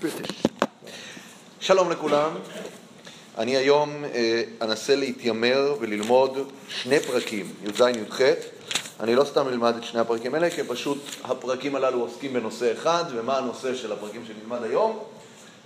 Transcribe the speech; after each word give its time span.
בריטיש. 0.00 0.42
שלום 1.60 1.90
לכולם, 1.90 2.30
אני 3.38 3.56
היום 3.56 4.04
אה, 4.04 4.42
אנסה 4.62 4.96
להתיימר 4.96 5.74
וללמוד 5.80 6.38
שני 6.68 7.00
פרקים, 7.00 7.52
י"ז-י"ח. 7.64 8.20
אני 9.00 9.14
לא 9.14 9.24
סתם 9.24 9.48
אלמד 9.48 9.76
את 9.76 9.84
שני 9.84 10.00
הפרקים 10.00 10.34
האלה, 10.34 10.50
כי 10.50 10.64
פשוט 10.64 10.98
הפרקים 11.24 11.74
הללו 11.74 12.00
עוסקים 12.00 12.32
בנושא 12.32 12.72
אחד, 12.72 13.04
ומה 13.10 13.38
הנושא 13.38 13.74
של 13.74 13.92
הפרקים 13.92 14.24
שנלמד 14.26 14.62
היום? 14.62 14.98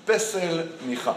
פסל 0.04 0.62
מיכה. 0.86 1.14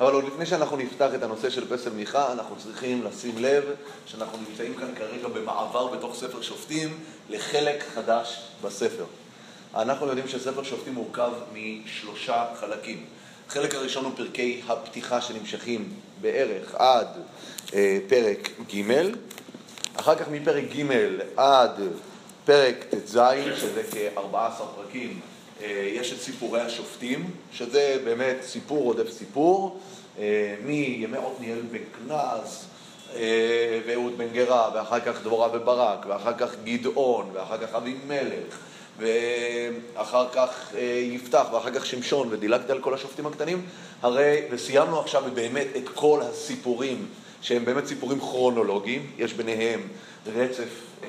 אבל 0.00 0.12
עוד 0.12 0.24
לפני 0.24 0.46
שאנחנו 0.46 0.76
נפתח 0.76 1.10
את 1.14 1.22
הנושא 1.22 1.50
של 1.50 1.76
פסל 1.76 1.90
מיכה, 1.90 2.32
אנחנו 2.32 2.56
צריכים 2.56 3.04
לשים 3.04 3.38
לב 3.38 3.64
שאנחנו 4.06 4.38
נמצאים 4.48 4.74
כאן 4.74 4.88
כרגע 4.98 5.28
במעבר 5.28 5.86
בתוך 5.86 6.16
ספר 6.16 6.42
שופטים 6.42 6.98
לחלק 7.30 7.84
חדש 7.94 8.40
בספר. 8.62 9.04
אנחנו 9.74 10.06
יודעים 10.06 10.28
שספר 10.28 10.62
שופטים 10.62 10.94
מורכב 10.94 11.30
משלושה 11.54 12.46
חלקים. 12.60 13.04
החלק 13.48 13.74
הראשון 13.74 14.04
הוא 14.04 14.12
פרקי 14.16 14.60
הפתיחה 14.68 15.20
שנמשכים 15.20 15.88
בערך 16.20 16.74
עד 16.74 17.06
אה, 17.74 17.98
פרק 18.08 18.48
ג', 18.74 18.92
אחר 19.96 20.14
כך 20.14 20.28
מפרק 20.28 20.64
ג' 20.76 20.86
עד 21.36 21.80
פרק 22.44 22.84
ט"ז, 22.90 23.18
שזה 23.56 23.82
כ-14 23.90 24.62
פרקים, 24.76 25.20
אה, 25.62 25.90
יש 25.94 26.12
את 26.12 26.20
סיפורי 26.20 26.60
השופטים, 26.60 27.30
שזה 27.52 27.96
באמת 28.04 28.36
סיפור 28.42 28.84
עודף 28.84 29.10
סיפור, 29.10 29.80
אה, 30.18 30.54
מימי 30.64 31.16
עתניאל 31.16 31.60
בן 31.70 31.78
כנז 31.98 32.64
אה, 33.16 33.80
ואהוד 33.86 34.18
בן 34.18 34.28
גרה, 34.28 34.70
ואחר 34.74 35.00
כך 35.00 35.22
דבורה 35.22 35.48
וברק, 35.52 36.06
ואחר 36.08 36.32
כך 36.38 36.54
גדעון, 36.64 37.30
ואחר 37.32 37.66
כך 37.66 37.74
אבימלך, 37.74 38.69
ואחר 39.00 40.26
כך 40.32 40.72
יפתח, 41.12 41.46
ואחר 41.52 41.70
כך 41.70 41.86
שמשון, 41.86 42.28
ודילגתי 42.30 42.72
על 42.72 42.80
כל 42.80 42.94
השופטים 42.94 43.26
הקטנים, 43.26 43.66
הרי, 44.02 44.42
וסיימנו 44.50 45.00
עכשיו 45.00 45.22
באמת 45.34 45.66
את 45.76 45.88
כל 45.94 46.20
הסיפורים 46.22 47.06
שהם 47.42 47.64
באמת 47.64 47.86
סיפורים 47.86 48.20
כרונולוגיים, 48.20 49.10
יש 49.18 49.34
ביניהם 49.34 49.80
רצף 50.26 50.68
אה, 51.04 51.08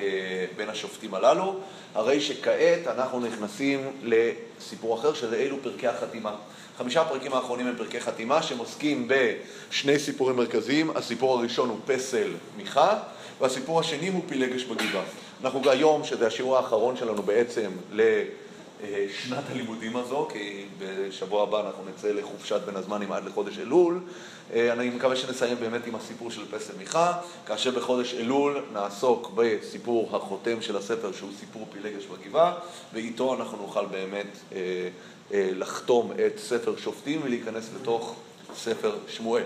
בין 0.58 0.69
השופטים 0.69 1.14
הללו, 1.14 1.59
הרי 1.95 2.22
שכעת 2.22 2.88
אנחנו 2.88 3.19
נכנסים 3.19 3.80
לסיפור 4.03 5.00
אחר, 5.00 5.14
שזה 5.14 5.36
אלו 5.36 5.58
פרקי 5.64 5.88
החתימה. 5.88 6.36
חמישה 6.78 7.02
הפרקים 7.02 7.34
האחרונים 7.34 7.67
הם 7.67 7.75
פרקי 7.78 8.00
חתימה, 8.00 8.44
שהם 8.44 8.58
עוסקים 8.58 9.08
בשני 9.08 10.00
סיפורים 10.00 10.36
מרכזיים. 10.36 10.97
הסיפור 10.97 11.39
הראשון 11.39 11.69
הוא 11.69 11.78
פסל 11.86 12.31
מיכה, 12.58 13.00
והסיפור 13.42 13.80
השני 13.80 14.08
הוא 14.08 14.23
פילגש 14.28 14.64
בגבעה. 14.64 15.03
אנחנו 15.44 15.70
היום, 15.70 16.03
שזה 16.03 16.28
השיעור 16.28 16.58
האחרון 16.58 16.97
שלנו 16.97 17.23
בעצם 17.23 17.72
לשנת 17.92 19.44
הלימודים 19.50 19.95
הזו, 19.95 20.28
כי 20.34 20.66
בשבוע 20.80 21.44
הבא 21.44 21.67
אנחנו 21.67 21.84
נצא 21.89 22.11
לחופשת 22.11 22.61
בין 22.66 22.75
הזמנים 22.75 23.11
עד 23.11 23.25
לחודש 23.25 23.59
אלול. 23.59 24.00
אה, 24.53 24.73
אני 24.73 24.89
מקווה 24.89 25.16
שנסיים 25.16 25.58
באמת 25.59 25.88
עם 25.88 25.95
הסיפור 25.95 26.31
של 26.31 26.52
פסל 26.52 26.73
מיכה, 26.78 27.14
כאשר 27.45 27.72
בחודש 27.72 28.14
אלול 28.14 28.64
נעסוק 28.73 29.31
בסיפור 29.36 30.16
החותם 30.16 30.62
של 30.62 30.78
הספר, 30.78 31.12
שהוא 31.12 31.30
סיפור 31.39 31.67
פילגש 31.73 32.06
בגבעה, 32.06 32.53
ואיתו 32.94 33.36
אנחנו 33.36 33.58
נוכל 33.58 33.86
באמת 33.86 34.38
אה, 34.53 34.58
אה, 35.34 35.50
לחתום 35.53 36.12
את 36.12 36.39
ספר 36.39 36.78
שופטים 36.78 37.22
ולהיכנס 37.23 37.69
לתוך 37.81 38.16
ספר 38.56 38.95
שמואל. 39.08 39.44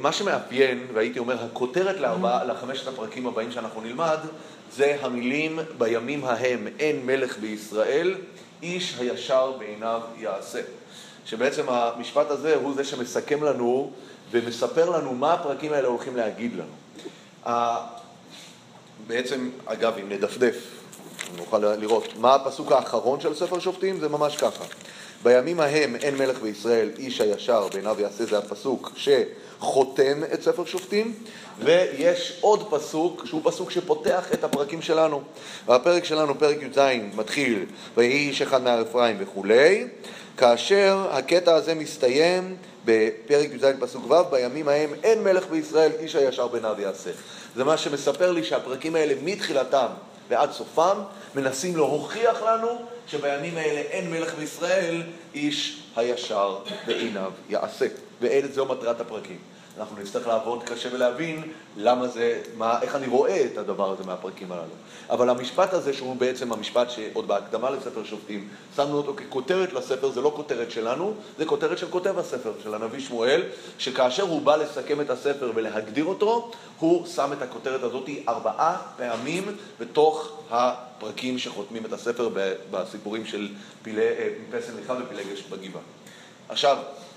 מה 0.00 0.12
שמאפיין, 0.12 0.86
והייתי 0.94 1.18
אומר, 1.18 1.44
הכותרת 1.44 2.00
לארבע, 2.00 2.44
לחמשת 2.44 2.88
הפרקים 2.88 3.26
הבאים 3.26 3.52
שאנחנו 3.52 3.80
נלמד, 3.80 4.18
זה 4.72 4.96
המילים 5.00 5.58
בימים 5.78 6.24
ההם 6.24 6.66
אין 6.78 7.06
מלך 7.06 7.38
בישראל, 7.38 8.14
איש 8.62 8.96
הישר 8.98 9.52
בעיניו 9.58 10.00
יעשה. 10.18 10.60
שבעצם 11.26 11.68
המשפט 11.68 12.30
הזה 12.30 12.54
הוא 12.54 12.74
זה 12.74 12.84
שמסכם 12.84 13.44
לנו 13.44 13.90
ומספר 14.30 14.90
לנו 14.90 15.14
מה 15.14 15.32
הפרקים 15.32 15.72
האלה 15.72 15.88
הולכים 15.88 16.16
להגיד 16.16 16.52
לנו. 16.54 16.74
בעצם, 19.06 19.50
אגב, 19.66 19.94
אם 20.02 20.08
נדפדף, 20.08 20.56
נוכל 21.36 21.58
לראות 21.58 22.04
מה 22.16 22.34
הפסוק 22.34 22.72
האחרון 22.72 23.20
של 23.20 23.34
ספר 23.34 23.58
שופטים, 23.58 24.00
זה 24.00 24.08
ממש 24.08 24.36
ככה. 24.36 24.64
בימים 25.26 25.60
ההם 25.60 25.96
אין 25.96 26.16
מלך 26.18 26.40
בישראל, 26.42 26.90
איש 26.98 27.20
הישר 27.20 27.68
בעיניו 27.72 28.00
יעשה, 28.00 28.24
זה 28.24 28.38
הפסוק 28.38 28.92
שחותם 28.96 30.22
את 30.34 30.42
ספר 30.42 30.64
שופטים, 30.64 31.14
ויש 31.58 32.38
עוד 32.40 32.70
פסוק, 32.70 33.26
שהוא 33.26 33.40
פסוק 33.44 33.70
שפותח 33.70 34.32
את 34.32 34.44
הפרקים 34.44 34.82
שלנו. 34.82 35.22
והפרק 35.66 36.04
שלנו, 36.04 36.38
פרק 36.38 36.56
י"ז, 36.62 36.78
מתחיל, 37.14 37.64
ויהי 37.96 38.28
איש 38.28 38.42
אחד 38.42 38.62
מהר 38.62 38.82
אפרים 38.82 39.16
וכולי, 39.18 39.88
כאשר 40.36 41.06
הקטע 41.10 41.54
הזה 41.54 41.74
מסתיים 41.74 42.56
בפרק 42.84 43.50
י"ז 43.54 43.64
פסוק 43.80 44.10
ו', 44.10 44.30
בימים 44.30 44.68
ההם 44.68 44.90
אין 45.02 45.24
מלך 45.24 45.46
בישראל, 45.50 45.92
איש 46.00 46.16
הישר 46.16 46.46
בעיניו 46.46 46.76
יעשה. 46.78 47.10
זה 47.56 47.64
מה 47.64 47.76
שמספר 47.76 48.32
לי 48.32 48.44
שהפרקים 48.44 48.96
האלה 48.96 49.14
מתחילתם 49.22 49.88
ועד 50.28 50.52
סופם 50.52 50.98
מנסים 51.34 51.76
להוכיח 51.76 52.42
לנו 52.42 52.95
שבימים 53.08 53.56
האלה 53.56 53.80
אין 53.80 54.10
מלך 54.10 54.34
בישראל, 54.34 55.02
איש 55.34 55.82
הישר 55.96 56.58
בעיניו 56.86 57.32
יעשה. 57.48 57.86
וזו 58.20 58.66
מטרת 58.66 59.00
הפרקים. 59.00 59.38
אנחנו 59.78 60.02
נצטרך 60.02 60.26
לעבוד 60.26 60.62
קשה 60.62 60.88
ולהבין 60.92 61.42
למה 61.76 62.08
זה, 62.08 62.42
מה, 62.56 62.82
איך 62.82 62.96
אני 62.96 63.06
רואה 63.06 63.46
את 63.52 63.58
הדבר 63.58 63.90
הזה 63.90 64.04
מהפרקים 64.04 64.52
הללו. 64.52 64.64
אבל 65.10 65.30
המשפט 65.30 65.72
הזה, 65.72 65.92
שהוא 65.92 66.16
בעצם 66.16 66.52
המשפט 66.52 66.90
שעוד 66.90 67.28
בהקדמה 67.28 67.70
לספר 67.70 68.04
שופטים, 68.04 68.48
שמנו 68.76 68.96
אותו 68.96 69.14
ככותרת 69.16 69.72
לספר, 69.72 70.10
זה 70.10 70.20
לא 70.20 70.32
כותרת 70.36 70.70
שלנו, 70.70 71.14
זה 71.38 71.44
כותרת 71.44 71.78
של 71.78 71.90
כותב 71.90 72.18
הספר, 72.18 72.52
של 72.62 72.74
הנביא 72.74 73.00
שמואל, 73.00 73.42
שכאשר 73.78 74.22
הוא 74.22 74.42
בא 74.42 74.56
לסכם 74.56 75.00
את 75.00 75.10
הספר 75.10 75.52
ולהגדיר 75.54 76.04
אותו, 76.04 76.50
הוא 76.78 77.06
שם 77.06 77.32
את 77.32 77.42
הכותרת 77.42 77.82
הזאת 77.82 78.08
ארבעה 78.28 78.76
פעמים 78.96 79.56
בתוך 79.80 80.32
הפרקים 80.50 81.38
שחותמים 81.38 81.86
את 81.86 81.92
הספר 81.92 82.28
בסיפורים 82.70 83.26
של 83.26 83.48
אה, 83.86 84.28
פסל 84.50 84.72
מיכה 84.74 84.94
ופילגש 85.04 85.42
בגבעה. 85.42 85.82
עכשיו, 86.48 86.76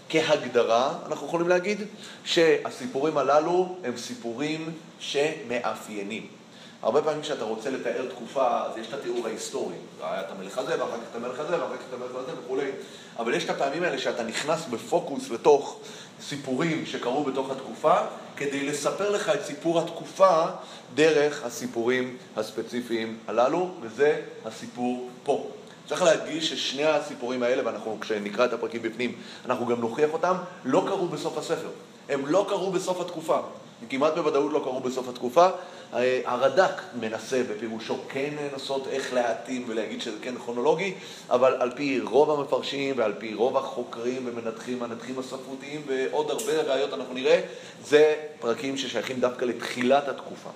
כהגדרה, 0.09 0.93
אנחנו 1.05 1.27
יכולים 1.27 1.49
להגיד 1.49 1.81
שהסיפורים 2.23 3.17
הללו 3.17 3.75
הם 3.83 3.97
סיפורים 3.97 4.73
שמאפיינים. 4.99 6.27
הרבה 6.81 7.01
פעמים 7.01 7.21
כשאתה 7.21 7.43
רוצה 7.43 7.69
לתאר 7.69 8.09
תקופה, 8.09 8.65
אז 8.65 8.77
יש 8.77 8.87
את 8.87 8.93
התיאור 8.93 9.27
ההיסטורי. 9.27 9.75
היה 10.01 10.21
את 10.21 10.31
המלך 10.31 10.57
הזה, 10.57 10.83
ואחר 10.83 10.97
כך 10.97 11.07
את 11.11 11.15
המלך 11.15 11.39
הזה, 11.39 11.61
ואחר 11.61 11.77
כך 11.77 11.83
את 11.89 11.93
המלך 11.93 12.11
הזה 12.15 12.31
וכולי. 12.45 12.71
אבל 13.19 13.33
יש 13.33 13.45
את 13.45 13.49
הפעמים 13.49 13.83
האלה 13.83 13.97
שאתה 13.97 14.23
נכנס 14.23 14.65
בפוקוס 14.65 15.29
לתוך 15.29 15.79
סיפורים 16.21 16.85
שקרו 16.85 17.23
בתוך 17.23 17.51
התקופה, 17.51 17.95
כדי 18.37 18.65
לספר 18.65 19.09
לך 19.09 19.29
את 19.29 19.45
סיפור 19.45 19.79
התקופה 19.79 20.45
דרך 20.95 21.43
הסיפורים 21.43 22.17
הספציפיים 22.35 23.17
הללו, 23.27 23.69
וזה 23.81 24.21
הסיפור 24.45 25.09
פה. 25.23 25.47
צריך 25.89 26.03
להדגיש 26.03 26.49
ששני 26.49 26.85
הסיפורים 26.85 27.43
האלה, 27.43 27.65
ואנחנו 27.65 27.97
כשנקרא 28.01 28.45
את 28.45 28.53
הפרקים 28.53 28.81
בפנים, 28.81 29.15
אנחנו 29.45 29.65
גם 29.65 29.81
נוכיח 29.81 30.13
אותם, 30.13 30.35
לא 30.65 30.83
קרו 30.87 31.07
בסוף 31.07 31.37
הספר. 31.37 31.69
הם 32.09 32.25
לא 32.27 32.45
קרו 32.49 32.71
בסוף 32.71 33.01
התקופה. 33.01 33.39
כמעט 33.89 34.13
בוודאות 34.13 34.53
לא 34.53 34.59
קרו 34.59 34.79
בסוף 34.79 35.09
התקופה. 35.09 35.47
הרד"ק 36.25 36.81
מנסה 36.99 37.43
בפירושו 37.49 37.97
כן 38.09 38.29
לנסות 38.53 38.87
איך 38.87 39.13
להתאים 39.13 39.65
ולהגיד 39.67 40.01
שזה 40.01 40.17
כן 40.21 40.35
כרונולוגי, 40.35 40.93
אבל 41.29 41.53
על 41.59 41.71
פי 41.75 41.99
רוב 41.99 42.39
המפרשים 42.39 42.97
ועל 42.97 43.13
פי 43.19 43.33
רוב 43.33 43.57
החוקרים 43.57 44.23
ומנתחים, 44.25 44.83
הנתחים 44.83 45.19
הספרותיים 45.19 45.81
ועוד 45.87 46.31
הרבה 46.31 46.61
ראיות 46.61 46.93
אנחנו 46.93 47.13
נראה, 47.13 47.41
זה 47.83 48.15
פרקים 48.39 48.77
ששייכים 48.77 49.19
דווקא 49.19 49.45
לתחילת 49.45 50.07
התקופה. 50.07 50.49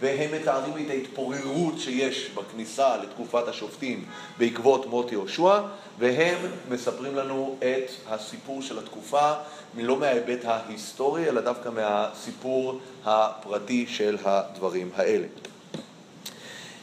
והם 0.00 0.34
מתארים 0.40 0.86
את 0.86 0.90
ההתפוררות 0.90 1.78
שיש 1.78 2.30
בכניסה 2.34 2.96
לתקופת 2.96 3.48
השופטים 3.48 4.04
בעקבות 4.38 4.86
מות 4.86 5.12
יהושע, 5.12 5.60
והם 5.98 6.38
מספרים 6.68 7.16
לנו 7.16 7.56
את 7.58 7.90
הסיפור 8.08 8.62
של 8.62 8.78
התקופה, 8.78 9.32
לא 9.76 9.96
מההיבט 9.96 10.44
ההיסטורי, 10.44 11.28
אלא 11.28 11.40
דווקא 11.40 11.68
מהסיפור 11.68 12.80
הפרטי 13.04 13.86
של 13.88 14.16
הדברים 14.24 14.90
האלה. 14.96 15.26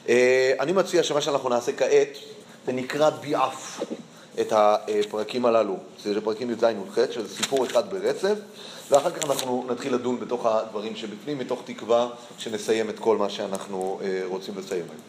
אה, 0.10 0.54
אני 0.60 0.72
מציע 0.72 1.04
שמה 1.04 1.22
שאנחנו 1.22 1.50
נעשה 1.50 1.72
כעת, 1.72 2.18
זה 2.66 2.72
נקרא 2.72 3.10
ביעף 3.10 3.82
את 4.42 4.54
הפרקים 4.56 5.46
הללו, 5.46 5.78
זה 6.04 6.22
פרקים 6.22 6.50
י"ז 6.52 6.64
י"ח, 6.64 7.12
שזה 7.12 7.36
סיפור 7.36 7.66
אחד 7.66 7.90
ברצף. 7.90 8.38
ואחר 8.90 9.12
כך 9.12 9.30
אנחנו 9.30 9.66
נתחיל 9.70 9.94
לדון 9.94 10.20
בתוך 10.20 10.46
הדברים 10.46 10.96
שבפנים, 10.96 11.40
מתוך 11.40 11.62
תקווה 11.66 12.10
שנסיים 12.38 12.90
את 12.90 13.00
כל 13.00 13.18
מה 13.18 13.30
שאנחנו 13.30 14.00
אה, 14.04 14.22
רוצים 14.26 14.54
לסיים 14.58 14.86
היום. 14.90 15.02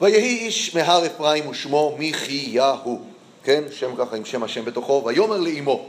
ויהי 0.00 0.38
איש 0.38 0.74
מהר 0.74 1.06
אפרים 1.06 1.48
ושמו 1.48 1.96
מיכיהו, 1.98 3.02
כן, 3.44 3.64
שם 3.72 3.96
ככה 3.98 4.16
עם 4.16 4.24
שם 4.24 4.42
השם 4.42 4.64
בתוכו, 4.64 5.02
ויאמר 5.06 5.36
לאמו, 5.36 5.86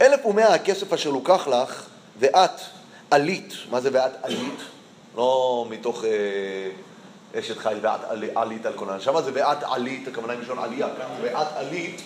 אלף 0.00 0.26
ומאה 0.26 0.54
הכסף 0.54 0.92
אשר 0.92 1.10
לוקח 1.10 1.48
לך, 1.48 1.86
ואת 2.18 2.60
עלית, 3.10 3.54
מה 3.70 3.80
זה 3.80 3.90
ואת 3.92 4.12
עלית? 4.22 4.58
לא 5.16 5.66
מתוך 5.70 6.04
אה, 6.04 7.40
אשת 7.40 7.58
חיל 7.58 7.78
ואת 7.80 8.00
עלית 8.34 8.66
על 8.66 8.72
קונן. 8.72 9.00
שם 9.00 9.22
זה 9.24 9.30
ואת 9.34 9.62
עלית, 9.62 10.08
הכוונה 10.08 10.32
היא 10.32 10.40
מלשון 10.40 10.58
עלייה, 10.58 10.88
כאן 10.98 11.06
ואת 11.22 11.46
עלית, 11.54 12.02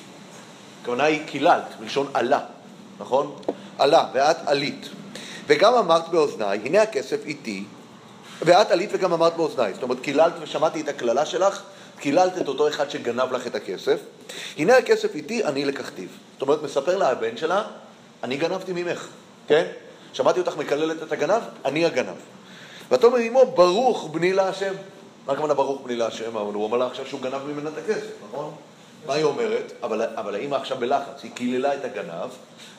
הכוונה 0.82 1.04
היא 1.04 1.26
קיללת, 1.26 1.80
מלשון 1.80 2.10
עלה, 2.14 2.40
נכון? 3.00 3.36
עלה, 3.78 4.08
ואת 4.14 4.36
עלית. 4.46 4.88
וגם 5.46 5.74
אמרת 5.74 6.08
באוזניי, 6.08 6.60
הנה 6.64 6.82
הכסף 6.82 7.26
איתי, 7.26 7.64
ואת 8.42 8.70
עלית 8.70 8.90
וגם 8.92 9.12
אמרת 9.12 9.36
באוזניי. 9.36 9.74
זאת 9.74 9.82
אומרת, 9.82 10.00
קיללת 10.00 10.32
ושמעתי 10.40 10.80
את 10.80 10.88
הקללה 10.88 11.26
שלך, 11.26 11.62
קיללת 12.00 12.38
את 12.38 12.48
אותו 12.48 12.68
אחד 12.68 12.90
שגנב 12.90 13.32
לך 13.32 13.46
את 13.46 13.54
הכסף. 13.54 14.00
הנה 14.56 14.76
הכסף 14.76 15.14
איתי, 15.14 15.44
אני 15.44 15.64
לקחתיו. 15.64 16.08
זאת 16.32 16.42
אומרת, 16.42 16.62
מספר 16.62 16.98
לה 16.98 17.10
הבן 17.10 17.36
שלה, 17.36 17.62
אני 18.22 18.36
גנבתי 18.36 18.72
ממך, 18.72 19.06
כן? 19.48 19.66
שמעתי 20.12 20.40
אותך 20.40 20.56
מקללת 20.56 21.02
את 21.02 21.12
הגנב, 21.12 21.42
אני 21.64 21.84
הגנב. 21.84 22.16
ותאמר 22.90 23.16
עמו, 23.16 23.46
ברוך 23.54 24.08
בני 24.12 24.32
להשם. 24.32 24.74
מה 25.26 25.32
הכוונה 25.32 25.54
ברוך 25.54 25.82
בני 25.84 25.96
להשם? 25.96 26.36
אבל 26.36 26.54
הוא 26.54 26.64
אומר 26.64 26.78
לה 26.78 26.86
עכשיו 26.86 27.06
שהוא 27.06 27.20
גנב 27.20 27.44
ממנה 27.46 27.70
את 27.70 27.78
הכסף, 27.78 28.10
נכון? 28.28 28.54
מה 29.06 29.14
היא 29.14 29.24
אומרת? 29.24 29.72
אבל, 29.82 30.02
אבל 30.02 30.34
האמא 30.34 30.54
עכשיו 30.54 30.76
בלחץ, 30.78 31.22
היא 31.22 31.30
קיללה 31.34 31.74
את 31.74 31.84
הגנב, 31.84 32.30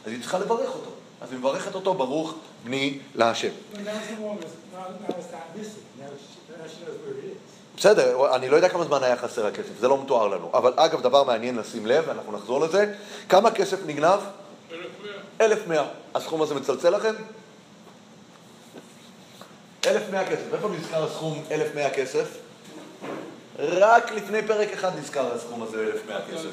אז 0.05 0.11
היא 0.11 0.21
צריכה 0.21 0.39
לברך 0.39 0.69
אותו. 0.69 0.91
אז 1.21 1.31
היא 1.31 1.39
מברכת 1.39 1.75
אותו, 1.75 1.93
ברוך 1.93 2.33
בני 2.63 2.99
להשם. 3.15 3.49
בסדר, 7.77 8.35
אני 8.35 8.49
לא 8.49 8.55
יודע 8.55 8.69
כמה 8.69 8.83
זמן 8.85 9.03
היה 9.03 9.17
חסר 9.17 9.45
הכסף, 9.45 9.79
זה 9.79 9.87
לא 9.87 10.03
מתואר 10.03 10.27
לנו. 10.27 10.49
אבל 10.53 10.73
אגב, 10.75 11.01
דבר 11.01 11.23
מעניין 11.23 11.55
לשים 11.55 11.85
לב, 11.85 12.03
ואנחנו 12.07 12.31
נחזור 12.31 12.59
לזה, 12.59 12.93
כמה 13.29 13.51
כסף 13.51 13.77
נגנב? 13.85 14.19
1,100. 15.41 15.85
הסכום 16.15 16.41
הזה 16.41 16.55
מצלצל 16.55 16.89
לכם? 16.89 17.13
1,100 19.85 20.25
כסף. 20.25 20.53
איפה 20.53 20.69
נזכר 20.69 21.03
הסכום 21.03 21.43
1,100 21.51 21.89
כסף? 21.89 22.46
רק 23.59 24.11
לפני 24.11 24.41
פרק 24.47 24.73
אחד 24.73 24.99
נזכר 24.99 25.33
הסכום 25.35 25.63
הזה 25.63 25.91
1,100 25.93 26.21
כסף. 26.21 26.49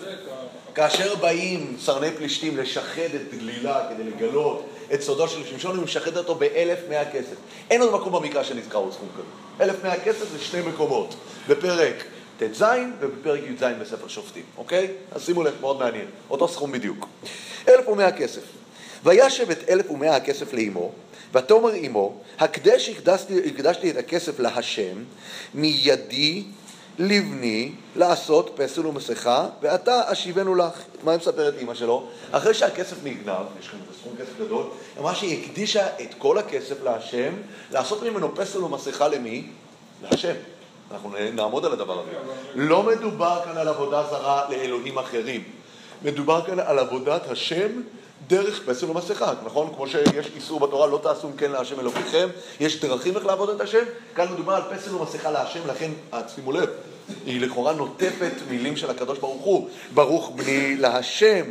כאשר 0.75 1.15
באים 1.15 1.77
סרני 1.81 2.11
פלישתים 2.11 2.57
לשחד 2.57 3.15
את 3.15 3.35
גלילה 3.35 3.87
כדי 3.91 4.05
לגלות 4.05 4.67
את 4.95 5.03
סודו 5.03 5.29
של 5.29 5.47
שמשון, 5.47 5.77
הוא 5.77 5.85
משחד 5.85 6.17
אותו 6.17 6.35
ב-1,100 6.35 7.13
כסף. 7.13 7.37
אין 7.71 7.81
עוד 7.81 7.95
מקום 7.95 8.13
במקרא 8.13 8.43
שנזכר 8.43 8.79
עוד 8.79 8.93
סכום 8.93 9.09
כזה. 9.15 9.65
1,100 9.65 10.01
כסף 10.01 10.31
זה 10.33 10.39
שני 10.39 10.61
מקומות, 10.61 11.15
בפרק 11.49 12.05
ט"ז 12.39 12.65
ובפרק 13.01 13.41
י"ז 13.41 13.65
בספר 13.81 14.09
שופטים, 14.09 14.43
אוקיי? 14.59 14.89
אז 15.13 15.25
שימו 15.27 15.43
לב, 15.43 15.55
מאוד 15.61 15.79
מעניין. 15.79 16.07
אותו 16.31 16.49
סכום 16.49 16.73
בדיוק. 16.73 17.07
1,100 17.69 18.13
כסף. 18.13 18.43
וישב 19.05 19.51
את 19.51 19.69
1,100 19.69 20.17
הכסף 20.17 20.53
לאמו, 20.53 20.93
ותאמר 21.35 21.87
אמו, 21.87 22.21
הקדש 22.39 22.89
הקדשתי, 22.89 23.41
הקדשתי 23.47 23.91
את 23.91 23.97
הכסף 23.97 24.39
להשם, 24.39 25.05
מידי 25.55 26.45
לבני 26.99 27.73
לעשות 27.97 28.51
פסל 28.57 28.87
ומסכה, 28.87 29.47
ועתה 29.63 30.13
אשיבנו 30.13 30.55
לך. 30.55 30.83
מה 31.03 31.11
היא 31.13 31.19
מספרת 31.19 31.55
אימא 31.59 31.75
שלו? 31.75 32.07
אחרי 32.31 32.55
שהכסף 32.55 32.97
נגנב, 33.05 33.47
יש 33.61 33.69
כאן 33.69 33.79
סכום 34.01 34.13
כסף 34.19 34.47
גדול, 34.47 34.67
אמרה 34.99 35.15
שהיא 35.15 35.45
הקדישה 35.45 35.87
את 35.87 36.15
כל 36.19 36.39
הכסף 36.39 36.83
להשם, 36.83 37.33
לעשות 37.71 38.03
ממנו 38.03 38.35
פסל 38.35 38.65
ומסכה 38.65 39.09
למי? 39.09 39.47
להשם. 40.03 40.35
אנחנו 40.91 41.13
נעמוד 41.33 41.65
על 41.65 41.73
הדבר 41.73 42.01
הזה. 42.01 42.11
לא 42.55 42.83
מדובר 42.83 43.41
כאן 43.45 43.57
על 43.57 43.69
עבודה 43.69 44.03
זרה 44.11 44.51
לאלוהים 44.51 44.99
אחרים. 44.99 45.45
מדובר 46.03 46.47
כאן 46.47 46.61
על 46.61 46.79
עבודת 46.79 47.31
השם 47.31 47.71
דרך 48.27 48.61
פסל 48.67 48.91
ומסכה, 48.91 49.33
נכון? 49.45 49.73
כמו 49.77 49.87
שיש 49.87 50.27
איסור 50.37 50.61
בתורה, 50.61 50.87
לא 50.87 51.01
תעשו 51.03 51.29
כן 51.37 51.51
להשם 51.51 51.81
אלוקיכם, 51.81 52.29
יש 52.61 52.81
דרכים 52.81 53.17
איך 53.17 53.27
לעבוד 53.27 53.49
את 53.51 53.61
השם, 53.61 53.85
כאן 54.15 54.33
מדובר 54.33 54.53
על 54.53 54.63
פסל 54.77 54.95
ומסכה 54.95 55.31
להשם, 55.31 55.61
לכן, 55.67 55.91
שימו 56.35 56.53
לב, 56.53 56.69
היא 57.27 57.41
לכאורה 57.41 57.73
נוטפת 57.73 58.33
מילים 58.51 58.77
של 58.77 58.91
הקדוש 58.91 59.19
ברוך 59.19 59.43
הוא, 59.43 59.69
ברוך 59.95 60.33
בני 60.37 60.77
להשם, 60.77 61.45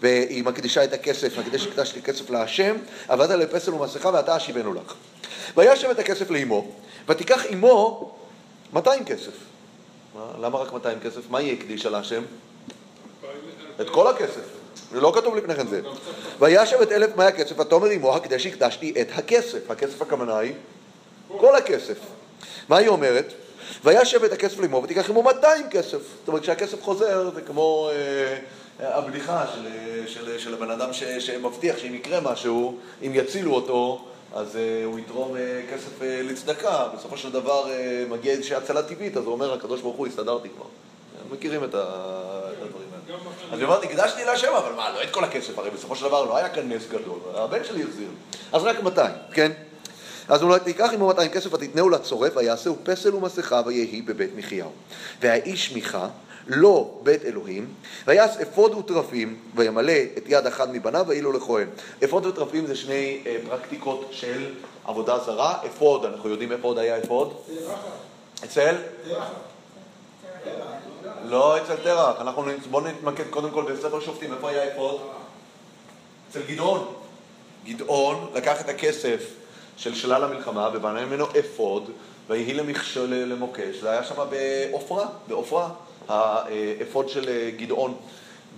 והיא 0.00 0.44
מקדישה 0.44 0.84
את 0.84 0.92
הכסף, 0.92 1.38
מקדיש 1.38 1.66
הקדשתי 1.66 2.02
כסף 2.02 2.30
להשם, 2.30 2.76
עבדת 3.08 3.30
לפסל 3.30 3.74
ומסכה 3.74 4.08
ואתה 4.08 4.36
אשיבנו 4.36 4.74
לך. 4.74 4.94
וישב 5.56 5.90
את 5.90 5.98
הכסף 5.98 6.30
לאמו, 6.30 6.70
ותיקח 7.08 7.46
אמו 7.52 8.10
200 8.72 9.04
כסף. 9.04 9.32
למה 10.40 10.58
רק 10.58 10.72
200 10.72 11.00
כסף? 11.00 11.30
מה 11.30 11.38
היא 11.38 11.52
הקדישה 11.52 11.90
להשם? 11.90 12.22
את 13.80 13.90
כל 13.90 14.06
הכסף. 14.06 14.57
לא 14.92 15.12
כתוב 15.14 15.36
לפני 15.36 15.54
כן 15.54 15.66
זה. 15.66 15.80
וישב 16.38 16.80
את 16.82 16.92
אלף 16.92 17.16
מאה 17.16 17.32
כסף, 17.32 17.58
ותאמר 17.58 17.86
עמו 17.86 18.16
הקדש 18.16 18.46
הקדשתי 18.46 18.94
את 19.00 19.08
הכסף. 19.14 19.70
הכסף 19.70 20.02
הכוונה 20.02 20.38
היא 20.38 20.52
כל 21.38 21.56
הכסף. 21.56 21.98
מה 22.68 22.76
היא 22.76 22.88
אומרת? 22.88 23.32
וישב 23.84 24.24
את 24.24 24.32
הכסף 24.32 24.58
לאמו 24.58 24.82
ותיקח 24.82 25.10
עמו 25.10 25.22
200 25.22 25.70
כסף. 25.70 25.98
זאת 26.18 26.28
אומרת, 26.28 26.42
כשהכסף 26.42 26.82
חוזר 26.82 27.30
זה 27.34 27.40
כמו 27.40 27.90
אה, 27.92 28.38
הבדיחה 28.96 29.44
של, 29.54 29.66
של, 30.06 30.38
של 30.38 30.54
הבן 30.54 30.70
אדם 30.70 30.92
ש, 30.92 31.04
שמבטיח 31.04 31.78
שאם 31.78 31.94
יקרה 31.94 32.20
משהו, 32.20 32.78
אם 33.02 33.12
יצילו 33.14 33.54
אותו, 33.54 34.04
אז 34.34 34.56
אה, 34.56 34.84
הוא 34.84 34.98
יתרום 34.98 35.36
אה, 35.36 35.62
כסף 35.72 36.02
אה, 36.02 36.22
לצדקה. 36.22 36.88
בסופו 36.96 37.16
של 37.16 37.32
דבר 37.32 37.70
אה, 37.70 38.04
מגיע 38.08 38.32
איזושהי 38.32 38.56
הצלה 38.56 38.82
טבעית, 38.82 39.16
אז 39.16 39.24
הוא 39.24 39.32
אומר, 39.32 39.52
הקדוש 39.52 39.80
ברוך 39.80 39.96
הוא, 39.96 40.06
הסתדרתי 40.06 40.48
כבר. 40.48 40.66
מכירים 41.30 41.64
את 41.64 41.74
הדברים 41.74 42.88
האלה. 42.92 43.18
אז 43.52 43.58
היא 43.58 43.64
אומרת, 43.64 43.84
הקדשתי 43.84 44.24
להשם, 44.24 44.52
אבל 44.54 44.72
מה, 44.72 44.90
לא 44.90 45.02
את 45.02 45.10
כל 45.10 45.24
הכסף, 45.24 45.58
הרי 45.58 45.70
בסופו 45.70 45.96
של 45.96 46.04
דבר 46.04 46.24
לא 46.24 46.36
היה 46.36 46.48
כאן 46.48 46.72
נס 46.72 46.82
גדול, 46.88 47.18
הבן 47.34 47.64
שלי 47.64 47.82
החזיר. 47.82 48.08
אז 48.52 48.62
רק 48.62 48.82
200, 48.82 49.10
כן? 49.32 49.52
אז 50.28 50.42
הוא 50.42 50.58
תיקח 50.58 50.90
עמו 50.92 51.06
200 51.06 51.30
כסף 51.30 51.54
ותתנהו 51.54 51.88
לצורף, 51.88 52.36
ויעשהו 52.36 52.76
פסל 52.82 53.14
ומסכה 53.14 53.60
ויהי 53.66 54.02
בבית 54.02 54.30
מחיהו. 54.36 54.70
והאיש 55.20 55.72
מיכה 55.72 56.08
לא 56.46 56.98
בית 57.02 57.24
אלוהים, 57.24 57.74
ויעש 58.06 58.36
אפוד 58.36 58.74
ותרפים, 58.74 59.38
וימלא 59.54 59.92
את 60.18 60.22
יד 60.26 60.46
אחד 60.46 60.72
מבניו, 60.72 61.04
ויהי 61.08 61.22
לו 61.22 61.32
לכהן. 61.32 61.68
אפוד 62.04 62.26
ותרפים 62.26 62.66
זה 62.66 62.76
שני 62.76 63.22
אה, 63.26 63.36
פרקטיקות 63.48 64.08
של 64.10 64.54
עבודה 64.84 65.18
זרה. 65.18 65.58
אפוד, 65.66 66.04
אנחנו 66.04 66.28
יודעים 66.28 66.52
איפה 66.52 66.68
עוד 66.68 66.78
היה 66.78 66.98
אפוד? 66.98 67.34
אצל? 68.44 68.74
לא 71.24 71.56
אצל 71.56 71.76
תרח, 71.76 72.20
אנחנו 72.20 72.44
בואו 72.70 72.84
נתמקד 72.84 73.24
קודם 73.30 73.50
כל 73.50 73.72
בספר 73.72 74.00
שופטים, 74.00 74.32
איפה 74.32 74.50
היה 74.50 74.74
אפוד? 74.74 75.00
אצל 76.30 76.40
גדעון. 76.48 76.94
גדעון 77.66 78.30
לקח 78.34 78.60
את 78.60 78.68
הכסף 78.68 79.30
של 79.76 79.94
שלל 79.94 80.24
המלחמה 80.24 80.70
ובנה 80.74 81.06
ממנו 81.06 81.26
אפוד, 81.38 81.90
ויהי 82.28 82.54
למכשול 82.54 83.14
למוקש, 83.14 83.76
זה 83.80 83.90
היה 83.90 84.04
שם 84.04 84.14
בעופרה, 84.30 85.06
בעופרה, 85.28 85.68
האפוד 86.08 87.08
של 87.08 87.50
גדעון. 87.56 87.94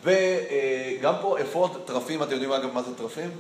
וגם 0.04 1.14
פה 1.20 1.40
אפוד 1.40 1.80
טרפים, 1.84 2.22
אתם 2.22 2.32
יודעים 2.32 2.52
אגב 2.52 2.72
מה 2.74 2.82
זה 2.82 2.94
טרפים? 2.94 3.30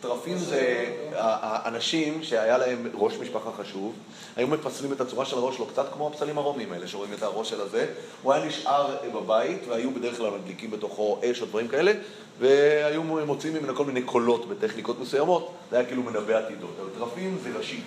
טרפים 0.00 0.38
זה 0.38 0.86
האנשים 1.14 2.22
שהיה 2.22 2.58
להם 2.58 2.86
ראש 2.94 3.14
משפחה 3.16 3.50
חשוב, 3.58 3.94
היו 4.36 4.46
מפסלים 4.46 4.92
את 4.92 5.00
הצורה 5.00 5.26
של 5.26 5.36
הראש 5.36 5.56
שלו, 5.56 5.66
קצת 5.66 5.86
כמו 5.92 6.08
הפסלים 6.08 6.38
הרומיים 6.38 6.72
האלה, 6.72 6.88
שרואים 6.88 7.12
את 7.12 7.22
הראש 7.22 7.50
של 7.50 7.60
הזה. 7.60 7.86
הוא 8.22 8.32
היה 8.32 8.44
נשאר 8.44 8.96
בבית, 9.14 9.68
והיו 9.68 9.90
בדרך 9.90 10.16
כלל 10.16 10.30
מדליקים 10.30 10.70
בתוכו 10.70 11.18
אש 11.24 11.42
או 11.42 11.46
דברים 11.46 11.68
כאלה, 11.68 11.92
והיו 12.38 13.02
מוצאים 13.02 13.54
ממנו 13.54 13.74
כל 13.74 13.84
מיני 13.84 14.02
קולות 14.02 14.48
בטכניקות 14.48 15.00
מסוימות, 15.00 15.52
זה 15.70 15.76
היה 15.76 15.86
כאילו 15.86 16.02
מנבא 16.02 16.38
עתידות. 16.38 16.76
אבל 16.80 16.90
טרפים 16.98 17.38
זה 17.42 17.58
ראשים, 17.58 17.82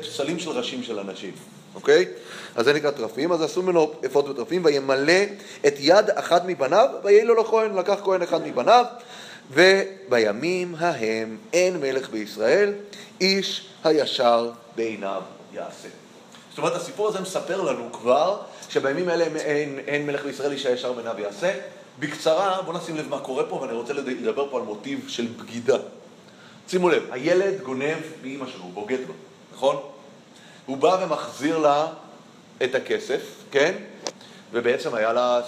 פסלים 0.00 0.38
של 0.38 0.50
ראשים 0.50 0.82
של 0.82 0.98
אנשים. 0.98 1.32
אוקיי? 1.74 2.04
אז 2.56 2.64
זה 2.64 2.72
נקרא 2.72 2.90
טרפים, 2.90 3.32
אז 3.32 3.42
עשו 3.42 3.62
ממנו 3.62 3.92
אפוד 4.06 4.28
וטרפים, 4.28 4.64
וימלא 4.64 5.22
את 5.66 5.74
יד 5.78 6.10
אחד 6.10 6.46
מבניו, 6.46 6.88
ויהי 7.04 7.24
לו 7.24 7.34
לכהן, 7.34 7.74
לקח 7.74 8.00
כהן 8.04 8.22
אחד 8.22 8.46
מבניו, 8.46 8.84
ובימים 9.50 10.74
ההם 10.78 11.36
אין 11.52 11.80
מלך 11.80 12.10
בישראל, 12.10 12.72
איש 13.20 13.66
הישר 13.84 14.50
בעיניו 14.76 15.22
יעשה. 15.52 15.88
זאת 16.50 16.58
אומרת, 16.58 16.76
הסיפור 16.76 17.08
הזה 17.08 17.20
מספר 17.20 17.62
לנו 17.62 17.92
כבר 17.92 18.40
שבימים 18.68 19.08
האלה 19.08 19.24
אין, 19.24 19.78
אין 19.86 20.06
מלך 20.06 20.24
בישראל, 20.24 20.52
איש 20.52 20.66
הישר 20.66 20.92
בעיניו 20.92 21.14
יעשה. 21.18 21.52
בקצרה, 21.98 22.62
בואו 22.62 22.76
נשים 22.76 22.96
לב 22.96 23.08
מה 23.08 23.20
קורה 23.20 23.44
פה, 23.44 23.54
ואני 23.54 23.72
רוצה 23.72 23.92
לדבר 23.92 24.50
פה 24.50 24.58
על 24.58 24.62
מוטיב 24.62 25.08
של 25.08 25.26
בגידה. 25.26 25.78
שימו 26.68 26.88
לב, 26.88 27.02
הילד 27.10 27.60
גונב 27.62 27.98
מאימא 28.22 28.46
שלו, 28.46 28.64
בוגד 28.64 28.98
לו, 29.08 29.14
נכון? 29.52 29.76
הוא 30.66 30.76
בא 30.76 30.96
ומחזיר 31.02 31.58
לה 31.58 31.86
את 32.64 32.74
הכסף, 32.74 33.20
כן? 33.50 33.74
ובעצם 34.52 34.94
היה 34.94 35.12
לה, 35.12 35.40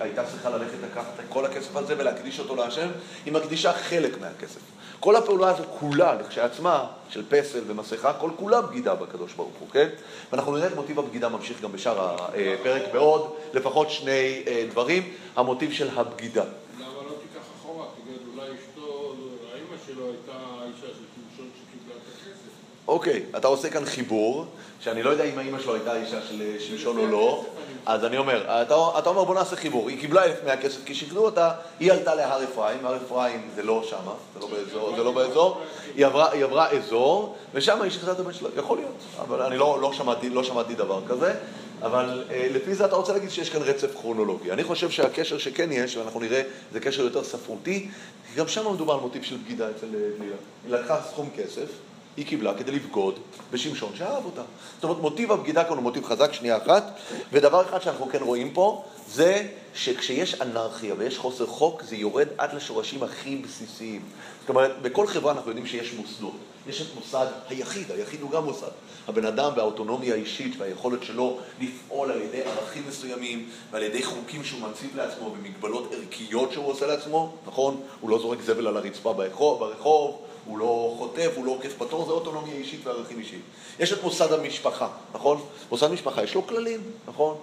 הייתה 0.00 0.24
צריכה 0.24 0.50
ללכת 0.50 0.78
לקחת 0.90 1.20
את 1.20 1.24
כל 1.28 1.46
הכסף 1.46 1.76
הזה 1.76 1.94
ולהקדיש 1.98 2.40
אותו 2.40 2.56
להשם, 2.56 2.88
היא 3.24 3.32
מקדישה 3.32 3.72
חלק 3.72 4.20
מהכסף. 4.20 4.60
כל 5.00 5.16
הפעולה 5.16 5.48
הזו 5.50 5.62
כולה, 5.80 6.14
לכשעצמה, 6.14 6.86
של 7.08 7.22
פסל 7.28 7.60
ומסכה, 7.66 8.12
כל 8.12 8.30
כולה 8.36 8.62
בגידה 8.62 8.94
בקדוש 8.94 9.32
ברוך 9.32 9.54
הוא, 9.58 9.68
כן? 9.70 9.88
ואנחנו 10.32 10.56
נראה 10.56 10.66
את 10.66 10.74
מוטיב 10.74 10.98
הבגידה 10.98 11.28
ממשיך 11.28 11.60
גם 11.60 11.72
בשאר 11.72 12.16
הפרק 12.60 12.82
בעוד 12.92 13.34
לפחות 13.54 13.90
שני 13.90 14.42
אה, 14.46 14.66
דברים, 14.70 15.12
המוטיב 15.36 15.72
של 15.72 15.88
הבגידה. 15.94 16.44
למה 16.78 16.88
לא 16.88 17.14
תיקח 17.22 17.46
אחורה? 17.60 17.86
תגיד, 18.02 18.28
אולי 18.34 18.46
אשתו, 18.46 19.14
האימא 19.52 19.76
שלו 19.86 20.04
הייתה 20.04 20.38
אישה 20.66 20.86
של 20.86 21.04
שמשון 21.14 21.50
שקיבלה 21.56 21.94
את 21.96 22.08
הכסף. 22.14 22.52
אוקיי, 22.88 23.22
אתה 23.36 23.48
עושה 23.48 23.70
כאן 23.70 23.84
חיבור, 23.84 24.46
שאני 24.80 25.02
לא 25.02 25.10
יודע 25.10 25.24
אם 25.24 25.38
האימא 25.38 25.60
שלו 25.60 25.74
הייתה 25.74 25.96
אישה 25.96 26.22
של 26.28 26.42
אה, 26.42 26.56
שמשון 26.60 26.98
או 26.98 27.06
לא, 27.06 27.44
אז 27.86 28.04
אני 28.04 28.18
אומר, 28.18 28.44
אתה, 28.62 28.74
אתה 28.98 29.08
אומר 29.08 29.24
בוא 29.24 29.34
נעשה 29.34 29.56
חיבור, 29.56 29.88
היא 29.88 30.00
קיבלה 30.00 30.24
אלף 30.24 30.44
מאה 30.44 30.56
כסף 30.56 30.84
כי 30.84 30.94
שיקרו 30.94 31.24
אותה, 31.24 31.50
היא 31.80 31.92
עלתה 31.92 32.14
להר 32.14 32.44
אפרים, 32.44 32.86
הר 32.86 32.96
אפרים 32.96 33.48
זה 33.54 33.62
לא 33.62 33.84
שמה, 33.90 34.12
זה 34.34 34.40
לא 34.40 34.46
באזור, 34.46 34.96
זה 34.96 35.02
לא 35.02 35.12
באזור, 35.12 35.60
היא 35.94 36.06
עברה, 36.06 36.30
היא 36.30 36.44
עברה 36.44 36.70
אזור, 36.70 37.36
ושם 37.54 37.82
היא 37.82 37.90
שחררה 37.90 38.12
את 38.12 38.20
הבן 38.20 38.32
שלה, 38.32 38.48
יכול 38.56 38.78
להיות, 38.78 38.96
אבל 39.20 39.42
אני 39.42 39.58
לא, 39.58 39.78
לא, 39.80 39.92
שמעתי, 39.92 40.30
לא 40.30 40.44
שמעתי 40.44 40.74
דבר 40.74 41.00
כזה, 41.08 41.34
אבל 41.82 42.24
אה, 42.30 42.48
לפי 42.50 42.74
זה 42.74 42.84
אתה 42.84 42.96
רוצה 42.96 43.12
להגיד 43.12 43.30
שיש 43.30 43.50
כאן 43.50 43.62
רצף 43.62 43.94
כרונולוגי. 44.00 44.52
אני 44.52 44.64
חושב 44.64 44.90
שהקשר 44.90 45.38
שכן 45.38 45.72
יש, 45.72 45.96
ואנחנו 45.96 46.20
נראה, 46.20 46.42
זה 46.72 46.80
קשר 46.80 47.02
יותר 47.02 47.24
ספרותי, 47.24 47.88
כי 48.28 48.40
גם 48.40 48.48
שם 48.48 48.72
מדובר 48.72 48.94
על 48.94 49.00
מוטיב 49.00 49.22
של 49.22 49.36
בגידה 49.36 49.70
אצל 49.70 49.86
בלילה. 49.86 50.36
היא 50.64 50.74
לקחה 50.74 51.00
סכום 51.10 51.30
כסף, 51.36 51.66
היא 52.16 52.26
קיבלה 52.26 52.54
כדי 52.58 52.72
לבגוד 52.72 53.18
בשמשון 53.50 53.92
שאהב 53.96 54.24
אותה. 54.24 54.42
זאת 54.74 54.84
אומרת, 54.84 54.98
מוטיב 54.98 55.32
הבגידה 55.32 55.64
כאן 55.64 55.72
הוא 55.72 55.82
מוטיב 55.82 56.04
חזק, 56.04 56.32
שנייה 56.32 56.56
אחת, 56.56 56.98
ודבר 57.32 57.62
אחד 57.62 57.82
שאנחנו 57.82 58.08
כן 58.08 58.22
רואים 58.22 58.50
פה, 58.52 58.84
זה 59.08 59.48
שכשיש 59.74 60.40
אנרכיה 60.40 60.94
ויש 60.98 61.18
חוסר 61.18 61.46
חוק, 61.46 61.82
זה 61.82 61.96
יורד 61.96 62.28
עד 62.38 62.54
לשורשים 62.54 63.02
הכי 63.02 63.36
בסיסיים. 63.36 64.02
זאת 64.40 64.48
אומרת, 64.48 64.82
בכל 64.82 65.06
חברה 65.06 65.32
אנחנו 65.32 65.50
יודעים 65.50 65.66
שיש 65.66 65.92
מוסדות. 65.92 66.36
יש 66.66 66.82
את 66.82 66.86
מוסד 66.94 67.26
היחיד, 67.48 67.90
היחיד 67.90 68.20
הוא 68.20 68.30
גם 68.30 68.44
מוסד. 68.44 68.70
הבן 69.08 69.24
אדם 69.24 69.52
והאוטונומיה 69.56 70.14
האישית 70.14 70.54
והיכולת 70.58 71.02
שלו 71.02 71.38
לפעול 71.60 72.12
על 72.12 72.22
ידי 72.22 72.42
ערכים 72.42 72.82
מסוימים 72.88 73.48
ועל 73.70 73.82
ידי 73.82 74.02
חוקים 74.02 74.44
שהוא 74.44 74.60
מציב 74.60 74.96
לעצמו 74.96 75.32
ומגבלות 75.32 75.92
ערכיות 75.92 76.52
שהוא 76.52 76.66
עושה 76.66 76.86
לעצמו, 76.86 77.34
נכון? 77.46 77.80
הוא 78.00 78.10
לא 78.10 78.18
זורק 78.18 78.38
זבל 78.42 78.66
על 78.66 78.76
הרצפה 78.76 79.12
ברחוב, 79.12 79.58
ברחוב 79.58 80.18
הוא 80.44 80.58
לא 80.58 80.94
חוטף, 80.98 81.30
הוא 81.34 81.44
לא 81.44 81.50
עוקף 81.50 81.78
בתור, 81.78 82.06
זה 82.06 82.12
אוטונומיה 82.12 82.54
אישית 82.54 82.86
וערכים 82.86 83.18
אישיים. 83.18 83.42
יש 83.80 83.92
את 83.92 84.02
מוסד 84.02 84.32
המשפחה, 84.32 84.88
נכון? 85.14 85.40
מוסד 85.70 85.90
משפחה 85.90 86.22
יש 86.22 86.34
לו 86.34 86.46
כללים, 86.46 86.80
נכון? 87.08 87.36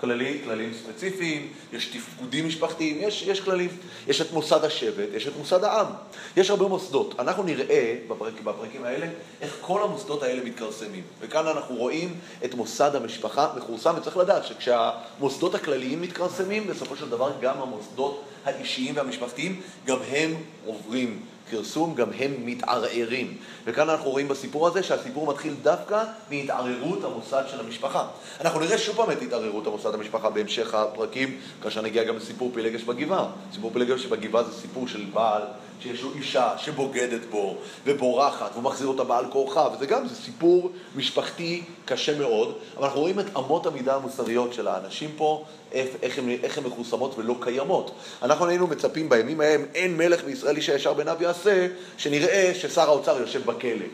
כללי, 0.00 0.40
כללים 0.44 0.72
ספציפיים, 0.74 1.52
יש 1.72 1.86
תפקודים 1.86 2.48
משפחתיים, 2.48 2.98
יש, 3.00 3.22
יש 3.22 3.40
כללים. 3.40 3.68
יש 4.06 4.20
את 4.20 4.32
מוסד 4.32 4.64
השבט, 4.64 5.08
יש 5.14 5.28
את 5.28 5.32
מוסד 5.38 5.64
העם. 5.64 5.86
יש 6.36 6.50
הרבה 6.50 6.68
מוסדות. 6.68 7.14
אנחנו 7.18 7.42
נראה 7.42 7.96
בפרק, 8.08 8.32
בפרקים 8.44 8.84
האלה 8.84 9.06
איך 9.40 9.56
כל 9.60 9.82
המוסדות 9.82 10.22
האלה 10.22 10.44
מתכרסמים. 10.44 11.02
וכאן 11.20 11.46
אנחנו 11.46 11.76
רואים 11.76 12.14
את 12.44 12.54
מוסד 12.54 12.96
המשפחה 12.96 13.48
מכורסם, 13.56 13.94
וצריך 13.96 14.16
לדעת 14.16 14.46
שכשהמוסדות 14.46 15.54
הכלליים 15.54 16.02
מתכרסמים, 16.02 16.66
בסופו 16.66 16.96
של 16.96 17.08
דבר 17.08 17.32
גם 17.40 17.62
המוסדות 17.62 18.22
האישיים 18.44 18.96
והמשפחתיים, 18.96 19.60
גם 19.86 19.98
הם 20.08 20.34
עוברים 20.64 21.20
כרסום, 21.50 21.94
גם 21.94 22.08
הם 22.18 22.32
מתערערים. 22.44 23.36
וכאן 23.64 23.88
אנחנו 23.88 24.10
רואים 24.10 24.28
בסיפור 24.28 24.66
הזה 24.66 24.82
שהסיפור 24.82 25.26
מתחיל 25.26 25.54
דווקא 25.62 26.04
מהתערערות 26.30 27.04
המוסד 27.04 27.42
של 27.50 27.60
המשפחה. 27.60 28.06
אנחנו 28.40 28.60
נראה 28.60 28.78
שוב 28.78 28.96
פעם 28.96 29.10
את 29.10 29.22
התערערות 29.22 29.66
המוסד 29.66 29.94
המשפחה 29.94 30.30
בהמשך 30.30 30.74
הפרקים, 30.74 31.40
כאשר 31.62 31.82
נגיע 31.82 32.04
גם 32.04 32.16
לסיפור 32.16 32.50
פילגש 32.54 32.82
בגבעה. 32.82 33.26
סיפור 33.52 33.70
פילגש 33.72 34.06
בגבעה 34.06 34.42
זה 34.42 34.52
סיפור 34.52 34.88
של 34.88 35.04
בעל 35.12 35.42
שיש 35.80 36.02
לו 36.02 36.10
אישה 36.14 36.54
שבוגדת 36.58 37.20
בו 37.30 37.56
ובורחת 37.84 38.50
והוא 38.52 38.62
מחזיר 38.62 38.86
אותה 38.86 39.04
בעל 39.04 39.24
כורחה, 39.30 39.68
וזה 39.76 39.86
גם, 39.86 40.08
זה 40.08 40.14
סיפור 40.14 40.70
משפחתי 40.96 41.62
קשה 41.84 42.18
מאוד, 42.18 42.54
אבל 42.76 42.84
אנחנו 42.84 43.00
רואים 43.00 43.20
את 43.20 43.26
אמות 43.36 43.66
המידה 43.66 43.94
המוסריות 43.94 44.52
של 44.52 44.68
האנשים 44.68 45.10
פה, 45.16 45.44
איך 45.72 46.58
הן, 46.58 46.64
מחוסמות 46.64 47.18
ולא 47.18 47.34
קיימות. 47.40 47.90
אנחנו 48.22 48.46
היינו 48.46 48.66
מצפים 48.66 49.08
בימים 49.08 49.40
ההם, 49.40 49.64
אין 49.74 49.96
מלך 49.96 50.24
בישראל 50.24 50.56
איש 50.56 50.68
הישר 50.68 50.94
בעיניו 50.94 51.16
יעשה, 51.20 51.35
שנראה 51.98 52.52
ששר 52.54 52.82
האוצר 52.82 53.20
יושב 53.20 53.46
בכלא. 53.46 53.86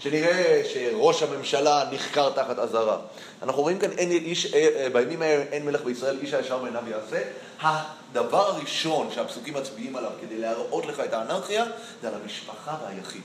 שנראה 0.00 0.62
שראש 0.72 1.22
הממשלה 1.22 1.84
נחקר 1.92 2.30
תחת 2.30 2.58
אזהרה. 2.58 2.98
אנחנו 3.42 3.62
רואים 3.62 3.78
כאן, 3.78 3.90
אין 3.90 4.10
איש, 4.10 4.54
אה, 4.54 4.68
אה, 4.76 4.88
בימים 4.92 5.22
האלה 5.22 5.42
אין 5.42 5.64
מלך 5.64 5.84
בישראל, 5.84 6.18
איש 6.22 6.34
הישר 6.34 6.58
בעיניו 6.58 6.82
יעשה. 6.90 7.22
הדבר 7.60 8.48
הראשון 8.48 9.08
שהפסוקים 9.14 9.54
מצביעים 9.54 9.96
עליו 9.96 10.10
כדי 10.20 10.38
להראות 10.38 10.86
לך 10.86 11.00
את 11.00 11.12
האנרכיה, 11.12 11.64
זה 12.02 12.08
על 12.08 12.14
המשפחה 12.22 12.76
והיחיד. 12.84 13.22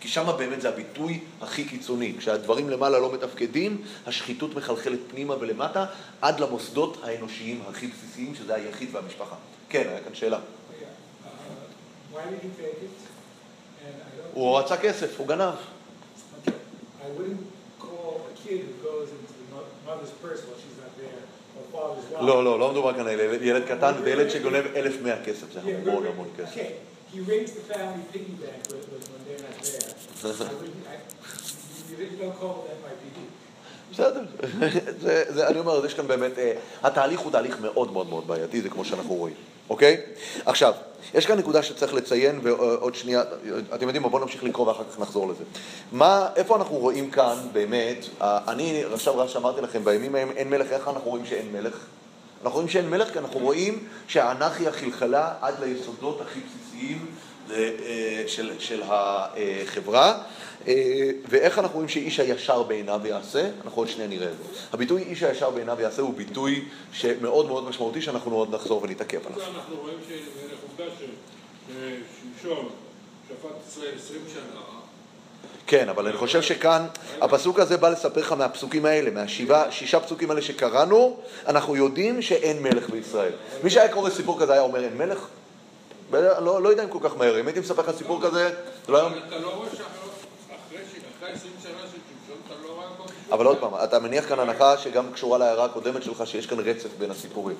כי 0.00 0.08
שם 0.08 0.26
באמת 0.38 0.60
זה 0.60 0.68
הביטוי 0.68 1.20
הכי 1.40 1.64
קיצוני. 1.64 2.14
כשהדברים 2.18 2.70
למעלה 2.70 2.98
לא 2.98 3.12
מתפקדים, 3.12 3.82
השחיתות 4.06 4.54
מחלחלת 4.54 4.98
פנימה 5.10 5.34
ולמטה, 5.40 5.86
עד 6.20 6.40
למוסדות 6.40 6.96
האנושיים 7.02 7.62
הכי 7.68 7.86
בסיסיים, 7.86 8.34
שזה 8.34 8.54
היחיד 8.54 8.88
והמשפחה. 8.92 9.36
כן, 9.68 9.88
היה 9.88 10.00
כאן 10.00 10.14
שאלה. 10.14 10.38
Uh, 10.38 12.22
הוא 14.34 14.58
רצה 14.58 14.76
כסף, 14.76 15.18
הוא 15.18 15.26
גנב. 15.26 15.54
לא, 22.20 22.44
לא, 22.44 22.58
לא 22.58 22.70
מדובר 22.70 22.94
כאן 22.94 23.06
על 23.06 23.20
ילד 23.42 23.62
קטן 23.68 23.92
וילד 24.04 24.30
שגונב 24.30 24.66
אלף 24.76 25.02
מאה 25.02 25.24
כסף, 25.24 25.52
זה 25.52 25.60
המון 25.60 26.06
המון 26.06 26.28
כסף. 26.38 26.56
He 27.14 27.20
raised 27.20 27.54
the 27.56 27.74
family 27.74 28.04
piggy 28.12 28.34
bank 28.42 28.60
when, 28.70 28.80
when 29.12 29.20
they're 29.26 29.44
not 29.46 29.54
there. 29.60 29.92
I 30.24 30.54
wouldn't, 30.54 30.86
I, 30.88 30.96
you 31.90 32.16
don't 32.22 32.36
call 32.40 32.64
that 32.66 32.78
my 32.86 32.94
piggy. 33.02 33.26
בסדר, 33.92 34.20
זה, 35.02 35.24
זה, 35.28 35.48
אני 35.48 35.58
אומר, 35.58 35.86
יש 35.86 35.94
כאן 35.94 36.06
באמת, 36.06 36.38
אה, 36.38 36.52
התהליך 36.82 37.20
הוא 37.20 37.32
תהליך 37.32 37.60
מאוד 37.60 37.92
מאוד 37.92 38.08
מאוד 38.08 38.26
בעייתי, 38.26 38.62
זה 38.62 38.68
כמו 38.68 38.84
שאנחנו 38.84 39.14
רואים, 39.14 39.34
אוקיי? 39.70 39.96
עכשיו, 40.46 40.72
יש 41.14 41.26
כאן 41.26 41.38
נקודה 41.38 41.62
שצריך 41.62 41.94
לציין, 41.94 42.40
ועוד 42.42 42.94
שנייה, 42.94 43.22
אתם 43.74 43.86
יודעים 43.86 44.02
מה, 44.02 44.08
בואו 44.08 44.22
נמשיך 44.22 44.44
לקרוא 44.44 44.68
ואחר 44.68 44.84
כך 44.92 44.98
נחזור 44.98 45.28
לזה. 45.28 45.44
מה, 45.92 46.28
איפה 46.36 46.56
אנחנו 46.56 46.76
רואים 46.76 47.10
כאן 47.10 47.36
באמת, 47.52 48.06
אני 48.20 48.84
עכשיו 48.94 49.18
רק 49.18 49.28
שאמרתי 49.28 49.60
לכם, 49.60 49.84
בימים 49.84 50.14
ההם 50.14 50.30
אין 50.30 50.50
מלך, 50.50 50.72
איך 50.72 50.88
אנחנו 50.88 51.10
רואים 51.10 51.26
שאין 51.26 51.52
מלך? 51.52 51.76
אנחנו 52.44 52.54
רואים 52.54 52.68
שאין 52.68 52.90
מלך 52.90 53.12
כי 53.12 53.18
אנחנו 53.18 53.40
רואים 53.40 53.84
שהאנרכיה 54.08 54.72
חלחלה 54.72 55.32
עד 55.40 55.54
ליסודות 55.60 56.20
הכי 56.20 56.40
בסיסיים 56.40 57.06
אה, 57.50 58.24
של, 58.26 58.52
של 58.58 58.82
החברה. 58.88 60.18
אה, 60.68 61.10
ואיך 61.28 61.58
אנחנו 61.58 61.74
רואים 61.74 61.88
שאיש 61.88 62.20
הישר 62.20 62.62
בעיניו 62.62 63.00
יעשה? 63.04 63.50
אנחנו 63.64 63.82
עוד 63.82 63.88
שנייה 63.88 64.08
נראה 64.08 64.26
את 64.26 64.36
זה. 64.36 64.60
הביטוי 64.72 65.02
איש 65.02 65.22
הישר 65.22 65.50
בעיניו 65.50 65.80
יעשה 65.80 66.02
הוא 66.02 66.14
ביטוי 66.14 66.64
שמאוד 66.92 67.46
מאוד 67.46 67.64
משמעותי 67.64 68.02
שאנחנו 68.02 68.36
עוד 68.36 68.54
נחזור 68.54 68.82
ונתעכב 68.82 69.26
עליו. 69.26 69.38
אנחנו 69.54 69.76
רואים 69.76 69.98
שעובדה 70.08 70.94
ששמשון 71.68 72.68
שפט 73.28 73.68
ישראל 73.68 73.94
עשרים 73.96 74.22
שנה 74.32 74.60
כן, 75.66 75.88
אבל 75.88 76.06
אני 76.06 76.16
חושב 76.16 76.42
שכאן, 76.42 76.86
הפסוק 77.20 77.58
הזה 77.58 77.76
בא 77.76 77.88
לספר 77.88 78.20
לך 78.20 78.32
מהפסוקים 78.32 78.86
האלה, 78.86 79.10
מהשישה 79.10 80.00
פסוקים 80.00 80.30
האלה 80.30 80.42
שקראנו, 80.42 81.16
אנחנו 81.46 81.76
יודעים 81.76 82.22
שאין 82.22 82.62
מלך 82.62 82.90
בישראל. 82.90 83.32
מי 83.64 83.70
שהיה 83.70 83.92
קורא 83.92 84.10
סיפור 84.10 84.40
כזה 84.40 84.52
היה 84.52 84.62
אומר 84.62 84.84
אין 84.84 84.96
מלך? 84.96 85.26
לא, 86.12 86.62
לא 86.62 86.68
יודע 86.68 86.84
אם 86.84 86.88
כל 86.88 86.98
כך 87.02 87.16
מהר, 87.16 87.40
אם 87.40 87.46
הייתי 87.46 87.60
מספר 87.60 87.82
לך 87.82 87.96
סיפור 87.98 88.22
כזה, 88.22 88.48
זה 88.86 88.92
לא. 88.92 89.08
אתה 89.08 89.38
לא 89.38 89.54
רואה 89.54 89.68
שאחרי 89.70 89.88
עשרים 90.70 90.84
שנה 90.84 90.90
של 90.92 90.98
שמשון 90.98 91.00
אתה 91.00 91.00
לא 91.00 91.00
רואה... 91.00 91.12
אבל 93.32 93.46
עוד 93.46 93.58
פעם, 93.58 93.70
אתה 93.84 93.98
מניח 93.98 94.28
כאן 94.28 94.38
הנחה 94.38 94.78
שגם 94.78 95.12
קשורה 95.12 95.38
להערה 95.38 95.64
הקודמת 95.64 96.02
שלך, 96.02 96.26
שיש 96.26 96.46
כאן 96.46 96.60
רצף 96.60 96.88
בין 96.98 97.10
הסיפורים. 97.10 97.56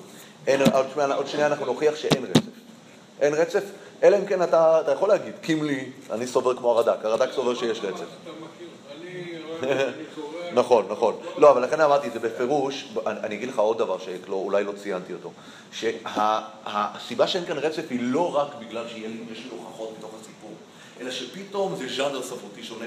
עוד 1.15 1.27
שנייה 1.27 1.47
אנחנו 1.47 1.65
נוכיח 1.65 1.95
שאין 1.95 2.25
רצף. 2.25 2.41
אין 3.21 3.33
רצף, 3.33 3.63
אלא 4.03 4.17
אם 4.17 4.25
כן 4.25 4.43
אתה, 4.43 4.81
אתה 4.81 4.91
יכול 4.91 5.09
להגיד, 5.09 5.33
קימלי, 5.41 5.91
אני 6.11 6.27
סובר 6.27 6.57
כמו 6.57 6.71
הרד"ק, 6.71 7.05
הרד"ק 7.05 7.31
סובר 7.31 7.55
שיש 7.55 7.79
רצף. 7.79 8.05
נכון, 10.53 10.85
נכון. 10.89 11.15
לא, 11.37 11.51
אבל 11.51 11.63
לכן 11.63 11.81
אמרתי, 11.81 12.09
זה 12.09 12.19
בפירוש, 12.19 12.87
אני 13.07 13.35
אגיד 13.35 13.49
לך 13.49 13.59
עוד 13.59 13.77
דבר 13.77 13.97
שאולי 13.97 14.63
לא 14.63 14.71
ציינתי 14.71 15.13
אותו, 15.13 15.31
שהסיבה 15.71 17.27
שאין 17.27 17.45
כאן 17.45 17.57
רצף 17.57 17.83
היא 17.89 17.99
לא 18.01 18.35
רק 18.35 18.47
בגלל 18.59 18.87
שיש 18.87 19.39
לי 19.39 19.49
הוכחות 19.51 19.93
בתוך 19.97 20.11
הסיפור, 20.21 20.51
אלא 21.01 21.11
שפתאום 21.11 21.75
זה 21.75 21.87
ז'אנר 21.95 22.23
ספרותי 22.23 22.63
שונה. 22.63 22.85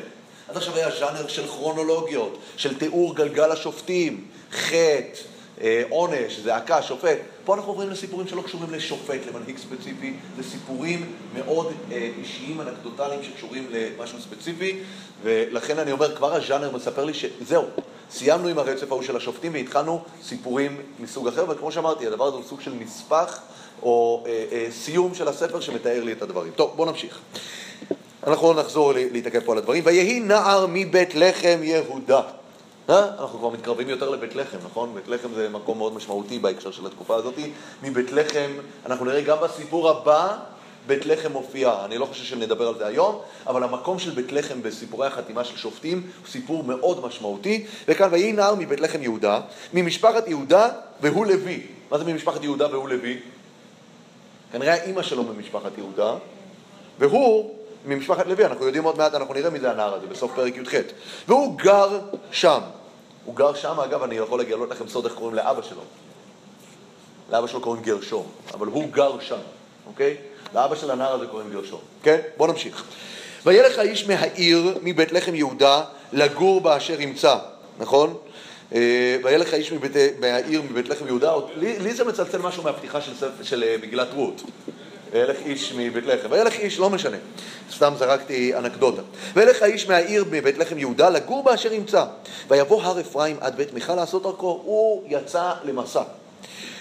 עד 0.48 0.56
עכשיו 0.56 0.74
היה 0.74 0.90
ז'אנר 0.90 1.28
של 1.28 1.46
כרונולוגיות, 1.46 2.38
של 2.56 2.78
תיאור 2.78 3.14
גלגל 3.14 3.52
השופטים, 3.52 4.24
חטא, 4.52 5.20
אה, 5.60 5.82
עונש, 5.88 6.38
זעקה, 6.38 6.82
שופט. 6.82 7.18
פה 7.44 7.54
אנחנו 7.54 7.70
עוברים 7.70 7.90
לסיפורים 7.90 8.28
שלא 8.28 8.42
קשורים 8.42 8.70
לשופט, 8.70 9.20
למנהיג 9.28 9.58
ספציפי, 9.58 10.14
זה 10.36 10.50
סיפורים 10.50 11.12
מאוד 11.34 11.72
אה, 11.92 12.10
אישיים, 12.18 12.60
אנקדוטליים 12.60 13.22
שקשורים 13.22 13.70
למשהו 13.70 14.18
ספציפי, 14.20 14.78
ולכן 15.22 15.78
אני 15.78 15.92
אומר, 15.92 16.16
כבר 16.16 16.34
הז'אנר 16.34 16.76
מספר 16.76 17.04
לי 17.04 17.14
שזהו, 17.14 17.64
סיימנו 18.10 18.48
עם 18.48 18.58
הרצף 18.58 18.92
ההוא 18.92 19.02
של 19.02 19.16
השופטים 19.16 19.54
והתחלנו 19.54 20.02
סיפורים 20.22 20.82
מסוג 21.00 21.28
אחר, 21.28 21.44
וכמו 21.48 21.72
שאמרתי, 21.72 22.06
הדבר 22.06 22.24
הזה 22.24 22.36
הוא 22.36 22.44
סוג 22.44 22.60
של 22.60 22.72
נספח 22.80 23.40
או 23.82 24.24
אה, 24.26 24.44
אה, 24.52 24.66
סיום 24.70 25.14
של 25.14 25.28
הספר 25.28 25.60
שמתאר 25.60 26.04
לי 26.04 26.12
את 26.12 26.22
הדברים. 26.22 26.52
טוב, 26.56 26.72
בואו 26.76 26.90
נמשיך. 26.90 27.20
אנחנו 28.26 28.52
נחזור 28.52 28.92
להתעכב 28.94 29.40
פה 29.44 29.52
על 29.52 29.58
הדברים. 29.58 29.82
ויהי 29.86 30.20
נער 30.20 30.66
מבית 30.68 31.14
לחם 31.14 31.58
יהודה. 31.62 32.20
אה? 32.90 33.08
אנחנו 33.18 33.38
כבר 33.38 33.48
מתקרבים 33.48 33.88
יותר 33.88 34.10
לבית 34.10 34.34
לחם, 34.34 34.56
נכון? 34.64 34.94
בית 34.94 35.08
לחם 35.08 35.28
זה 35.34 35.48
מקום 35.48 35.78
מאוד 35.78 35.94
משמעותי 35.94 36.38
בהקשר 36.38 36.70
של 36.70 36.86
התקופה 36.86 37.16
הזאת. 37.16 37.34
מבית 37.82 38.12
לחם, 38.12 38.50
אנחנו 38.86 39.04
נראה 39.04 39.20
גם 39.20 39.36
בסיפור 39.42 39.90
הבא, 39.90 40.36
בית 40.86 41.06
לחם 41.06 41.32
מופיעה. 41.32 41.84
אני 41.84 41.98
לא 41.98 42.06
חושב 42.06 42.24
שנדבר 42.24 42.68
על 42.68 42.78
זה 42.78 42.86
היום, 42.86 43.18
אבל 43.46 43.62
המקום 43.62 43.98
של 43.98 44.10
בית 44.10 44.32
לחם 44.32 44.62
בסיפורי 44.62 45.06
החתימה 45.06 45.44
של 45.44 45.56
שופטים 45.56 46.02
הוא 46.20 46.28
סיפור 46.28 46.64
מאוד 46.64 47.06
משמעותי. 47.06 47.66
וכאן, 47.88 48.08
ויהי 48.12 48.32
נער 48.32 48.54
מבית 48.54 48.80
לחם 48.80 49.02
יהודה, 49.02 49.40
ממשפחת 49.72 50.28
יהודה 50.28 50.68
והוא 51.00 51.26
לוי. 51.26 51.62
מה 51.90 51.98
זה 51.98 52.04
ממשפחת 52.04 52.42
יהודה 52.42 52.66
והוא 52.70 52.88
לוי? 52.88 53.18
כנראה 54.52 54.74
האימא 54.74 55.02
שלו 55.02 55.22
ממשפחת 55.22 55.78
יהודה, 55.78 56.14
והוא 56.98 57.55
ממשפחת 57.86 58.26
לוי, 58.26 58.44
אנחנו 58.44 58.66
יודעים 58.66 58.84
עוד 58.84 58.98
מעט, 58.98 59.14
אנחנו 59.14 59.34
נראה 59.34 59.50
מי 59.50 59.60
זה 59.60 59.70
הנער 59.70 59.94
הזה 59.94 60.06
בסוף 60.06 60.32
פרק 60.34 60.56
י"ח. 60.56 60.74
והוא 61.28 61.58
גר 61.58 62.00
שם. 62.30 62.60
הוא 63.24 63.36
גר 63.36 63.54
שם, 63.54 63.80
אגב, 63.80 64.02
אני 64.02 64.14
יכול 64.14 64.40
לגלות 64.40 64.70
לכם 64.70 64.88
סוד 64.88 65.04
איך 65.04 65.14
קוראים 65.14 65.34
לאבא 65.34 65.62
שלו. 65.62 65.82
לאבא 67.30 67.46
שלו 67.46 67.60
קוראים 67.60 67.82
גרשום, 67.82 68.26
אבל 68.54 68.66
הוא 68.66 68.88
גר 68.92 69.20
שם, 69.20 69.38
אוקיי? 69.86 70.16
לאבא 70.54 70.74
של 70.76 70.90
הנער 70.90 71.14
הזה 71.14 71.26
קוראים 71.26 71.50
גרשום, 71.50 71.80
כן? 72.02 72.20
בואו 72.36 72.52
נמשיך. 72.52 72.84
וילך 73.46 73.78
האיש 73.78 74.06
מהעיר, 74.06 74.78
מבית 74.82 75.12
לחם 75.12 75.34
יהודה, 75.34 75.82
לגור 76.12 76.60
באשר 76.60 77.00
ימצא, 77.00 77.36
נכון? 77.78 78.16
אה, 78.74 79.16
וילך 79.24 79.52
האיש 79.52 79.72
מבית, 79.72 79.92
מהעיר, 80.20 80.62
מבית 80.62 80.88
לחם 80.88 81.06
יהודה, 81.06 81.34
לי, 81.56 81.78
לי 81.78 81.94
זה 81.94 82.04
מצלצל 82.04 82.38
משהו 82.38 82.62
מהפתיחה 82.62 83.00
של, 83.00 83.12
של 83.42 83.64
אה, 83.64 83.76
מגילת 83.82 84.08
רות. 84.14 84.42
וילך 85.16 85.36
איש 85.46 85.72
מבית 85.76 86.06
לחם. 86.06 86.28
וילך 86.30 86.52
איש, 86.52 86.78
לא 86.78 86.90
משנה, 86.90 87.16
סתם 87.76 87.92
זרקתי 87.98 88.54
אנקדוטה. 88.54 89.02
וילך 89.34 89.62
האיש 89.62 89.88
מהעיר 89.88 90.24
מבית 90.30 90.58
לחם 90.58 90.78
יהודה 90.78 91.08
לגור 91.08 91.42
באשר 91.42 91.72
ימצא. 91.72 92.04
ויבוא 92.48 92.82
הר 92.82 93.00
אפרים 93.00 93.36
עד 93.40 93.56
בית 93.56 93.74
מיכה 93.74 93.94
לעשות 93.94 94.22
דרכו. 94.22 94.60
הוא 94.64 95.02
יצא 95.08 95.52
למסע. 95.64 96.02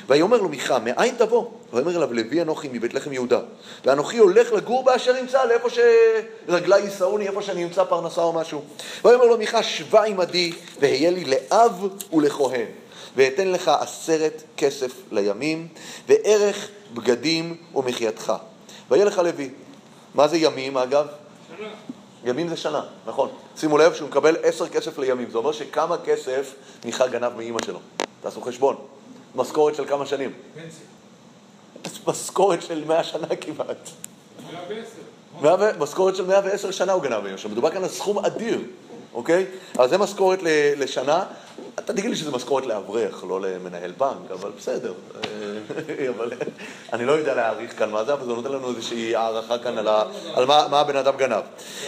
ויאמר 0.08 0.38
לו 0.38 0.50
מיכה, 0.50 0.80
מאין 0.80 1.16
תבוא? 1.18 1.46
ויאמר 1.74 1.98
אליו, 1.98 2.14
לוי 2.14 2.42
אנוכי 2.42 2.68
מבית 2.72 2.94
לחם 2.94 3.14
יהודה. 3.14 3.40
ואנוכי 3.86 4.18
הולך 4.18 4.54
לגור 4.54 4.84
באשר 4.84 5.16
ימצא, 5.16 5.46
לאיפה 5.46 5.68
שרגלי 5.70 6.80
יישאוני, 6.80 7.28
איפה 7.28 7.42
שאני 7.42 7.64
אמצא 7.64 7.84
פרנסה 7.84 8.22
או 8.22 8.34
משהו. 8.34 8.62
ויאמר 9.06 9.26
לו 9.26 9.38
מיכה, 9.38 9.64
שבה 9.64 10.04
עמדי, 10.04 10.54
והיה 10.80 11.12
לי 11.12 11.26
לאב 11.26 11.88
ולכהן. 12.14 12.66
ואתן 13.16 13.48
לך 13.48 13.68
עשרת 13.68 14.44
כסף 14.58 14.92
לימים, 15.12 15.68
וערך 16.08 16.70
בגדים 16.94 17.58
ומחייתך. 17.76 18.34
ויהיה 18.92 19.06
לך 19.06 19.18
לוי. 19.18 19.50
מה 20.16 20.28
זה 20.28 20.38
ימים, 20.38 20.78
אגב? 20.78 21.08
שנה. 21.58 21.68
ימים 22.26 22.48
זה 22.48 22.58
שנה, 22.58 22.82
נכון. 23.06 23.30
שימו 23.58 23.78
לב 23.78 23.94
שהוא 23.94 24.10
מקבל 24.10 24.36
עשר 24.44 24.68
כסף 24.68 24.98
לימים. 24.98 25.30
זה 25.32 25.38
אומר 25.38 25.52
שכמה 25.52 25.98
כסף 25.98 26.54
מיכה 26.86 27.08
גנב 27.08 27.34
מאימא 27.38 27.60
שלו. 27.66 27.80
תעשו 28.22 28.42
חשבון. 28.42 28.76
משכורת 29.36 29.76
של 29.76 29.86
כמה 29.88 30.06
שנים? 30.06 30.34
פנסיה. 30.54 30.86
משכורת 32.08 32.62
של 32.62 32.84
מאה 32.86 33.04
שנה 33.04 33.28
כמעט. 33.42 33.90
מאה 35.42 35.56
ועשר. 35.60 35.80
משכורת 35.80 36.16
של 36.16 36.26
110 36.26 36.72
שנה 36.72 36.94
הוא 36.94 37.04
גנב 37.04 37.20
מאימא 37.20 37.38
שלו. 37.38 37.50
מדובר 37.50 37.72
כאן 37.72 37.84
על 37.84 37.90
סכום 37.90 38.26
אדיר, 38.26 38.62
אוקיי? 39.16 39.46
אז 39.78 39.90
זה 39.90 39.98
משכורת 39.98 40.40
לשנה. 40.78 41.24
אתה 41.80 41.94
תגיד 41.94 42.10
לי 42.10 42.16
שזה 42.16 42.32
משכורת 42.32 42.66
לאברך, 42.66 43.24
לא 43.28 43.42
למנהל 43.42 43.92
בנק, 43.92 44.32
אבל 44.32 44.52
בסדר. 44.58 44.94
אה, 45.16 46.10
אבל 46.18 46.32
אני 46.94 47.06
לא 47.06 47.12
יודע 47.12 47.36
להעריך 47.36 47.80
כאן 47.80 47.92
מה 47.92 48.04
זה, 48.04 48.14
אבל 48.14 48.26
זה 48.26 48.32
נותן 48.34 48.52
לנו 48.52 48.70
איזושהי 48.70 49.16
הערכה 49.16 49.58
כאן 49.58 49.78
על, 49.78 49.88
ה- 49.88 50.04
על 50.34 50.46
מה, 50.46 50.68
מה 50.72 50.80
הבן 50.80 50.96
אדם 50.98 51.18
גנב. 51.18 51.44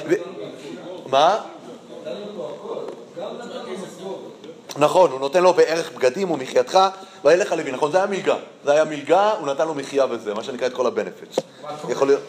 ו- 0.09 0.13
מה? 1.05 1.39
נכון, 4.77 5.11
הוא 5.11 5.19
נותן 5.19 5.43
לו 5.43 5.53
בערך 5.53 5.91
בגדים 5.91 6.31
ומחייתך, 6.31 6.79
וילך 7.25 7.51
לוי, 7.51 7.71
נכון, 7.71 7.91
זה 7.91 7.97
היה 7.97 8.05
מלגה. 8.07 8.35
זה 8.65 8.71
היה 8.71 8.85
מלגה, 8.85 9.31
הוא 9.31 9.47
נתן 9.47 9.67
לו 9.67 9.73
מחיה 9.75 10.05
וזה, 10.09 10.33
מה 10.33 10.43
שנקרא 10.43 10.67
את 10.67 10.73
כל 10.73 10.87
הבנפיטס. 10.87 11.35
יכול 11.89 12.07
להיות... 12.07 12.21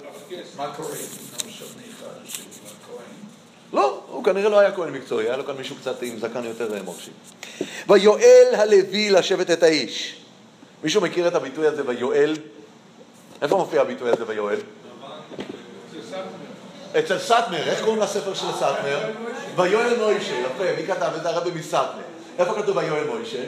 מה 0.57 0.73
קורה 0.77 0.89
עם 0.89 1.51
שמיכה 1.51 2.07
של 2.25 2.43
הכהן? 2.65 3.05
לא, 3.73 4.01
הוא 4.09 4.25
כנראה 4.25 4.49
לא 4.49 4.59
היה 4.59 4.73
כהן 4.73 4.93
מקצועי, 4.93 5.27
היה 5.27 5.37
לו 5.37 5.47
כאן 5.47 5.57
מישהו 5.57 5.77
קצת 5.77 6.03
עם 6.03 6.19
זקן 6.19 6.45
יותר 6.45 6.75
אה, 6.75 6.83
מרשים. 6.83 7.13
ויואל 7.89 8.55
הלוי 8.57 9.11
לשבת 9.11 9.51
את 9.51 9.63
האיש. 9.63 10.21
מישהו 10.85 11.01
מכיר 11.01 11.29
את 11.29 11.35
הביטוי 11.35 11.67
הזה 11.67 11.83
ויואל? 11.87 12.37
איפה 13.43 13.57
מופיע 13.57 13.81
הביטוי 13.81 14.11
הזה 14.11 14.25
ויואל? 14.27 14.59
אצל 16.99 17.19
סטמר, 17.19 17.69
איך 17.69 17.81
קוראים 17.85 18.03
לספר 18.03 18.35
של 18.35 18.53
סטמר? 18.57 19.01
ויואל 19.57 19.99
מוישה, 19.99 20.35
יפה, 20.35 20.65
מי 20.77 20.87
כתב 20.87 21.11
את? 21.17 21.27
הרבי 21.27 21.51
מסטמר. 21.51 21.89
איפה 22.39 22.55
כתוב 22.55 22.77
ויואל 22.77 23.07
מוישה? 23.07 23.43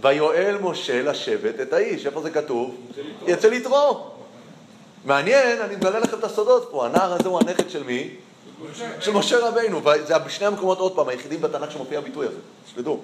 ויואל 0.00 0.56
משה 0.60 1.02
לשבת 1.02 1.60
את 1.60 1.72
האיש, 1.72 2.06
איפה 2.06 2.22
זה 2.22 2.30
כתוב? 2.30 2.76
אצל 3.32 3.52
יתרו. 3.52 4.15
מעניין, 5.06 5.60
אני 5.60 5.76
מגלה 5.76 5.98
לכם 5.98 6.18
את 6.18 6.24
הסודות 6.24 6.68
פה, 6.70 6.86
הנער 6.86 7.12
הזה 7.12 7.28
הוא 7.28 7.40
הנכד 7.40 7.70
של 7.70 7.82
מי? 7.82 8.08
של 9.00 9.12
משה 9.12 9.38
רבינו, 9.38 9.84
וזה 9.84 10.18
בשני 10.18 10.46
המקומות 10.46 10.78
עוד 10.78 10.94
פעם, 10.94 11.08
היחידים 11.08 11.40
בתנ"ך 11.40 11.72
שמופיע 11.72 11.98
הביטוי 11.98 12.26
הזה, 12.26 12.36
שתדעו. 12.70 13.00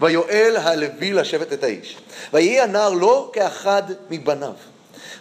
ויואל 0.00 0.56
הלוי 0.56 1.12
לשבת 1.12 1.52
את 1.52 1.64
האיש. 1.64 1.96
ויהי 2.32 2.60
הנער 2.60 2.92
לא 2.92 3.30
כאחד 3.32 3.82
מבניו. 4.10 4.52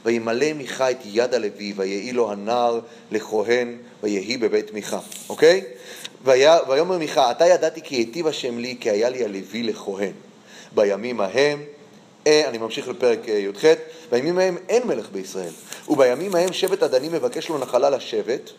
וימלא 0.06 0.54
מיכה 0.54 0.92
את 0.92 0.98
יד 1.06 1.34
הלוי, 1.34 1.74
ויהי 1.76 2.12
לו 2.12 2.32
הנער 2.32 2.80
לכהן, 3.12 3.78
ויהי 4.04 4.38
בבית 4.38 4.74
מיכה, 4.74 5.00
אוקיי? 5.30 5.64
ויאמר 6.24 6.98
מיכה, 6.98 7.32
אתה 7.32 7.46
ידעתי 7.46 7.82
כי 7.82 7.96
היטיב 7.96 8.28
השם 8.28 8.58
לי, 8.58 8.78
כי 8.80 8.90
היה 8.90 9.10
לי 9.10 9.24
הלוי 9.24 9.64
לכהן. 9.64 10.12
בימים 10.76 11.22
ההם, 11.22 11.64
אה, 12.28 12.50
אני 12.50 12.58
ממשיך 12.58 12.88
לפרק 12.88 13.30
אה, 13.30 13.34
י"ח, 13.34 13.66
בימים 14.12 14.38
ההם 14.38 14.58
אין 14.70 14.88
מלך 14.88 15.10
בישראל, 15.12 15.52
ובימים 15.90 16.36
ההם 16.36 16.54
שבט 16.54 16.84
הדנים 16.84 17.12
מבקש 17.12 17.50
לו 17.50 17.58
נחלה 17.58 17.90
לשבט, 17.90 18.52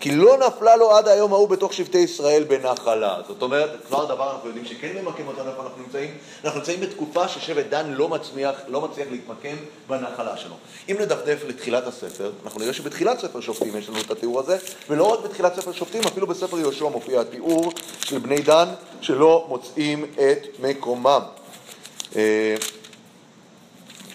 כי 0.00 0.10
לא 0.10 0.38
נפלה 0.38 0.76
לו 0.76 0.90
עד 0.90 1.08
היום 1.08 1.32
ההוא 1.32 1.48
בתוך 1.48 1.72
שבטי 1.72 1.98
ישראל 1.98 2.44
בנחלה. 2.44 3.16
זאת 3.28 3.42
אומרת, 3.42 3.70
כבר 3.86 4.04
דבר 4.04 4.32
אנחנו 4.32 4.48
יודעים 4.48 4.66
שכן 4.66 4.92
ממקם 5.02 5.28
אותנו 5.28 5.50
איפה 5.50 5.62
אנחנו 5.62 5.82
נמצאים, 5.82 6.10
אנחנו 6.44 6.58
נמצאים 6.58 6.80
בתקופה 6.80 7.28
ששבט 7.28 7.66
דן 7.66 7.92
לא 7.92 8.08
מצליח, 8.08 8.60
לא 8.68 8.80
מצליח 8.80 9.08
להתמקם 9.10 9.56
בנחלה 9.88 10.36
שלו. 10.36 10.54
אם 10.90 10.96
נדפדף 11.00 11.38
לתחילת 11.46 11.86
הספר, 11.86 12.32
אנחנו 12.44 12.60
נראה 12.60 12.72
שבתחילת 12.72 13.18
ספר 13.18 13.40
שופטים 13.40 13.76
יש 13.76 13.88
לנו 13.88 14.00
את 14.00 14.10
התיאור 14.10 14.40
הזה, 14.40 14.56
ולא 14.88 15.04
רק 15.04 15.20
בתחילת 15.24 15.54
ספר 15.54 15.72
שופטים, 15.72 16.02
אפילו 16.06 16.26
בספר 16.26 16.58
יהושע 16.58 16.88
מופיע 16.88 17.20
התיאור 17.20 17.72
של 18.04 18.18
בני 18.18 18.40
דן 18.40 18.68
שלא 19.00 19.44
מוצאים 19.48 20.04
את 20.04 20.46
מקומם. 20.58 21.20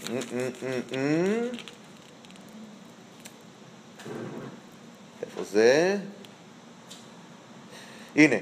אה, 0.09 0.17
איפה 5.21 5.43
זה? 5.51 5.97
הנה, 8.15 8.35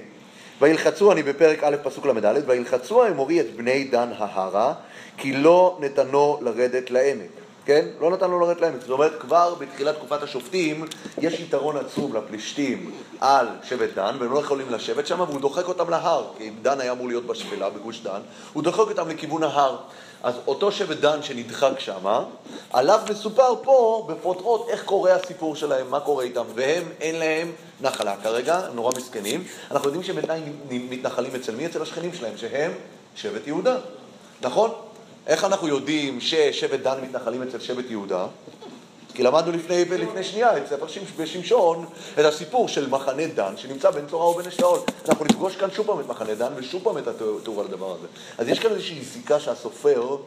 וילחצו, 0.62 1.12
אני 1.12 1.24
בפרק 1.24 1.64
א', 1.64 1.76
פסוק 1.84 2.06
ל"ד, 2.06 2.44
וילחצו 2.48 3.04
האמורי 3.04 3.40
את 3.40 3.56
בני 3.56 3.84
דן 3.84 4.10
ההרה, 4.18 4.74
כי 5.18 5.34
לא 5.34 5.78
נתנו 5.82 6.40
לרדת 6.42 6.92
לעמק. 6.92 7.30
כן? 7.68 7.86
לא 8.00 8.12
נתן 8.12 8.30
לו 8.30 8.40
לרדת 8.40 8.62
לעמק. 8.62 8.82
זאת 8.82 8.90
אומרת, 8.90 9.22
כבר 9.22 9.56
בתחילת 9.56 9.96
תקופת 9.96 10.24
השופטים 10.24 10.86
יש 11.22 11.40
יתרון 11.40 11.78
עצום 11.78 12.16
לפלישתים 12.16 12.92
על 13.20 13.48
שבט 13.64 13.90
דן, 13.96 14.16
והם 14.20 14.32
לא 14.34 14.40
יכולים 14.40 14.70
לשבת 14.70 15.08
שם, 15.08 15.20
והוא 15.20 15.42
דוחק 15.42 15.68
אותם 15.68 15.90
להר, 15.90 16.28
כי 16.38 16.50
דן 16.62 16.82
היה 16.82 16.92
אמור 16.92 17.08
להיות 17.08 17.26
בשפלה, 17.26 17.70
בגוש 17.70 18.02
דן, 18.02 18.20
הוא 18.54 18.64
דוחק 18.64 18.80
אותם 18.80 19.10
לכיוון 19.10 19.44
ההר. 19.44 19.78
אז 20.24 20.36
אותו 20.48 20.72
שבט 20.72 20.98
דן 20.98 21.24
שנדחק 21.24 21.80
שם, 21.80 22.24
עליו 22.74 23.00
מסופר 23.10 23.54
פה 23.64 24.08
בפרוטרוט 24.10 24.70
איך 24.70 24.84
קורה 24.84 25.14
הסיפור 25.14 25.56
שלהם, 25.56 25.92
מה 25.92 26.00
קורה 26.00 26.24
איתם, 26.24 26.44
והם, 26.56 26.84
אין 27.02 27.16
להם 27.16 27.52
נחלה 27.82 28.16
כרגע, 28.24 28.58
הם 28.58 28.76
נורא 28.76 28.92
מסכנים. 28.98 29.44
אנחנו 29.72 29.88
יודעים 29.88 30.04
שהם 30.04 30.16
בינתיים 30.16 30.60
מתנחלים 30.70 31.36
אצל 31.36 31.56
מי? 31.56 31.66
אצל 31.66 31.82
השכנים 31.82 32.14
שלהם, 32.14 32.38
שהם 32.38 32.72
שבט 33.16 33.48
יהודה, 33.48 33.78
נכון? 34.42 34.72
איך 35.28 35.44
אנחנו 35.44 35.68
יודעים 35.68 36.22
ששבט 36.22 36.80
דן 36.80 37.02
מתנחלים 37.02 37.44
אצל 37.44 37.60
שבט 37.60 37.86
יהודה? 37.90 38.28
כי 39.18 39.24
למדנו 39.24 39.52
לפני, 39.52 39.86
לפני 39.86 40.24
שנייה 40.24 40.58
את 40.58 40.68
ספר 40.68 40.88
שמש- 40.88 41.12
בשמשון 41.18 41.86
את 42.20 42.26
הסיפור 42.26 42.68
של 42.68 42.90
מחנה 42.90 43.28
דן 43.28 43.58
שנמצא 43.58 43.90
בין 43.92 44.06
צורה 44.10 44.30
ובין 44.30 44.46
אשתאול. 44.48 44.80
אנחנו 45.10 45.26
נפגוש 45.26 45.56
כאן 45.56 45.72
שוב 45.72 45.88
פעם 45.88 46.00
את 46.00 46.08
מחנה 46.08 46.36
דן 46.36 46.52
ושוב 46.56 46.84
פעם 46.84 46.98
את 46.98 47.08
התיאור 47.08 47.60
על 47.60 47.66
הדבר 47.68 47.92
הזה. 47.92 48.08
אז 48.38 48.48
יש 48.48 48.60
כאן 48.60 48.72
איזושהי 48.72 49.04
זיקה 49.04 49.40
שהסופר, 49.40 50.18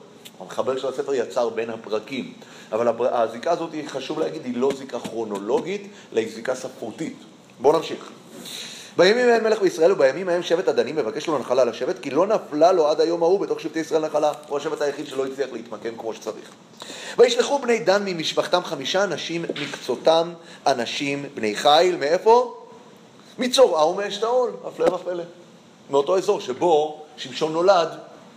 המחבר 0.41 0.79
של 0.79 0.89
הספר 0.89 1.15
יצר 1.15 1.49
בין 1.49 1.71
הפרקים. 1.71 2.33
אבל 2.73 2.89
הזיקה 3.13 3.51
הזאת, 3.51 3.71
חשוב 3.87 4.21
להגיד, 4.21 4.45
היא 4.45 4.57
לא 4.57 4.71
זיקה 4.79 5.01
כרונולוגית, 5.01 5.83
אלא 6.13 6.21
היא 6.21 6.35
זיקה 6.35 6.55
ספרותית. 6.55 7.17
בואו 7.61 7.77
נמשיך. 7.77 8.11
בימים 8.97 9.29
ההם 9.29 9.45
מלך 9.45 9.61
בישראל 9.61 9.93
ובימים 9.93 10.29
ההם 10.29 10.43
שבט 10.43 10.69
הדנים 10.69 10.97
מבקש 10.97 11.27
לו 11.27 11.39
נחלה 11.39 11.65
לשבת 11.65 11.99
כי 11.99 12.11
לא 12.11 12.27
נפלה 12.27 12.73
לו 12.73 12.89
עד 12.89 13.01
היום 13.01 13.23
ההוא 13.23 13.41
בתוך 13.41 13.61
שבטי 13.61 13.79
ישראל 13.79 14.07
נחלה. 14.07 14.33
הוא 14.49 14.59
השבט 14.59 14.83
היחיד 14.83 15.07
שלא 15.07 15.27
הצליח 15.27 15.49
להתמקם 15.53 15.97
כמו 15.97 16.15
שצריך. 16.15 16.51
וישלחו 17.19 17.59
בני 17.59 17.79
דן 17.79 18.03
ממשפחתם 18.05 18.65
חמישה 18.65 19.05
אנשים 19.05 19.43
מקצותם 19.43 20.33
אנשים 20.67 21.27
בני 21.35 21.57
חיל 21.57 21.97
מאיפה? 21.97 22.57
מצורעה 23.39 23.87
ומאשתאול, 23.87 24.51
הפלא 24.65 24.95
ופלא. 24.95 25.25
מאותו 25.91 26.19
אזור 26.19 26.41
שבו 26.41 27.03
שמשון 27.17 27.53
נולד, 27.53 27.89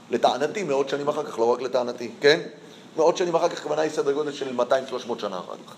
לטענתי, 0.10 0.64
מאות 0.64 0.90
שנים 0.90 1.08
אחר 1.08 1.24
כך, 1.24 1.40
לא 1.40 1.46
רק 1.46 1.62
לטענתי, 1.62 2.12
כן? 2.22 2.40
מאות 2.98 3.18
שנים 3.18 3.36
אחר 3.36 3.50
כך, 3.50 3.60
הכוונה 3.60 3.82
היא 3.82 3.92
סדר 3.92 4.12
גודל 4.12 4.32
של 4.32 4.60
200-300 4.60 4.64
שנה 5.20 5.40
אחר 5.40 5.56
כך. 5.68 5.74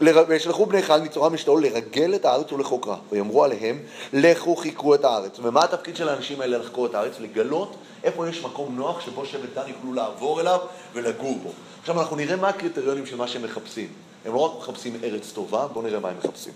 וישלחו 0.00 0.66
בני 0.66 0.82
חג 0.82 1.00
מצורע 1.02 1.28
משתאול 1.28 1.62
לרגל 1.62 2.14
את 2.14 2.24
הארץ 2.24 2.52
ולחוקרה, 2.52 2.96
ויאמרו 3.12 3.44
עליהם, 3.44 3.82
לכו 4.12 4.56
חיקרו 4.56 4.94
את 4.94 5.04
הארץ. 5.04 5.38
ומה 5.42 5.64
התפקיד 5.64 5.96
של 5.96 6.08
האנשים 6.08 6.40
האלה 6.40 6.58
לחקור 6.58 6.86
את 6.86 6.94
הארץ? 6.94 7.12
לגלות 7.20 7.76
איפה 8.04 8.28
יש 8.28 8.44
מקום 8.44 8.76
נוח 8.76 9.00
שבו 9.00 9.26
שבט 9.26 9.54
דן 9.54 9.68
יוכלו 9.68 9.92
לעבור 9.92 10.40
אליו 10.40 10.58
ולגור 10.94 11.38
בו. 11.42 11.50
עכשיו 11.80 12.00
אנחנו 12.00 12.16
נראה 12.16 12.36
מה 12.36 12.48
הקריטריונים 12.48 13.06
של 13.06 13.16
מה 13.16 13.28
שהם 13.28 13.42
מחפשים. 13.42 13.88
הם 14.24 14.34
לא 14.34 14.38
רק 14.38 14.52
מחפשים 14.58 15.00
ארץ 15.04 15.32
טובה, 15.32 15.66
בואו 15.66 15.84
נראה 15.84 16.00
מה 16.00 16.08
הם 16.08 16.16
מחפשים. 16.18 16.52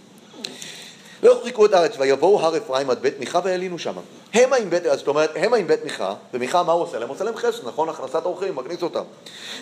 לא 1.23 1.41
חיכו 1.45 1.67
את 1.67 1.73
הארץ, 1.73 1.95
ויבואו 1.99 2.41
הר 2.41 2.57
אפרים 2.57 2.91
עד 2.91 3.03
בית 3.03 3.21
מיכה 3.21 3.41
וילינו 3.45 3.79
שמה. 3.79 4.01
המה 4.35 4.57
עם 4.57 4.71
בית, 4.71 4.83
זאת 4.93 5.09
אומרת, 5.09 5.31
המה 5.37 5.57
עם 5.57 5.67
בית 5.67 5.85
מיכה, 5.85 6.15
ומיכה 6.35 6.63
מה 6.63 6.73
הוא 6.73 6.83
עושה 6.83 6.99
להם? 6.99 7.09
הוא 7.09 7.15
עושה 7.15 7.25
להם 7.25 7.37
חסד, 7.37 7.69
נכון? 7.69 7.89
הכנסת 7.89 8.25
אורחים, 8.25 8.57
מכניס 8.57 8.83
אותם. 8.83 9.03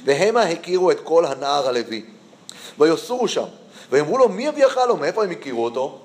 והמה 0.05 0.43
הכירו 0.43 0.91
את 0.91 1.01
כל 1.01 1.25
הנער 1.25 1.69
הלוי. 1.69 2.05
ויוסורו 2.79 3.29
שם, 3.29 3.45
ויאמרו 3.91 4.19
לו, 4.19 4.29
מי 4.29 4.49
אביך 4.49 4.79
לו? 4.89 4.97
מאיפה 4.97 5.25
הם 5.25 5.31
הכירו 5.31 5.65
אותו? 5.65 5.99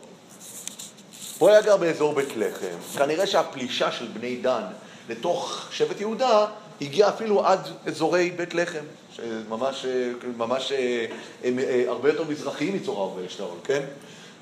הוא 1.39 1.49
היה 1.49 1.61
גר 1.61 1.77
באזור 1.77 2.13
בית 2.13 2.29
לחם. 2.37 2.97
כנראה 2.97 3.27
שהפלישה 3.27 3.91
של 3.91 4.07
בני 4.07 4.35
דן 4.35 4.63
לתוך 5.09 5.67
שבט 5.71 6.01
יהודה 6.01 6.45
הגיעה 6.81 7.09
אפילו 7.09 7.45
עד 7.45 7.59
אזורי 7.85 8.31
בית 8.31 8.53
לחם, 8.53 8.83
שממש 9.15 9.85
ממש, 10.37 10.71
הם 11.43 11.59
אה, 11.59 11.83
הרבה 11.87 12.09
יותר 12.09 12.23
מזרחיים 12.23 12.75
מצורר 12.75 13.09
ואשתאול, 13.15 13.49
כן? 13.63 13.81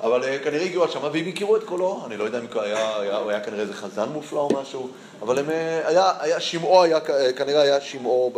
אבל 0.02 0.24
אה, 0.24 0.40
כנראה 0.40 0.66
הגיעו 0.66 0.84
עד 0.84 0.92
שם, 0.92 1.00
והם 1.04 1.28
הכירו 1.28 1.56
את 1.56 1.64
קולו, 1.64 2.04
אני 2.06 2.18
לא 2.18 2.24
יודע 2.24 2.40
אם 2.40 2.46
היה, 2.56 3.00
היה, 3.00 3.18
הוא 3.18 3.30
היה 3.30 3.40
כנראה 3.40 3.62
איזה 3.62 3.74
חזן 3.74 4.10
מופלא 4.10 4.40
או 4.40 4.62
משהו, 4.62 4.90
אבל 5.22 5.40
הם, 5.40 5.50
אה, 5.50 5.88
היה, 5.88 6.12
היה, 6.20 6.40
שמעו 6.40 6.84
היה, 6.84 7.00
כנראה 7.36 7.62
היה 7.62 7.82
שמעו 7.82 8.34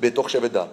בתוך 0.00 0.30
שבט 0.30 0.50
דן. 0.50 0.66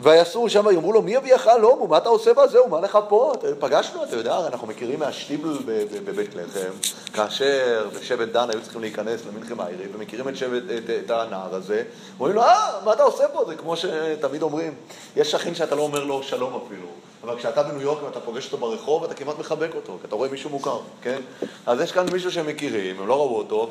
ויסורו 0.00 0.50
שם 0.50 0.66
ויאמרו 0.66 0.92
לו, 0.92 1.02
מי 1.02 1.16
אביך 1.16 1.50
לא, 1.60 1.86
מה 1.88 1.98
אתה 1.98 2.08
עושה 2.08 2.34
בזהו, 2.34 2.68
מה 2.68 2.80
לך 2.80 2.98
פה? 3.08 3.32
פגשנו, 3.58 4.04
אתה 4.04 4.16
יודע, 4.16 4.38
אנחנו 4.46 4.66
מכירים 4.66 4.98
מהשטיבל 4.98 5.58
בבית 6.04 6.34
לחם, 6.34 6.70
כאשר 7.12 7.88
בשבט 8.00 8.28
דן 8.28 8.50
היו 8.50 8.62
צריכים 8.62 8.80
להיכנס 8.80 9.20
למנחם 9.26 9.60
איירי, 9.60 9.84
ומכירים 9.94 10.28
את, 10.28 10.36
שבט, 10.36 10.62
את, 10.78 10.90
את 11.04 11.10
הנער 11.10 11.54
הזה, 11.54 11.82
אומרים 12.18 12.36
לו, 12.36 12.42
אה, 12.42 12.70
מה 12.84 12.92
אתה 12.92 13.02
עושה 13.02 13.28
פה? 13.28 13.44
זה 13.48 13.54
כמו 13.54 13.76
שתמיד 13.76 14.42
אומרים, 14.42 14.74
יש 15.16 15.30
שכן 15.30 15.54
שאתה 15.54 15.74
לא 15.74 15.82
אומר 15.82 16.04
לו 16.04 16.22
שלום 16.22 16.60
אפילו, 16.66 16.86
אבל 17.24 17.38
כשאתה 17.38 17.62
בניו 17.62 17.80
יורק 17.80 18.02
ואתה 18.02 18.20
פוגש 18.20 18.46
אותו 18.46 18.56
ברחוב, 18.56 19.04
אתה 19.04 19.14
כמעט 19.14 19.38
מחבק 19.38 19.74
אותו, 19.74 19.98
כי 20.00 20.06
אתה 20.06 20.14
רואה 20.14 20.28
מישהו 20.28 20.50
מוכר, 20.50 20.78
כן? 21.02 21.20
אז 21.66 21.80
יש 21.80 21.92
כאן 21.92 22.06
מישהו 22.12 22.32
שהם 22.32 22.46
מכירים, 22.46 23.00
הם 23.00 23.06
לא 23.06 23.16
ראו 23.16 23.36
אותו, 23.38 23.70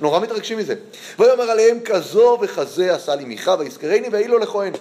ונורא 0.00 0.20
מתרגשים 0.20 0.58
מזה. 0.58 0.74
ויאמר 1.18 1.50
עליהם, 1.50 1.80
כזו 1.80 2.38
וכזה 2.40 2.94
עשה 2.94 3.14
לי 3.14 3.24
מיכה, 3.24 3.56
ויזכרני 3.58 4.08
ויהי 4.12 4.28
לו 4.28 4.38
לכהן. 4.38 4.72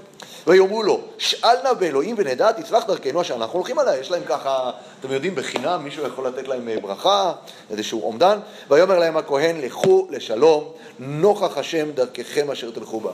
ויאמרו 0.47 0.83
לו, 0.83 1.01
שאל 1.17 1.55
נא 1.63 1.73
באלוהים 1.73 2.15
ונדע, 2.17 2.51
תצלח 2.51 2.83
דרכנו 2.87 3.21
אשר 3.21 3.35
אנחנו 3.35 3.59
הולכים 3.59 3.79
עליה. 3.79 3.97
יש 3.97 4.11
להם 4.11 4.23
ככה, 4.25 4.71
אתם 4.99 5.11
יודעים, 5.11 5.35
בחינם 5.35 5.83
מישהו 5.83 6.07
יכול 6.07 6.27
לתת 6.27 6.47
להם 6.47 6.69
אה, 6.69 6.79
ברכה, 6.81 7.33
איזשהו 7.69 8.03
אומדן. 8.03 8.39
ויאמר 8.69 8.99
להם 8.99 9.17
הכהן, 9.17 9.61
לכו 9.61 10.07
לשלום, 10.11 10.71
נוכח 10.99 11.57
השם 11.57 11.91
דרככם 11.91 12.51
אשר 12.51 12.71
תלכו 12.71 12.99
בה. 12.99 13.11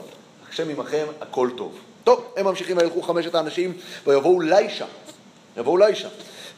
השם 0.50 0.68
עמכם, 0.68 1.06
הכל 1.20 1.50
טוב. 1.56 1.72
טוב, 2.04 2.24
הם 2.36 2.44
ממשיכים 2.44 2.76
וילכו 2.76 3.02
חמשת 3.02 3.34
האנשים, 3.34 3.72
ויבואו 4.06 4.40
לישה. 4.40 4.86
יבואו 5.56 5.76
לישה. 5.76 6.08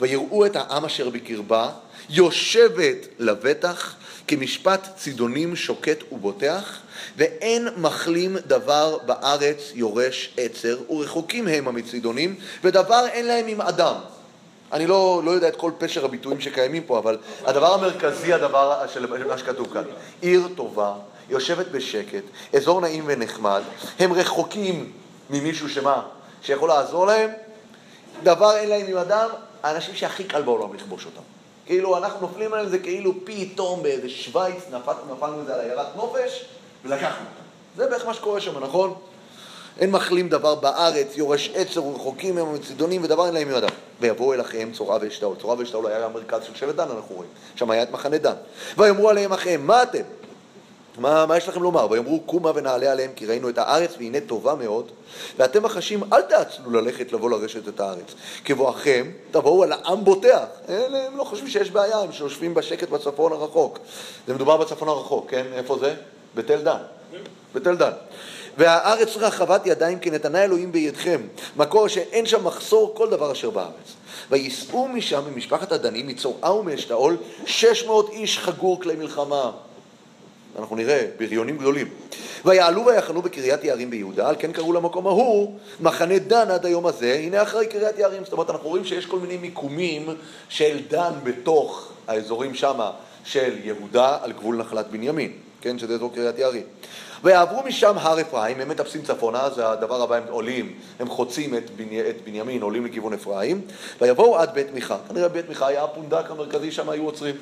ויראו 0.00 0.46
את 0.46 0.56
העם 0.56 0.84
אשר 0.84 1.10
בקרבה, 1.10 1.70
יושבת 2.10 3.06
לבטח, 3.18 3.94
כמשפט 4.28 4.88
צידונים 4.96 5.56
שוקט 5.56 6.12
ובוטח, 6.12 6.78
ואין 7.16 7.68
מחלים 7.76 8.36
דבר 8.46 8.98
בארץ 9.06 9.72
יורש 9.74 10.30
עצר, 10.36 10.78
ורחוקים 10.90 11.48
המה 11.48 11.72
מצידונים, 11.72 12.34
ודבר 12.64 13.06
אין 13.06 13.26
להם 13.26 13.46
עם 13.46 13.60
אדם. 13.60 13.94
אני 14.72 14.86
לא, 14.86 15.22
לא 15.24 15.30
יודע 15.30 15.48
את 15.48 15.56
כל 15.56 15.70
פשר 15.78 16.04
הביטויים 16.04 16.40
שקיימים 16.40 16.82
פה, 16.82 16.98
אבל 16.98 17.18
הדבר 17.44 17.74
המרכזי, 17.74 18.32
הדבר 18.32 18.86
של 18.94 19.26
מה 19.26 19.38
שכתוב 19.38 19.72
כאן, 19.72 19.82
עיר 20.20 20.48
טובה, 20.54 20.92
יושבת 21.30 21.66
בשקט, 21.68 22.22
אזור 22.54 22.80
נעים 22.80 23.04
ונחמד, 23.06 23.62
הם 23.98 24.12
רחוקים 24.12 24.92
ממישהו 25.30 25.68
שמה, 25.68 26.02
שיכול 26.42 26.68
לעזור 26.68 27.06
להם, 27.06 27.30
דבר 28.22 28.56
אין 28.56 28.68
להם 28.68 28.86
עם 28.86 28.96
אדם, 28.96 29.28
האנשים 29.62 29.94
שהכי 29.94 30.24
קל 30.24 30.42
בעולם 30.42 30.74
לכבוש 30.74 31.06
אותם. 31.06 31.20
כאילו, 31.66 31.96
אנחנו 31.96 32.26
נופלים 32.26 32.52
עליהם, 32.52 32.68
זה 32.68 32.78
כאילו 32.78 33.12
פתאום 33.24 33.82
באיזה 33.82 34.08
שווייץ, 34.08 34.62
נפלנו, 34.72 35.14
נפלנו 35.16 35.44
זה 35.44 35.54
על 35.54 35.60
עיירת 35.60 35.96
נופש, 35.96 36.44
ולקחנו 36.84 37.06
אותם. 37.08 37.46
זה 37.76 37.86
בערך 37.86 38.06
מה 38.06 38.14
שקורה 38.14 38.40
שם, 38.40 38.64
נכון? 38.64 38.94
אין 39.78 39.90
מחלים 39.90 40.28
דבר 40.28 40.54
בארץ, 40.54 41.16
יורש 41.16 41.50
עצר 41.54 41.84
ורחוקים 41.84 42.38
הם 42.38 42.54
מצידונים, 42.54 43.04
ודבר 43.04 43.26
אין 43.26 43.34
להם 43.34 43.54
אדם. 43.54 43.68
ויבואו 44.00 44.34
אל 44.34 44.40
אחיהם 44.40 44.72
צורעה 44.72 44.98
ואשתאול. 45.00 45.36
צורעה 45.40 45.58
ואשתאול 45.58 45.86
היה 45.86 46.04
המרכז 46.04 46.44
של 46.44 46.54
שבט 46.54 46.74
דן, 46.74 46.90
אנחנו 46.96 47.14
רואים. 47.14 47.30
שם 47.56 47.70
היה 47.70 47.82
את 47.82 47.90
מחנה 47.90 48.18
דן. 48.18 48.34
ויאמרו 48.78 49.10
עליהם 49.10 49.32
אחיהם, 49.32 49.66
מה 49.66 49.82
אתם? 49.82 50.02
מה, 50.98 51.26
מה 51.26 51.36
יש 51.36 51.48
לכם 51.48 51.62
לומר? 51.62 51.86
ויאמרו 51.90 52.20
קומה 52.20 52.52
ונעלה 52.54 52.92
עליהם 52.92 53.10
כי 53.16 53.26
ראינו 53.26 53.48
את 53.48 53.58
הארץ 53.58 53.94
והנה 53.98 54.20
טובה 54.20 54.54
מאוד 54.54 54.90
ואתם 55.36 55.64
החשים 55.64 56.00
אל 56.12 56.22
תעצלו 56.22 56.70
ללכת 56.70 57.12
לבוא 57.12 57.30
לרשת 57.30 57.68
את 57.68 57.80
הארץ. 57.80 58.14
כבואכם 58.44 59.10
תבואו 59.30 59.62
על 59.62 59.72
העם 59.72 60.04
בוטח. 60.04 60.44
אלה, 60.68 61.06
הם 61.06 61.16
לא 61.16 61.24
חושבים 61.24 61.48
שיש 61.48 61.70
בעיה 61.70 61.98
הם 61.98 62.12
שיושבים 62.12 62.54
בשקט 62.54 62.88
בצפון 62.88 63.32
הרחוק. 63.32 63.78
זה 64.26 64.34
מדובר 64.34 64.56
בצפון 64.56 64.88
הרחוק, 64.88 65.30
כן? 65.30 65.46
איפה 65.52 65.78
זה? 65.78 65.94
בתל 66.34 66.62
דן. 66.62 66.78
בתל 67.54 67.76
דן. 67.76 67.92
והארץ 68.58 69.16
רחבת 69.16 69.66
ידיים 69.66 69.98
כי 69.98 70.10
נתנה 70.10 70.44
אלוהים 70.44 70.72
בידכם 70.72 71.20
מקור 71.56 71.88
שאין 71.88 72.26
שם 72.26 72.44
מחסור 72.44 72.92
כל 72.96 73.10
דבר 73.10 73.32
אשר 73.32 73.50
בארץ. 73.50 73.94
וייסעו 74.30 74.88
משם 74.88 75.22
ממשפחת 75.32 75.72
הדנים 75.72 76.06
מצורעה 76.06 76.54
ומאשתאול 76.54 77.16
שש 77.46 77.84
מאות 77.84 78.10
איש 78.10 78.38
חגור 78.38 78.80
כלי 78.80 78.96
מלחמה 78.96 79.50
אנחנו 80.58 80.76
נראה, 80.76 81.06
בריונים 81.18 81.58
גדולים. 81.58 81.88
ויעלו 82.44 82.86
ויחנו 82.86 83.22
בקריית 83.22 83.64
יערים 83.64 83.90
ביהודה, 83.90 84.28
על 84.28 84.36
כן 84.38 84.52
קראו 84.52 84.72
למקום 84.72 85.06
ההוא 85.06 85.54
מחנה 85.80 86.18
דן 86.18 86.50
עד 86.50 86.66
היום 86.66 86.86
הזה, 86.86 87.14
הנה 87.14 87.42
אחרי 87.42 87.66
קריית 87.66 87.98
יערים. 87.98 88.24
זאת 88.24 88.32
אומרת, 88.32 88.50
אנחנו 88.50 88.68
רואים 88.68 88.84
שיש 88.84 89.06
כל 89.06 89.18
מיני 89.18 89.36
מיקומים 89.36 90.08
של 90.48 90.78
דן 90.88 91.12
בתוך 91.24 91.92
האזורים 92.08 92.54
שמה 92.54 92.90
של 93.24 93.54
יהודה 93.64 94.18
על 94.22 94.32
גבול 94.32 94.56
נחלת 94.56 94.86
בנימין, 94.90 95.32
כן, 95.66 95.78
שזה 95.78 95.94
אזור 95.94 96.12
קריית 96.14 96.38
יערים. 96.38 96.62
ויעברו 97.24 97.62
משם 97.62 97.98
הר 97.98 98.20
אפרים, 98.20 98.60
הם 98.60 98.68
מטפסים 98.68 99.02
צפונה, 99.02 99.50
זה 99.50 99.68
הדבר 99.68 100.02
הבא, 100.02 100.14
הם 100.16 100.22
עולים, 100.28 100.72
הם 100.98 101.08
חוצים 101.08 101.54
את, 101.54 101.70
בני, 101.70 102.00
את 102.00 102.16
בנימין, 102.24 102.62
עולים 102.62 102.86
לכיוון 102.86 103.12
אפרים, 103.12 103.60
ויבואו 104.00 104.38
עד 104.38 104.54
בית 104.54 104.74
מיכה. 104.74 104.96
כנראה 105.08 105.28
בית 105.28 105.48
מיכה 105.48 105.66
היה 105.66 105.84
הפונדק 105.84 106.30
המרכזי, 106.30 106.72
שם 106.72 106.88
היו 106.88 107.04
עוצרים. 107.04 107.34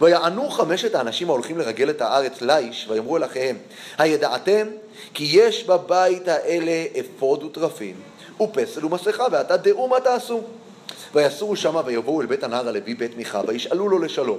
ויענו 0.00 0.50
חמשת 0.50 0.94
האנשים 0.94 1.28
ההולכים 1.28 1.58
לרגל 1.58 1.90
את 1.90 2.00
הארץ 2.00 2.42
ליש, 2.42 2.86
ויאמרו 2.90 3.16
אל 3.16 3.24
אחיהם, 3.24 3.56
הידעתם 3.98 4.66
כי 5.14 5.28
יש 5.32 5.64
בבית 5.64 6.28
האלה 6.28 6.84
אפוד 7.00 7.42
וטרפים, 7.42 7.94
ופסל 8.40 8.84
ומסכה, 8.84 9.24
ועתה 9.32 9.56
דעו 9.56 9.88
מה 9.88 10.00
תעשו. 10.00 10.42
ויסורו 11.14 11.56
שמה 11.56 11.82
ויבואו 11.84 12.20
אל 12.20 12.26
בית 12.26 12.42
הנער 12.42 12.68
הלוי 12.68 12.94
בית 12.94 13.16
מיכה, 13.16 13.40
וישאלו 13.46 13.88
לו 13.88 13.98
לשלום. 13.98 14.38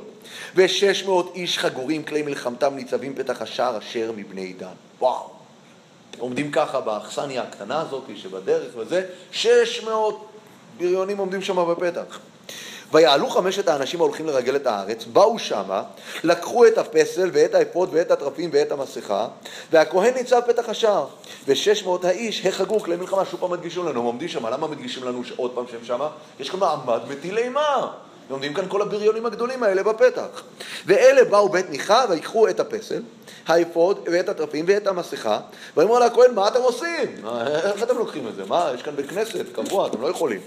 ושש 0.55 1.03
מאות 1.03 1.31
איש 1.35 1.57
חגורים 1.57 2.03
כלי 2.03 2.21
מלחמתם 2.21 2.75
ניצבים 2.75 3.15
פתח 3.15 3.41
השער 3.41 3.77
אשר 3.77 4.11
מבני 4.15 4.53
דן. 4.53 4.67
וואו. 4.99 5.29
עומדים 6.19 6.51
ככה 6.51 6.81
באכסניה 6.81 7.43
הקטנה 7.43 7.81
הזאת 7.81 8.03
שבדרך 8.15 8.73
וזה, 8.77 9.05
שש 9.31 9.83
מאות 9.83 10.27
בריונים 10.77 11.17
עומדים 11.17 11.41
שם 11.41 11.65
בפתח. 11.71 12.19
ויעלו 12.93 13.29
חמשת 13.29 13.67
האנשים 13.67 13.99
ההולכים 13.99 14.27
לרגל 14.27 14.55
את 14.55 14.67
הארץ, 14.67 15.05
באו 15.13 15.39
שמה, 15.39 15.83
לקחו 16.23 16.65
את 16.65 16.77
הפסל 16.77 17.29
ואת 17.33 17.55
האפוד 17.55 17.89
ואת 17.91 18.11
הטרפים 18.11 18.49
ואת 18.53 18.71
המסכה, 18.71 19.27
והכהן 19.71 20.13
ניצב 20.13 20.41
פתח 20.47 20.69
השער, 20.69 21.07
ושש 21.47 21.83
מאות 21.83 22.05
האיש 22.05 22.45
החגו 22.45 22.79
כלי 22.79 22.95
מלחמה, 22.95 23.25
שוב 23.25 23.39
פעם 23.39 23.51
מדגישים 23.51 23.85
לנו, 23.85 23.99
הם 23.99 24.05
עומדים 24.05 24.27
שמה, 24.27 24.49
למה 24.49 24.67
מדגישים 24.67 25.03
לנו 25.03 25.21
עוד 25.35 25.51
פעם 25.55 25.65
שהם 25.71 25.83
שמה? 25.83 26.09
יש 26.39 26.49
כאן 26.49 26.59
מעמד 26.59 26.99
מטיל 27.09 27.37
אימה, 27.37 27.87
עומדים 28.29 28.53
כאן 28.53 28.65
כל 28.67 28.81
הבריונים 28.81 29.25
הגדולים 29.25 29.63
האלה 29.63 29.83
בפתח. 29.83 30.43
ואלה 30.85 31.23
באו 31.23 31.49
בית 31.49 31.69
מיכה 31.69 32.05
ויקחו 32.09 32.47
את 32.47 32.59
הפסל, 32.59 33.01
האפוד 33.47 33.99
ואת 34.11 34.29
הטרפים 34.29 34.65
ואת 34.67 34.87
המסכה, 34.87 35.39
ואמרו 35.77 35.99
לכהן, 35.99 36.33
מה 36.35 36.47
אתם 36.47 36.61
עושים? 36.61 37.25
איך 37.45 37.83
אתם 37.83 37.97
לוקחים 37.97 38.27
את 38.27 38.35
זה? 38.35 38.45
מה, 38.45 38.71
יש 38.75 38.83
כאן 38.83 38.95
בית 38.95 39.09
כנסת 39.09 39.45
קבוע, 39.53 39.87
אתם 39.87 40.01
לא 40.01 40.07
יכולים. 40.07 40.39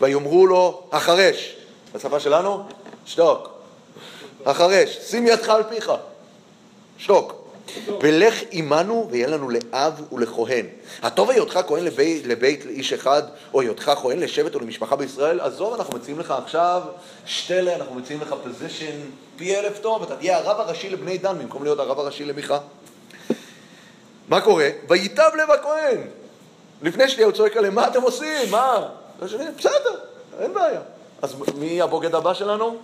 ויאמרו 0.00 0.46
לו, 0.46 0.82
החרש, 0.92 1.56
בשפה 1.94 2.20
שלנו, 2.20 2.64
שתוק. 3.06 3.48
החרש, 4.46 4.98
שים 4.98 5.26
ידך 5.26 5.48
על 5.48 5.62
פיך. 5.62 5.92
שתוק. 6.98 7.48
ולך 8.00 8.34
עמנו 8.50 9.08
ויהיה 9.10 9.28
לנו 9.28 9.50
לאב 9.50 10.12
ולכהן. 10.12 10.66
הטוב 11.02 11.30
היותך 11.30 11.60
כהן 11.66 11.84
לבית, 11.84 12.26
לבית 12.26 12.66
איש 12.66 12.92
אחד, 12.92 13.22
או 13.54 13.60
היותך 13.60 13.92
כהן 14.02 14.18
לשבט 14.18 14.54
או 14.54 14.60
למשפחה 14.60 14.96
בישראל, 14.96 15.40
עזוב, 15.40 15.74
אנחנו 15.74 15.98
מציעים 15.98 16.20
לך 16.20 16.30
עכשיו 16.30 16.82
שתלה, 17.26 17.76
אנחנו 17.76 17.94
מציעים 17.94 18.22
לך 18.22 18.34
position 18.44 18.96
פי 19.36 19.56
אלף 19.56 19.78
טוב, 19.78 20.02
אתה 20.02 20.16
תהיה 20.16 20.38
הרב 20.38 20.60
הראשי 20.60 20.90
לבני 20.90 21.18
דן 21.18 21.38
במקום 21.38 21.64
להיות 21.64 21.78
הרב 21.78 21.98
הראשי 21.98 22.24
למיכה. 22.24 22.58
מה 24.28 24.40
קורה? 24.40 24.68
וייטב 24.88 25.30
לב 25.42 25.50
הכהן. 25.50 26.00
לפני 26.82 27.08
שנייה 27.08 27.26
הוא 27.26 27.34
צועק 27.34 27.56
עליהם, 27.56 27.74
מה 27.74 27.88
אתם 27.88 28.02
עושים? 28.02 28.50
מה? 28.50 28.88
בסדר, 29.20 29.98
אין 30.40 30.54
בעיה. 30.54 30.80
אז 31.22 31.34
מי 31.58 31.82
הבוגד 31.82 32.14
הבא 32.14 32.34
שלנו? 32.34 32.76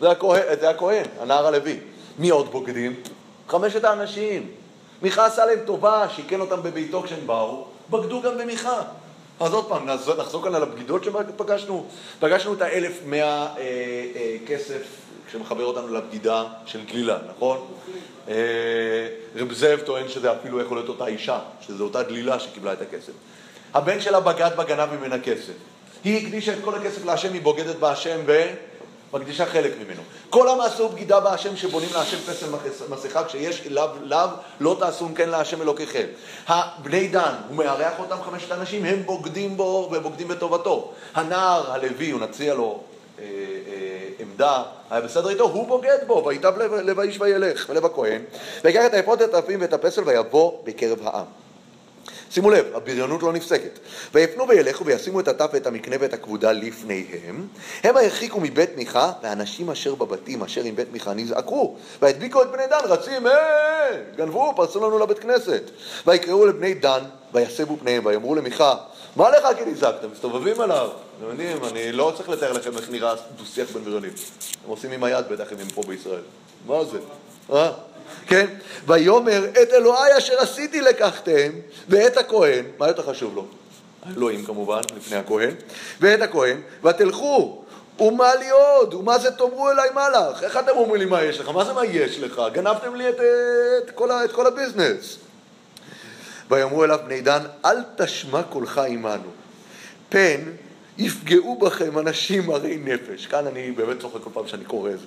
זה 0.00 0.10
הכהן, 0.10 0.42
זה 0.60 0.70
הכהן, 0.70 1.04
הנער 1.20 1.46
הלוי. 1.46 1.78
מי 2.18 2.30
עוד 2.30 2.50
בוגדים? 2.50 2.94
חמשת 3.48 3.84
האנשים. 3.84 4.50
מיכה 5.02 5.26
עשה 5.26 5.46
להם 5.46 5.58
טובה, 5.66 6.06
שיכן 6.08 6.40
אותם 6.40 6.62
בביתו 6.62 7.02
כשהם 7.02 7.26
באו, 7.26 7.64
בגדו 7.90 8.22
גם 8.22 8.38
במיכה. 8.38 8.82
אז 9.40 9.52
עוד 9.52 9.68
פעם, 9.68 9.86
נחזור, 10.18 10.42
כאן 10.44 10.54
על 10.54 10.62
הבגידות 10.62 11.04
שפגשנו. 11.04 11.86
פגשנו 12.20 12.54
את 12.54 12.62
האלף 12.62 13.00
מאה 13.06 13.46
אה, 13.46 13.56
אה, 13.56 14.36
כסף 14.46 14.82
שמחבר 15.32 15.64
אותנו 15.64 15.94
לבגידה 15.94 16.44
של 16.66 16.84
גלילה, 16.84 17.18
נכון? 17.28 17.66
אה, 18.28 18.34
רב 19.36 19.52
זאב 19.52 19.80
טוען 19.80 20.08
שזה 20.08 20.32
אפילו 20.32 20.60
יכול 20.60 20.76
להיות 20.76 20.88
אותה 20.88 21.06
אישה, 21.06 21.38
שזו 21.60 21.84
אותה 21.84 22.02
גלילה 22.02 22.40
שקיבלה 22.40 22.72
את 22.72 22.82
הכסף. 22.82 23.12
הבן 23.74 24.00
שלה 24.00 24.20
בגד 24.20 24.50
בה, 24.56 24.64
גנב 24.64 24.88
ממנה 24.94 25.18
כסף. 25.18 25.52
היא 26.04 26.26
הקדישה 26.26 26.52
את 26.52 26.58
כל 26.64 26.74
הכסף 26.74 27.04
להשם, 27.04 27.32
היא 27.32 27.42
בוגדת 27.42 27.76
בהשם 27.76 28.20
ומקדישה 29.12 29.46
חלק 29.46 29.72
ממנו. 29.84 30.02
כל 30.30 30.48
המעשו 30.48 30.88
בגידה 30.88 31.20
בהשם 31.20 31.56
שבונים 31.56 31.88
להשם 31.94 32.16
פסל 32.16 32.46
מסכה, 32.88 33.24
כשיש 33.24 33.66
לאו 33.66 33.86
לאו 34.02 34.28
לא 34.60 34.76
תעשו 34.80 35.08
כן 35.14 35.28
להשם 35.28 35.62
אלוקיכם. 35.62 36.06
הבני 36.48 37.08
דן, 37.08 37.34
הוא 37.48 37.56
מארח 37.56 37.92
אותם 37.98 38.16
חמשת 38.24 38.52
אנשים, 38.52 38.84
הם 38.84 39.02
בוגדים 39.02 39.56
בו 39.56 39.90
ובוגדים 39.92 40.28
בטובתו. 40.28 40.92
הנער 41.14 41.72
הלוי, 41.72 42.10
הוא 42.10 42.20
נציע 42.20 42.54
לו 42.54 42.80
אה, 43.18 43.24
אה, 43.24 44.08
עמדה, 44.18 44.62
היה 44.90 45.00
בסדר 45.00 45.28
איתו, 45.28 45.44
הוא 45.44 45.66
בוגד 45.66 45.98
בו, 46.06 46.24
ויטב 46.26 46.58
לב, 46.58 47.00
האיש 47.00 47.20
וילך, 47.20 47.66
ולב 47.68 47.84
הכהן, 47.86 48.22
ויקח 48.64 48.82
את 48.86 48.94
האפוד, 48.94 49.22
את 49.22 49.34
האפים 49.34 49.60
ואת 49.60 49.72
הפסל 49.72 50.02
ויבוא 50.06 50.52
בקרב 50.64 50.98
העם. 51.04 51.43
שימו 52.34 52.50
לב, 52.50 52.66
הבריונות 52.74 53.22
לא 53.22 53.32
נפסקת. 53.32 53.78
ויפנו 54.14 54.48
וילכו 54.48 54.86
וישימו 54.86 55.20
את 55.20 55.28
הטף 55.28 55.50
ואת 55.52 55.66
המקנה 55.66 55.96
ואת 56.00 56.14
הכבודה 56.14 56.52
לפניהם. 56.52 57.46
המה 57.84 58.00
הרחיקו 58.00 58.40
מבית 58.40 58.76
מיכה, 58.76 59.12
והאנשים 59.22 59.70
אשר 59.70 59.94
בבתים 59.94 60.42
אשר 60.42 60.60
עם 60.64 60.76
בית 60.76 60.92
מיכה 60.92 61.14
נזעקו. 61.14 61.76
והדביקו 62.02 62.42
את 62.42 62.52
בני 62.52 62.66
דן, 62.66 62.78
רצים, 62.84 63.26
אה, 63.26 63.32
גנבו, 64.16 64.52
פרסו 64.56 64.80
לנו 64.80 64.98
לבית 64.98 65.18
כנסת. 65.18 65.62
ויקראו 66.06 66.46
לבני 66.46 66.74
דן, 66.74 67.00
ויסבו 67.34 67.76
פניהם, 67.76 68.06
ויאמרו 68.06 68.34
למיכה, 68.34 68.74
מה 69.16 69.30
לך 69.30 69.46
כי 69.58 69.64
נזעקתם? 69.70 70.08
מסתובבים 70.12 70.60
עליו. 70.60 70.88
אתם 71.18 71.30
יודעים, 71.30 71.64
אני 71.64 71.92
לא 71.92 72.12
צריך 72.16 72.28
לתאר 72.28 72.52
לכם 72.52 72.76
איך 72.76 72.90
נראה 72.90 73.14
דו-שיח 73.36 73.70
בין 73.70 73.84
בריונים. 73.84 74.12
הם 74.64 74.70
עושים 74.70 74.90
עם 74.92 75.04
היד 75.04 75.24
בטח 75.30 75.52
אם 75.52 75.58
הם 75.58 75.68
פה 75.68 75.82
בישראל. 75.86 76.22
מה 76.66 76.84
זה? 76.84 76.98
אה? 77.52 77.72
כן? 78.26 78.46
ויאמר 78.86 79.44
את 79.62 79.72
אלוהי 79.72 80.18
אשר 80.18 80.40
עשיתי 80.40 80.80
לקחתם 80.80 81.50
ואת 81.88 82.16
הכהן, 82.16 82.64
מה 82.78 82.88
יותר 82.88 83.02
חשוב 83.02 83.34
לו? 83.34 83.46
האלוהים 84.06 84.44
כמובן, 84.44 84.80
לפני 84.96 85.16
הכהן, 85.16 85.54
ואת 86.00 86.22
הכהן, 86.22 86.60
ותלכו 86.84 87.64
ומה 88.00 88.34
לי 88.34 88.50
עוד? 88.50 88.94
ומה 88.94 89.18
זה 89.18 89.30
תאמרו 89.30 89.70
אליי 89.70 89.90
מה 89.94 90.08
לך? 90.10 90.42
איך 90.42 90.56
אתם 90.56 90.76
אומרים 90.76 91.00
לי 91.00 91.06
מה 91.06 91.22
יש 91.22 91.40
לך? 91.40 91.48
מה 91.48 91.64
זה 91.64 91.72
מה 91.72 91.84
יש 91.84 92.18
לך? 92.18 92.42
גנבתם 92.52 92.94
לי 92.94 93.08
את, 93.08 93.14
את, 93.84 93.90
כל, 93.90 94.10
את 94.10 94.32
כל 94.32 94.46
הביזנס. 94.46 95.16
ויאמרו 96.50 96.84
אליו 96.84 96.98
בני 97.04 97.20
דן, 97.20 97.42
אל 97.64 97.76
תשמע 97.96 98.42
קולך 98.42 98.78
עמנו, 98.78 99.30
פן 100.08 100.40
יפגעו 100.98 101.58
בכם 101.58 101.98
אנשים 101.98 102.46
מרי 102.46 102.76
נפש. 102.76 103.26
כאן 103.26 103.46
אני 103.46 103.72
באמת 103.72 104.00
צוחק 104.00 104.22
כל 104.24 104.30
פעם 104.32 104.46
שאני 104.46 104.64
קורא 104.64 104.90
את 104.90 104.98
זה. 105.00 105.06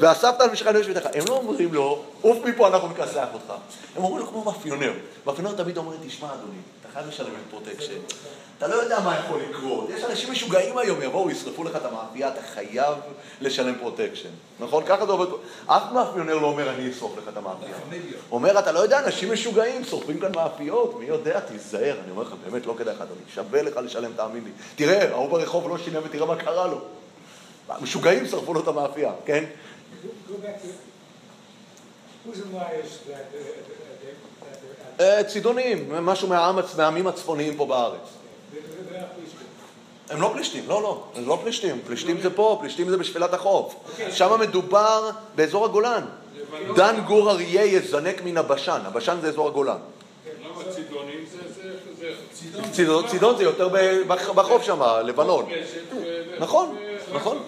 ואספת 0.00 0.40
על 0.40 0.50
משכן 0.50 0.76
נפש 0.76 0.86
ביתך. 0.86 1.06
הם 1.14 1.24
לא 1.28 1.34
אומרים 1.36 1.74
לו, 1.74 2.02
עוף 2.20 2.38
מפה, 2.44 2.68
אנחנו 2.68 2.88
נכסח 2.88 3.26
אותך. 3.32 3.52
הם 3.96 4.04
אומרים 4.04 4.18
לו 4.18 4.30
כמו 4.30 4.44
מאפיונר. 4.44 4.92
מאפיונר 5.26 5.52
תמיד 5.52 5.76
אומר, 5.76 5.96
תשמע 6.06 6.28
אדוני, 6.28 6.58
חייב 6.92 7.08
לשלם 7.08 7.26
את 7.26 7.50
פרוטקשן. 7.50 7.98
אתה 8.58 8.68
לא 8.68 8.74
יודע 8.74 9.00
מה 9.00 9.18
יכול 9.18 9.40
לקרות. 9.50 9.90
יש 9.90 10.04
אנשים 10.04 10.32
משוגעים 10.32 10.78
היום, 10.78 11.02
יבואו, 11.02 11.30
ישרפו 11.30 11.64
לך 11.64 11.76
את 11.76 11.84
המאפייה, 11.84 12.28
אתה 12.28 12.40
חייב 12.54 12.94
לשלם 13.40 13.74
פרוטקשן. 13.78 14.28
נכון? 14.60 14.84
ככה 14.86 15.06
זה 15.06 15.12
עובד. 15.12 15.26
אף 15.66 15.82
מאפיונר 15.92 16.38
לא 16.38 16.46
אומר, 16.46 16.70
אני 16.70 16.90
אשרוף 16.90 17.18
לך 17.18 17.28
את 17.28 17.36
המאפייה. 17.36 17.76
הוא 18.28 18.36
אומר, 18.36 18.58
אתה 18.58 18.72
לא 18.72 18.78
יודע, 18.78 19.04
אנשים 19.04 19.32
משוגעים, 19.32 19.84
שורפים 19.84 20.20
כאן 20.20 20.32
מאפיות, 20.36 20.98
מי 20.98 21.04
יודע, 21.04 21.40
תיזהר. 21.40 21.96
אני 22.04 22.10
אומר 22.10 22.22
לך, 22.22 22.34
באמת, 22.44 22.66
לא 22.66 22.74
כדאי 22.78 22.94
לך, 22.94 23.00
אדוני. 23.00 23.20
שווה 23.34 23.62
לך 23.62 23.76
לשלם, 23.76 24.12
תאמין 24.16 24.44
לי. 24.44 24.50
תראה, 24.76 25.10
ההוא 25.10 25.30
ברחוב 25.30 25.68
לא 25.68 25.78
שינה 25.78 25.98
ותראה 26.04 26.26
מה 26.26 26.36
קרה 26.36 26.66
לו. 26.66 26.80
משוגעים 27.80 28.26
שרפו 28.26 28.54
לו 28.54 28.60
את 28.60 28.68
המאפייה, 28.68 29.12
כן? 29.24 29.44
צידונים, 35.26 35.92
משהו 36.04 36.28
מהעמים 36.76 37.06
הצפוניים 37.06 37.56
פה 37.56 37.66
בארץ. 37.66 38.00
הם 40.10 40.20
לא 40.20 40.30
פלישתים, 40.34 40.64
לא, 40.68 40.82
לא, 40.82 41.04
הם 41.14 41.28
לא 41.28 41.38
פלישתים. 41.42 41.80
פלישתים 41.86 42.20
זה 42.20 42.30
פה, 42.30 42.58
פלישתים 42.60 42.90
זה 42.90 42.96
בשפלת 42.96 43.34
החוף. 43.34 43.74
שם 44.10 44.40
מדובר 44.40 45.10
באזור 45.34 45.64
הגולן. 45.64 46.04
דן 46.76 47.00
גור 47.06 47.30
אריה 47.30 47.64
יזנק 47.64 48.22
מן 48.24 48.36
הבשן. 48.36 48.80
הבשן 48.84 49.16
זה 49.20 49.28
אזור 49.28 49.48
הגולן. 49.48 49.76
למה 50.44 50.72
צידונים 50.72 51.24
זה, 52.00 52.98
צידון, 53.06 53.36
זה 53.36 53.42
יותר 53.42 53.68
בחוף 54.34 54.62
שם, 54.62 54.82
לבנון. 55.04 55.46
נכון, 56.38 56.76
נכון. 57.12 57.38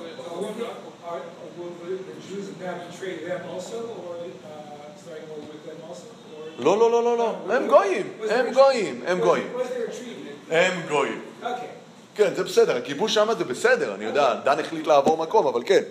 לא, 6.59 6.79
לא, 6.79 6.91
לא, 6.91 7.05
לא, 7.05 7.19
לא. 7.19 7.55
הם 7.55 7.69
גויים, 7.69 8.09
הם 8.31 8.53
גויים, 8.53 9.01
הם 9.07 9.21
גויים. 9.21 9.47
הם 10.51 10.73
גויים. 10.89 11.21
כן, 12.15 12.35
זה 12.35 12.45
בסדר, 12.45 12.77
הכיבוש 12.77 13.15
שם 13.15 13.29
זה 13.39 13.45
בסדר, 13.45 13.95
אני 13.95 14.05
יודע, 14.05 14.35
דן 14.35 14.61
החליט 14.61 14.87
לעבור 14.87 15.17
מקום, 15.17 15.47
אבל 15.47 15.63
כן. 15.67 15.83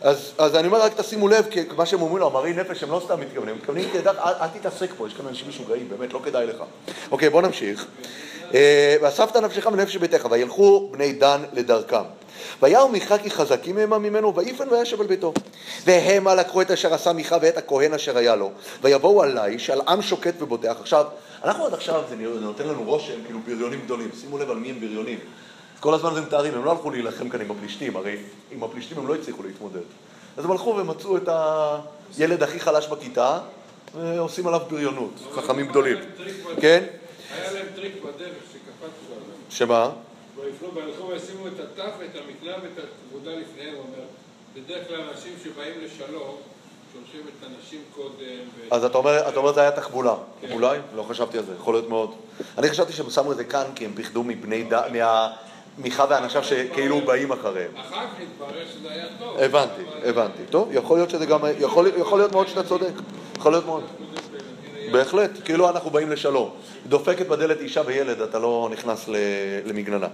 אז, 0.00 0.32
אז 0.38 0.56
אני 0.56 0.66
אומר, 0.66 0.82
רק 0.82 0.92
תשימו 0.96 1.28
לב, 1.28 1.46
כי 1.50 1.60
מה 1.76 1.86
שהם 1.86 2.02
אומרים 2.02 2.18
לו, 2.18 2.26
המראי 2.26 2.52
נפש, 2.52 2.82
הם 2.82 2.90
לא 2.90 3.00
סתם 3.04 3.20
מתכוונים, 3.20 3.54
הם 3.54 3.56
מתכוונים, 3.56 3.88
תדע, 3.92 4.10
אל, 4.10 4.32
אל 4.40 4.48
תתעסק 4.48 4.90
פה, 4.96 5.06
יש 5.06 5.14
כאן 5.14 5.26
אנשים 5.26 5.48
משוגעים, 5.48 5.88
באמת, 5.88 6.12
לא 6.12 6.20
כדאי 6.24 6.46
לך. 6.46 6.62
אוקיי, 7.10 7.30
בוא 7.30 7.42
נמשיך. 7.42 7.86
אה, 8.54 8.96
ואספת 9.02 9.36
נפשך 9.36 9.66
מנפש 9.66 9.96
ביתך, 9.96 10.26
וילכו 10.30 10.88
בני 10.92 11.12
דן 11.12 11.42
לדרכם. 11.52 12.02
ויראו 12.62 12.88
מיכה 12.88 13.18
כי 13.18 13.30
חזקים 13.30 13.78
המה 13.78 13.98
ממנו, 13.98 14.34
ויפן 14.34 14.68
וישב 14.70 15.00
על 15.00 15.06
ביתו. 15.06 15.32
והמה 15.84 16.34
לקחו 16.34 16.62
את 16.62 16.70
אשר 16.70 16.94
עשה 16.94 17.12
מיכה 17.12 17.36
ואת 17.42 17.56
הכהן 17.56 17.94
אשר 17.94 18.18
היה 18.18 18.36
לו, 18.36 18.50
ויבואו 18.82 19.22
עלי, 19.22 19.58
שעל 19.58 19.80
עם 19.88 20.02
שוקט 20.02 20.42
ובוטח. 20.42 20.76
עכשיו, 20.80 21.04
אנחנו 21.44 21.66
עד 21.66 21.74
עכשיו, 21.74 22.02
זה 22.08 22.16
נותן 22.16 22.66
לנו 22.66 22.82
רושם, 22.84 23.24
כאילו 23.24 23.38
בריונים 23.46 23.80
גדולים. 23.84 24.08
שימו 24.20 24.38
לב 24.38 24.50
על 24.50 24.56
מי 24.56 24.70
הם 24.70 24.80
בריונים. 24.80 25.18
כל 25.80 25.94
הזמן 25.94 26.14
זה 26.14 26.20
מתארים, 26.20 26.54
הם 26.54 26.64
לא 26.64 26.70
הלכו 26.70 26.90
להילחם 26.90 27.28
כאן 27.28 27.40
עם 27.40 27.50
הפלישתים, 27.50 27.96
הרי 27.96 28.16
עם 28.50 28.62
הפלישתים 28.62 28.98
הם 28.98 29.08
לא 29.08 29.14
הצליחו 29.14 29.42
להתמודד. 29.42 29.80
אז 30.36 30.44
הם 30.44 30.50
הלכו 30.50 30.76
ומצאו 30.78 31.16
את 31.16 31.28
הילד 32.18 32.42
הכי 32.42 32.60
חלש 32.60 32.86
בכיתה, 32.86 33.38
ועושים 33.94 34.46
עליו 34.46 34.60
בריונות, 34.70 35.12
חכמים 35.32 35.66
גדולים. 35.66 35.98
כן? 36.60 36.84
היה 37.34 37.52
להם 37.52 37.66
טריק 37.74 37.92
בדרך 38.02 38.32
שקפצנו 38.52 39.14
עליו. 39.14 39.34
שמה? 39.50 39.90
ויפנו 40.40 40.70
בהלכו 40.70 41.08
וישימו 41.08 41.46
את 41.46 41.60
הטף 41.60 41.90
ואת 41.98 42.10
המקנה 42.14 42.52
ואת 42.62 42.84
הכבודה 42.84 43.30
לפניהם, 43.30 43.74
הוא 43.74 43.82
אומר, 43.82 44.04
בדרך 44.54 44.88
כלל 44.88 45.00
אנשים 45.00 45.32
שבאים 45.44 45.74
לשלום, 45.84 46.36
שולחים 46.92 47.20
את 47.20 47.46
הנשים 47.46 47.80
קודם, 47.94 48.38
אז 48.70 48.84
אתה 48.84 48.98
אומר, 48.98 49.28
אתה 49.28 49.38
אומר 49.38 49.52
זה 49.52 49.60
היה 49.60 49.70
תחבולה. 49.70 50.14
אולי? 50.50 50.78
לא 50.96 51.02
חשבתי 51.02 51.38
על 51.38 51.44
זה, 51.44 51.52
יכול 51.54 51.74
להיות 51.74 51.88
מאוד. 51.88 52.14
אני 52.58 52.68
חשבתי 52.70 52.92
שהם 52.92 53.10
שמו 53.10 53.32
את 53.32 53.36
זה 53.36 53.44
כאן 53.44 53.64
כי 53.74 53.84
הם 53.84 53.92
פחדו 53.96 54.24
מבני 54.24 54.64
ד... 54.64 54.74
מה... 54.92 55.32
מיכה 55.78 56.04
ואנשיו 56.10 56.44
שכאילו 56.44 57.00
באים 57.00 57.32
אחריהם. 57.32 57.70
אחר 57.76 57.96
כך 57.96 58.20
התברר 58.22 58.64
שזה 58.72 58.92
היה 58.92 59.04
טוב. 59.18 59.38
הבנתי, 59.38 59.82
הבנתי. 60.04 60.42
טוב, 60.50 60.68
יכול 60.72 60.98
להיות 60.98 61.10
שזה 61.10 61.26
גם... 61.26 61.40
יכול 61.96 62.18
להיות 62.18 62.32
מאוד 62.32 62.48
שאתה 62.48 62.62
צודק. 62.62 62.92
יכול 63.36 63.52
להיות 63.52 63.66
מאוד. 63.66 63.84
בהחלט, 64.92 65.30
כאילו 65.44 65.68
אנחנו 65.68 65.90
באים 65.90 66.10
לשלום. 66.10 66.50
דופקת 66.86 67.26
בדלת 67.26 67.60
אישה 67.60 67.82
וילד, 67.86 68.20
אתה 68.20 68.38
לא 68.38 68.68
נכנס 68.72 69.08
למגננה. 69.64 70.08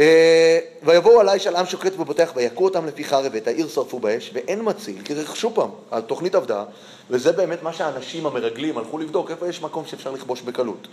אה, 0.00 0.58
ויבואו 0.82 1.20
עלי 1.20 1.38
של 1.38 1.56
עם 1.56 1.66
שוקט 1.66 1.92
ובוטח 1.98 2.32
ויכו 2.36 2.64
אותם 2.64 2.86
לפי 2.86 3.04
חרב 3.04 3.30
ואת 3.32 3.48
העיר 3.48 3.68
שרפו 3.68 3.98
באש 3.98 4.30
ואין 4.34 4.60
מציל, 4.62 5.02
כי 5.04 5.14
שוב 5.34 5.54
פעם, 5.54 5.70
התוכנית 5.92 6.34
עבדה 6.34 6.64
וזה 7.10 7.32
באמת 7.32 7.62
מה 7.62 7.72
שהאנשים 7.72 8.26
המרגלים 8.26 8.78
הלכו 8.78 8.98
לבדוק 8.98 9.30
איפה 9.30 9.48
יש 9.48 9.62
מקום 9.62 9.86
שאפשר 9.86 10.10
לכבוש 10.10 10.42
בקלות. 10.42 10.88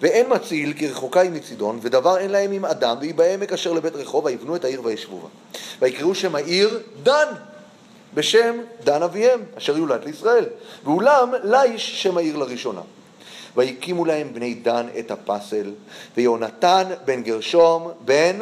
ואין 0.00 0.26
מציל 0.28 0.72
כי 0.72 0.88
רחוקה 0.88 1.20
היא 1.20 1.30
מצידון 1.30 1.78
ודבר 1.82 2.18
אין 2.18 2.30
להם 2.30 2.52
עם 2.52 2.64
אדם 2.64 2.96
והיא 3.00 3.14
בעמק 3.14 3.52
אשר 3.52 3.72
לבית 3.72 3.96
רחוב 3.96 4.24
ויבנו 4.24 4.56
את 4.56 4.64
העיר 4.64 4.80
וישבו 4.84 5.20
בה. 5.20 5.28
ויקראו 5.82 6.14
שם 6.14 6.34
העיר 6.34 6.80
דן 7.02 7.26
בשם 8.14 8.56
דן 8.84 9.02
אביהם 9.02 9.40
אשר 9.58 9.76
יולד 9.76 10.04
לישראל 10.04 10.44
ואולם 10.84 11.32
ליש 11.44 12.02
שם 12.02 12.16
העיר 12.16 12.36
לראשונה. 12.36 12.80
והקימו 13.56 14.04
להם 14.04 14.34
בני 14.34 14.54
דן 14.54 14.86
את 14.98 15.10
הפסל, 15.10 15.72
ויונתן 16.16 16.84
בן 17.04 17.22
גרשום 17.22 17.90
בן... 18.04 18.38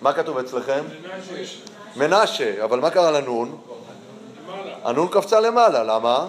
מה 0.00 0.12
כתוב 0.12 0.38
אצלכם? 0.38 0.84
מנשה, 1.96 2.64
אבל 2.64 2.80
מה 2.80 2.90
קרה 2.90 3.10
לנון? 3.10 3.56
הנון 4.82 5.08
קפצה 5.08 5.40
למעלה, 5.40 5.84
למה? 5.84 6.28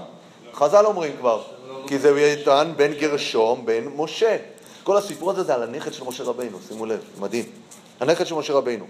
חז"ל 0.54 0.86
אומרים 0.86 1.18
כבר, 1.20 1.42
כי 1.88 2.00
זה 2.00 2.22
יתן 2.22 2.72
בן 2.76 2.94
גרשום 2.94 3.66
בן 3.66 3.84
משה. 3.96 4.38
כל 4.84 4.98
הסיפור 4.98 5.32
הזה 5.32 5.44
זה 5.44 5.54
על 5.54 5.64
הנכד 5.64 5.94
של 5.94 6.04
משה 6.04 6.24
רבינו, 6.24 6.58
שימו 6.68 6.86
לב, 6.86 7.00
מדהים. 7.20 7.46
הנכד 8.00 8.28
של 8.28 8.36
משה 8.36 8.54
רבינו. 8.54 8.86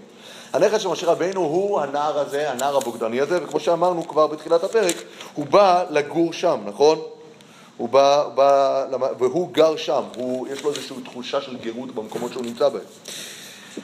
הנכד 0.52 0.80
של 0.80 0.88
משה 0.88 1.06
רבינו 1.06 1.40
הוא 1.40 1.80
הנער 1.80 2.18
הזה, 2.18 2.50
הנער 2.50 2.76
הבוגדני 2.76 3.20
הזה, 3.20 3.44
וכמו 3.44 3.60
שאמרנו 3.60 4.08
כבר 4.08 4.26
בתחילת 4.26 4.64
הפרק, 4.64 4.96
הוא 5.34 5.46
בא 5.46 5.84
לגור 5.90 6.32
שם, 6.32 6.60
נכון? 6.64 6.98
הוא 7.76 7.88
בא, 7.88 8.28
בא, 8.34 8.84
והוא 9.18 9.52
גר 9.52 9.76
שם, 9.76 10.02
הוא, 10.16 10.48
יש 10.48 10.62
לו 10.62 10.70
איזושהי 10.70 10.96
תחושה 11.04 11.40
של 11.40 11.56
גרות 11.56 11.94
במקומות 11.94 12.32
שהוא 12.32 12.44
נמצא 12.44 12.68
בהם. 12.68 12.82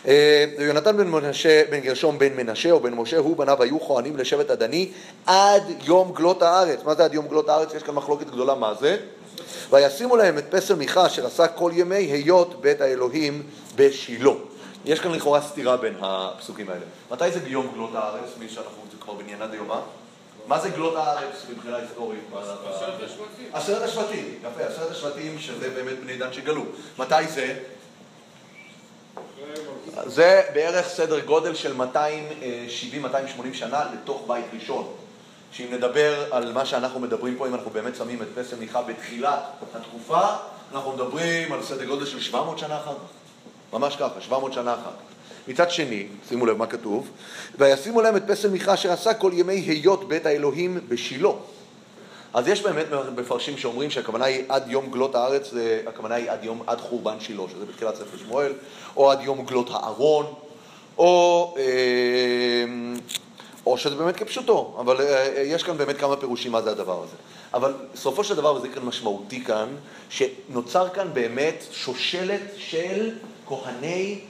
אה, 0.07 0.45
יונתן 0.59 0.97
בן 0.97 1.09
מנשה, 1.09 1.63
בן 1.71 1.79
גרשום 1.79 2.19
בן 2.19 2.37
מנשה 2.37 2.71
או 2.71 2.81
בן 2.81 2.95
משה, 2.95 3.19
הוא 3.19 3.37
בניו 3.37 3.63
היו 3.63 3.81
כהנים 3.81 4.17
לשבט 4.17 4.51
הדני 4.51 4.89
עד 5.27 5.63
יום 5.85 6.13
גלות 6.13 6.43
הארץ. 6.43 6.81
מה 6.85 6.95
זה 6.95 7.05
עד 7.05 7.15
יום 7.15 7.29
גלות 7.29 7.49
הארץ? 7.49 7.75
יש 7.75 7.83
כאן 7.83 7.95
מחלוקת 7.95 8.27
גדולה 8.27 8.55
מה 8.55 8.75
זה. 8.81 8.97
וישימו 9.71 10.17
להם 10.17 10.39
את 10.39 10.45
פסל 10.51 10.75
מיכה 10.75 11.07
אשר 11.07 11.27
עשה 11.27 11.47
כל 11.47 11.71
ימי 11.75 11.97
היות 11.97 12.61
בית 12.61 12.81
האלוהים 12.81 13.43
בשילה. 13.77 14.31
יש 14.89 15.01
כאן 15.01 15.13
לכאורה 15.13 15.41
סתירה 15.43 15.77
בין 15.77 15.95
הפסוקים 16.01 16.71
האלה. 16.71 16.85
מתי 17.11 17.31
זה 17.31 17.41
ביום 17.41 17.71
גלות 17.75 17.95
הארץ? 17.95 18.31
מי 18.39 18.49
שאנחנו 18.49 18.83
כבר 19.01 19.13
בעניינה 19.13 19.47
דיומה? 19.47 19.81
מה 20.47 20.59
זה 20.59 20.69
גלות 20.69 20.97
הארץ 20.97 21.47
מבחינה 21.51 21.77
היסטורית? 21.77 22.21
עשרת 22.35 23.03
השבטים. 23.05 23.51
עשרת 23.53 23.83
השבטים, 23.83 24.35
יפה, 24.39 24.65
עשרת 24.65 24.91
השבטים 24.91 25.39
שזה 25.39 25.71
באמת 25.71 26.01
בני 26.01 26.17
דן 26.17 26.33
שגלו. 26.33 26.65
מתי 26.99 27.27
זה? 27.29 27.59
זה 30.07 30.43
בערך 30.55 30.89
סדר 30.89 31.21
גודל 31.21 31.55
של 31.55 31.75
270-280 31.81 31.85
שנה 33.53 33.85
לתוך 33.95 34.25
בית 34.27 34.45
ראשון. 34.55 34.95
שאם 35.53 35.67
נדבר 35.71 36.35
על 36.35 36.53
מה 36.53 36.67
שאנחנו 36.67 37.01
מדברים 37.01 37.37
פה, 37.39 37.47
אם 37.47 37.55
אנחנו 37.55 37.71
באמת 37.71 37.97
שמים 37.97 38.23
את 38.23 38.29
פסל 38.35 38.57
מיכה 38.57 38.83
בתחילת 38.83 39.41
התקופה, 39.75 40.23
אנחנו 40.73 40.93
מדברים 40.93 41.53
על 41.53 41.63
סדר 41.63 41.85
גודל 41.85 42.07
של 42.07 42.21
700 42.21 42.59
שנה 42.59 42.77
אחר 42.77 42.93
כך. 42.93 43.18
ממש 43.73 43.97
ככה, 43.97 44.21
700 44.21 44.53
שנה 44.53 44.75
אחר 44.75 44.83
כך. 44.83 45.09
מצד 45.49 45.71
שני, 45.71 46.07
שימו 46.29 46.47
לב 46.47 46.57
מה 46.57 46.67
כתוב, 46.67 47.11
וישימו 47.59 48.01
להם 48.01 48.17
את 48.17 48.23
פסל 48.27 48.51
מיכה 48.51 48.75
אשר 48.75 48.93
עשה 48.93 49.15
כל 49.15 49.31
ימי 49.35 49.55
היות 49.55 50.09
בית 50.09 50.27
האלוהים 50.27 50.81
בשילה. 50.89 51.31
אז 52.35 52.49
יש 52.49 52.63
באמת 52.63 52.87
מפרשים 53.17 53.57
שאומרים 53.57 53.91
שהכוונה 53.91 54.25
היא 54.25 54.45
עד 54.49 54.71
יום 54.71 54.91
גלות 54.91 55.15
הארץ, 55.15 55.51
הכוונה 55.87 56.15
היא 56.15 56.31
עד 56.31 56.45
יום, 56.45 56.63
עד 56.67 56.81
חורבן 56.81 57.21
שילה, 57.21 57.43
שזה 57.51 57.67
בתחילת 57.67 57.95
ספר 57.97 58.17
שמואל, 58.19 58.53
או 58.97 59.11
עד 59.11 59.21
יום 59.23 59.45
גלות 59.45 59.71
הארון, 59.73 60.27
או, 60.99 61.55
אה, 61.59 61.65
או 63.67 63.79
שזה 63.79 63.95
באמת 63.95 64.17
כפשוטו, 64.17 64.77
אבל 64.79 65.01
אה, 65.01 65.43
יש 65.45 65.63
כאן 65.63 65.77
באמת 65.77 65.97
כמה 65.97 66.17
פירושים 66.17 66.53
מה 66.53 66.63
זה 66.63 66.71
הדבר 66.71 67.03
הזה. 67.03 67.17
אבל 67.55 67.75
בסופו 67.95 68.25
של 68.25 68.35
דבר, 68.35 68.55
וזה 68.55 68.69
כאן 68.69 68.83
משמעותי 68.83 69.45
כאן, 69.45 69.69
שנוצר 70.11 70.89
כאן 70.89 71.09
באמת 71.13 71.65
שושלת 71.73 72.41
של 72.57 73.11
כהני 73.49 74.21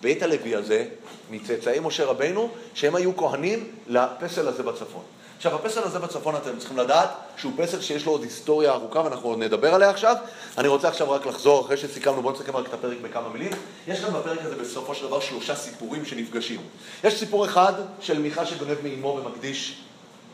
בית 0.00 0.22
הלוי 0.22 0.54
הזה, 0.54 0.84
מצאצאי 1.30 1.80
משה 1.80 2.04
רבנו, 2.04 2.50
שהם 2.74 2.94
היו 2.94 3.16
כהנים 3.16 3.70
לפסל 3.88 4.48
הזה 4.48 4.62
בצפון. 4.62 5.02
עכשיו, 5.36 5.54
הפסל 5.54 5.82
הזה 5.82 5.98
בצפון, 5.98 6.36
אתם 6.36 6.58
צריכים 6.58 6.76
לדעת 6.76 7.08
שהוא 7.36 7.52
פסל 7.56 7.80
שיש 7.80 8.06
לו 8.06 8.12
עוד 8.12 8.22
היסטוריה 8.22 8.72
ארוכה, 8.72 9.00
ואנחנו 9.00 9.28
עוד 9.28 9.38
נדבר 9.38 9.74
עליה 9.74 9.90
עכשיו. 9.90 10.16
אני 10.58 10.68
רוצה 10.68 10.88
עכשיו 10.88 11.10
רק 11.10 11.26
לחזור, 11.26 11.60
אחרי 11.60 11.76
שסיכמנו, 11.76 12.22
בואו 12.22 12.34
נסכם 12.34 12.56
רק 12.56 12.68
את 12.68 12.74
הפרק 12.74 12.96
בכמה 13.02 13.28
מילים. 13.28 13.50
יש 13.88 14.00
גם 14.00 14.12
בפרק 14.12 14.38
הזה 14.44 14.56
בסופו 14.56 14.94
של 14.94 15.06
דבר 15.06 15.20
שלושה 15.20 15.56
סיפורים 15.56 16.04
שנפגשים. 16.04 16.60
יש 17.04 17.18
סיפור 17.18 17.44
אחד 17.44 17.72
של 18.00 18.18
מיכה 18.18 18.46
שגונב 18.46 18.76
מאמו 18.82 19.08
ומקדיש 19.08 19.80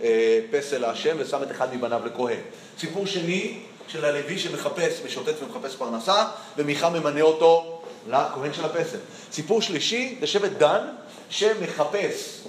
אה, 0.02 0.40
פסל 0.50 0.78
להשם 0.78 1.16
ושם 1.18 1.42
את 1.42 1.50
אחד 1.50 1.74
מבניו 1.74 2.00
לכהן. 2.04 2.38
סיפור 2.78 3.06
שני 3.06 3.58
של 3.88 4.04
הלוי 4.04 4.38
שמחפש, 4.38 5.00
משוטט 5.06 5.42
ומחפש 5.42 5.76
פרנסה, 5.76 6.24
ומיכה 6.56 6.90
ממנה 6.90 7.20
אותו 7.20 7.75
לכהן 8.08 8.52
של 8.52 8.64
הפסל. 8.64 8.98
סיפור 9.32 9.62
שלישי 9.62 10.16
זה 10.20 10.26
שבט 10.26 10.50
דן 10.50 10.86
שמחפש 11.30 12.40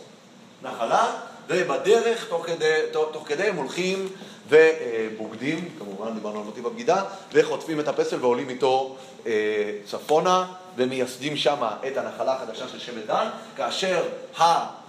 נחלה, 0.64 1.12
ובדרך, 1.48 2.28
תוך 2.30 2.46
כדי, 2.46 2.80
תוך, 2.92 3.10
תוך 3.14 3.28
כדי 3.28 3.44
הם 3.44 3.56
הולכים 3.56 4.10
ובוגדים, 4.50 5.70
כמובן 5.80 6.14
דיברנו 6.14 6.40
על 6.40 6.46
מוטיב 6.46 6.68
הבגידה, 6.68 7.04
וחוטפים 7.34 7.80
את 7.80 7.88
הפסל 7.88 8.18
ועולים 8.22 8.50
איתו 8.50 8.96
אה, 9.26 9.32
צפונה, 9.86 10.46
ומייסדים 10.76 11.38
שם 11.38 11.64
את 11.88 11.98
הנחלה 11.98 12.34
החדשה 12.34 12.68
של 12.68 12.80
שבט 12.80 13.06
דן, 13.08 13.28
כאשר 13.58 14.04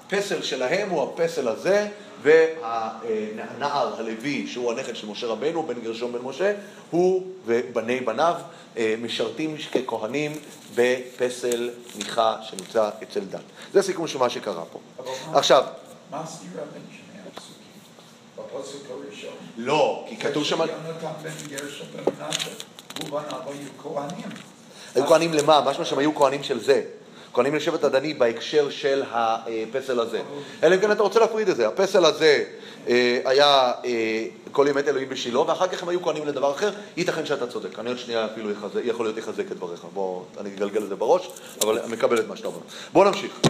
הפסל 0.08 0.42
שלהם 0.42 0.90
הוא 0.90 1.02
הפסל 1.02 1.48
הזה, 1.48 1.88
והנער 2.22 3.94
הלוי, 3.98 4.46
שהוא 4.46 4.72
הנכד 4.72 4.96
של 4.96 5.06
משה 5.06 5.26
רבנו, 5.26 5.62
בן 5.62 5.80
גרשום 5.80 6.12
בן 6.12 6.18
משה, 6.22 6.54
הוא 6.90 7.26
ובני 7.46 8.00
בניו 8.00 8.34
אה, 8.76 8.94
משרתים 9.02 9.56
ככהנים 9.86 10.32
בפסל 10.74 11.70
מיכה 11.96 12.36
שנמצא 12.42 12.90
אצל 13.02 13.20
דן. 13.20 13.38
זה 13.72 13.82
סיכום 13.82 14.06
של 14.06 14.18
מה 14.18 14.30
שקרה 14.30 14.64
פה. 14.64 14.78
עכשיו... 15.34 15.64
מה 16.10 16.20
הסתירה 16.20 16.62
בין 16.72 16.82
שני 16.90 17.20
הפסוקים? 17.32 17.62
בפסוק 18.36 18.82
הראשון. 18.90 19.34
לא, 19.56 20.06
כי 20.08 20.16
כתוב 20.16 20.44
שם... 20.44 20.58
יונתן 20.58 21.12
בן 21.22 21.48
גרשום 21.48 21.86
בן 21.96 22.12
מנשה, 22.24 22.50
הוא 23.00 23.08
בניו 23.10 23.40
היו 23.46 23.68
כהנים. 23.82 24.28
היו 24.94 25.06
כהנים 25.06 25.34
למה? 25.34 25.60
משמע 25.60 25.84
שהם 25.84 25.98
היו 25.98 26.14
כהנים 26.14 26.42
של 26.42 26.60
זה. 26.60 26.82
כהנים 27.38 27.54
לשבט 27.54 27.84
הדני 27.84 28.14
בהקשר 28.14 28.70
של 28.70 29.02
הפסל 29.10 30.00
הזה. 30.00 30.20
אלא 30.62 30.74
אם 30.74 30.80
כן 30.80 30.92
אתה 30.92 31.02
רוצה 31.02 31.20
להפריד 31.20 31.48
את 31.48 31.56
זה. 31.56 31.68
הפסל 31.68 32.04
הזה 32.04 32.44
אה, 32.88 33.20
היה 33.24 33.72
אה, 33.84 34.24
כל 34.52 34.66
ימי 34.68 34.80
אלוהים 34.88 35.08
בשילה, 35.08 35.40
ואחר 35.40 35.68
כך 35.68 35.82
הם 35.82 35.88
היו 35.88 36.02
כהנים 36.02 36.26
לדבר 36.26 36.50
אחר. 36.50 36.70
ייתכן 36.96 37.26
שאתה 37.26 37.46
צודק. 37.46 37.78
אני 37.78 37.88
עוד 37.88 37.98
שנייה 37.98 38.24
אפילו 38.24 38.50
יכול 38.84 39.06
להיות 39.06 39.18
יחזק 39.18 39.52
את 39.52 39.56
דבריך. 39.56 39.84
בוא, 39.94 40.22
אני 40.40 40.54
אגלגל 40.54 40.82
את 40.82 40.88
זה 40.88 40.96
בראש, 40.96 41.30
אבל 41.62 41.80
מקבל 41.88 42.18
את 42.18 42.28
מה 42.28 42.36
שאתה 42.36 42.48
אומר. 42.48 42.58
בוא 42.92 43.04
נמשיך. 43.04 43.40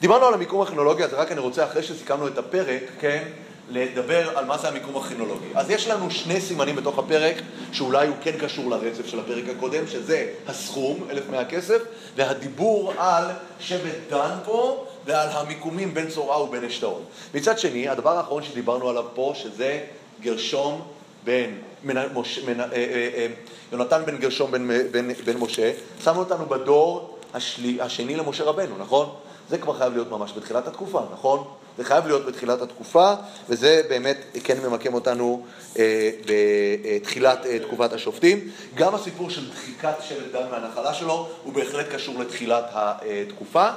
דיברנו 0.00 0.26
על 0.26 0.34
המיקום 0.34 0.62
הכרונולוגי, 0.62 1.04
אז 1.04 1.14
רק 1.14 1.32
אני 1.32 1.40
רוצה, 1.40 1.64
אחרי 1.64 1.82
שסיכמנו 1.82 2.28
את 2.28 2.38
הפרק, 2.38 2.82
כן, 3.00 3.22
לדבר 3.70 4.38
על 4.38 4.44
מה 4.44 4.58
זה 4.58 4.68
המיקום 4.68 4.96
הכרונולוגי. 4.96 5.46
אז 5.54 5.70
יש 5.70 5.88
לנו 5.88 6.10
שני 6.10 6.40
סימנים 6.40 6.76
בתוך 6.76 6.98
הפרק, 6.98 7.34
שאולי 7.72 8.06
הוא 8.06 8.16
כן 8.22 8.32
קשור 8.40 8.70
לרצף 8.70 9.06
של 9.06 9.20
הפרק 9.20 9.44
הקודם, 9.56 9.86
שזה 9.86 10.26
הסכום, 10.46 11.06
1,100 11.10 11.44
כסף, 11.44 11.82
והדיבור 12.16 12.92
על 12.98 13.24
שבט 13.60 13.96
דן 14.10 14.38
פה, 14.44 14.86
ועל 15.06 15.28
המיקומים 15.28 15.94
בין 15.94 16.08
צורעה 16.08 16.42
ובין 16.42 16.64
אשתאול. 16.64 17.00
מצד 17.34 17.58
שני, 17.58 17.88
הדבר 17.88 18.16
האחרון 18.16 18.42
שדיברנו 18.42 18.88
עליו 18.88 19.04
פה, 19.14 19.32
שזה 19.36 19.80
גרשום 20.20 20.82
בן, 21.24 21.50
מנ, 21.84 22.12
מוש, 22.12 22.38
מנ, 22.38 22.60
אה, 22.60 22.66
אה, 22.72 23.10
אה, 23.14 23.26
יונתן 23.72 24.02
בן 24.06 24.16
גרשום 24.16 24.50
בן, 24.50 24.68
בן, 24.92 25.12
בן 25.12 25.36
משה, 25.36 25.72
שמו 26.04 26.18
אותנו 26.18 26.46
בדור 26.46 27.18
השלי, 27.34 27.80
השני 27.80 28.16
למשה 28.16 28.44
רבנו, 28.44 28.78
נכון? 28.78 29.08
זה 29.50 29.58
כבר 29.58 29.78
חייב 29.78 29.92
להיות 29.92 30.10
ממש 30.10 30.32
בתחילת 30.36 30.66
התקופה, 30.66 31.02
נכון? 31.12 31.44
זה 31.78 31.84
חייב 31.84 32.06
להיות 32.06 32.26
בתחילת 32.26 32.62
התקופה, 32.62 33.14
וזה 33.48 33.82
באמת 33.88 34.16
כן 34.44 34.58
ממקם 34.60 34.94
אותנו 34.94 35.46
אה, 35.78 36.10
בתחילת 36.26 37.46
אה, 37.46 37.58
תקופת 37.58 37.92
השופטים. 37.92 38.50
גם 38.74 38.94
הסיפור 38.94 39.30
של 39.30 39.50
דחיקת 39.50 39.94
שבט 40.08 40.32
דן 40.32 40.50
מהנחלה 40.50 40.94
שלו 40.94 41.28
הוא 41.42 41.52
בהחלט 41.52 41.86
קשור 41.94 42.20
לתחילת 42.20 42.64
התקופה. 42.72 43.68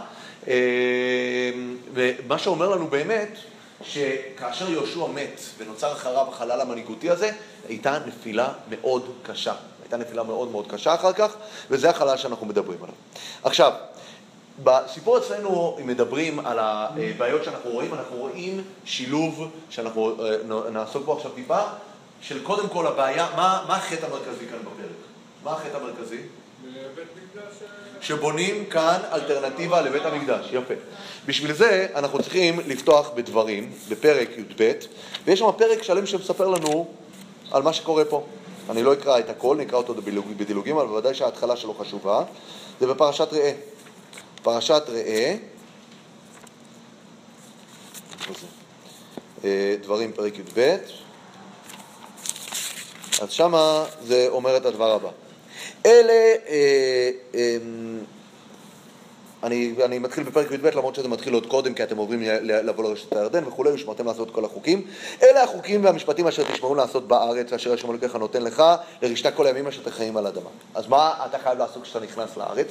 אה, 0.47 0.53
ומה 1.93 2.37
שאומר 2.37 2.69
לנו 2.69 2.87
באמת, 2.87 3.37
שכאשר 3.83 4.69
יהושע 4.69 5.07
מת 5.07 5.41
ונוצר 5.57 5.91
אחריו 5.91 6.25
החלל 6.29 6.61
המנהיגותי 6.61 7.09
הזה, 7.09 7.31
הייתה 7.67 7.97
נפילה 8.07 8.47
מאוד 8.69 9.11
קשה. 9.23 9.53
הייתה 9.81 9.97
נפילה 9.97 10.23
מאוד 10.23 10.51
מאוד 10.51 10.67
קשה 10.67 10.95
אחר 10.95 11.13
כך, 11.13 11.35
וזה 11.69 11.89
החלל 11.89 12.17
שאנחנו 12.17 12.45
מדברים 12.45 12.77
עליו. 12.83 12.95
עכשיו, 13.43 13.71
בסיפור 14.63 15.17
אצלנו, 15.17 15.77
אם 15.81 15.87
מדברים 15.87 16.39
על 16.39 16.59
הבעיות 16.59 17.43
שאנחנו 17.43 17.69
רואים, 17.69 17.93
אנחנו 17.93 18.17
רואים 18.17 18.63
שילוב, 18.85 19.51
שאנחנו 19.69 20.15
אה, 20.19 20.69
נעסוק 20.71 21.05
בו 21.05 21.13
עכשיו 21.13 21.31
טיפה, 21.31 21.59
של 22.21 22.43
קודם 22.43 22.69
כל 22.69 22.87
הבעיה, 22.87 23.27
מה, 23.35 23.65
מה 23.67 23.75
החטא 23.75 24.05
המרכזי 24.05 24.45
כאן 24.51 24.59
בפרק? 24.59 24.95
מה 25.43 25.51
החטא 25.51 25.77
המרכזי? 25.77 26.17
אה, 26.17 26.81
שבונים 28.01 28.65
כאן 28.65 28.99
אלטרנטיבה 29.13 29.81
לבית 29.81 30.05
המקדש, 30.05 30.45
יפה. 30.51 30.73
בשביל 31.25 31.53
זה 31.53 31.87
אנחנו 31.95 32.21
צריכים 32.21 32.59
לפתוח 32.67 33.09
בדברים, 33.15 33.71
בפרק 33.89 34.29
י"ב, 34.37 34.71
ויש 35.25 35.39
שם 35.39 35.49
פרק 35.57 35.83
שלם 35.83 36.05
שמספר 36.05 36.47
לנו 36.47 36.87
על 37.51 37.61
מה 37.61 37.73
שקורה 37.73 38.05
פה. 38.05 38.25
אני 38.69 38.83
לא 38.83 38.93
אקרא 38.93 39.19
את 39.19 39.29
הכל, 39.29 39.57
נקרא 39.57 39.77
אותו 39.77 39.95
בדילוגים, 40.37 40.77
אבל 40.77 40.87
בוודאי 40.87 41.13
שההתחלה 41.13 41.55
שלו 41.55 41.73
חשובה. 41.73 42.23
זה 42.79 42.87
בפרשת 42.87 43.33
ראה. 43.33 43.51
פרשת 44.43 44.83
ראה, 44.87 45.35
אה, 49.43 49.75
דברים 49.81 50.11
פרק 50.11 50.39
י"ב, 50.39 50.77
אז 53.21 53.31
שמה 53.31 53.85
זה 54.01 54.25
אומר 54.29 54.57
את 54.57 54.65
הדבר 54.65 54.91
הבא. 54.91 55.09
אלה, 55.85 56.13
אה, 56.47 57.09
אה, 57.35 57.57
אני, 59.43 59.73
אני 59.85 59.99
מתחיל 59.99 60.23
בפרק 60.23 60.51
י"ב 60.51 60.65
למרות 60.65 60.95
שזה 60.95 61.07
מתחיל 61.07 61.33
עוד 61.33 61.45
קודם 61.45 61.73
כי 61.73 61.83
אתם 61.83 61.97
עוברים 61.97 62.21
לבוא 62.41 62.83
לרשת 62.83 63.13
הירדן 63.13 63.47
וכולי 63.47 63.71
ושמרתם 63.71 64.05
לעשות 64.05 64.31
כל 64.31 64.45
החוקים. 64.45 64.87
אלה 65.23 65.43
החוקים 65.43 65.85
והמשפטים 65.85 66.27
אשר 66.27 66.43
תשמעו 66.43 66.75
לעשות 66.75 67.07
בארץ 67.07 67.53
אשר 67.53 67.73
השם 67.73 67.91
אלוקיך 67.91 68.15
נותן 68.15 68.41
לך 68.41 68.63
לרשתה 69.01 69.31
כל 69.31 69.47
הימים 69.47 69.67
אשר 69.67 69.81
תחיים 69.83 70.17
על 70.17 70.25
האדמה. 70.25 70.49
אז 70.75 70.87
מה 70.87 71.13
אתה 71.25 71.39
חייב 71.39 71.57
לעשות 71.57 71.83
כשאתה 71.83 71.99
נכנס 71.99 72.37
לארץ? 72.37 72.67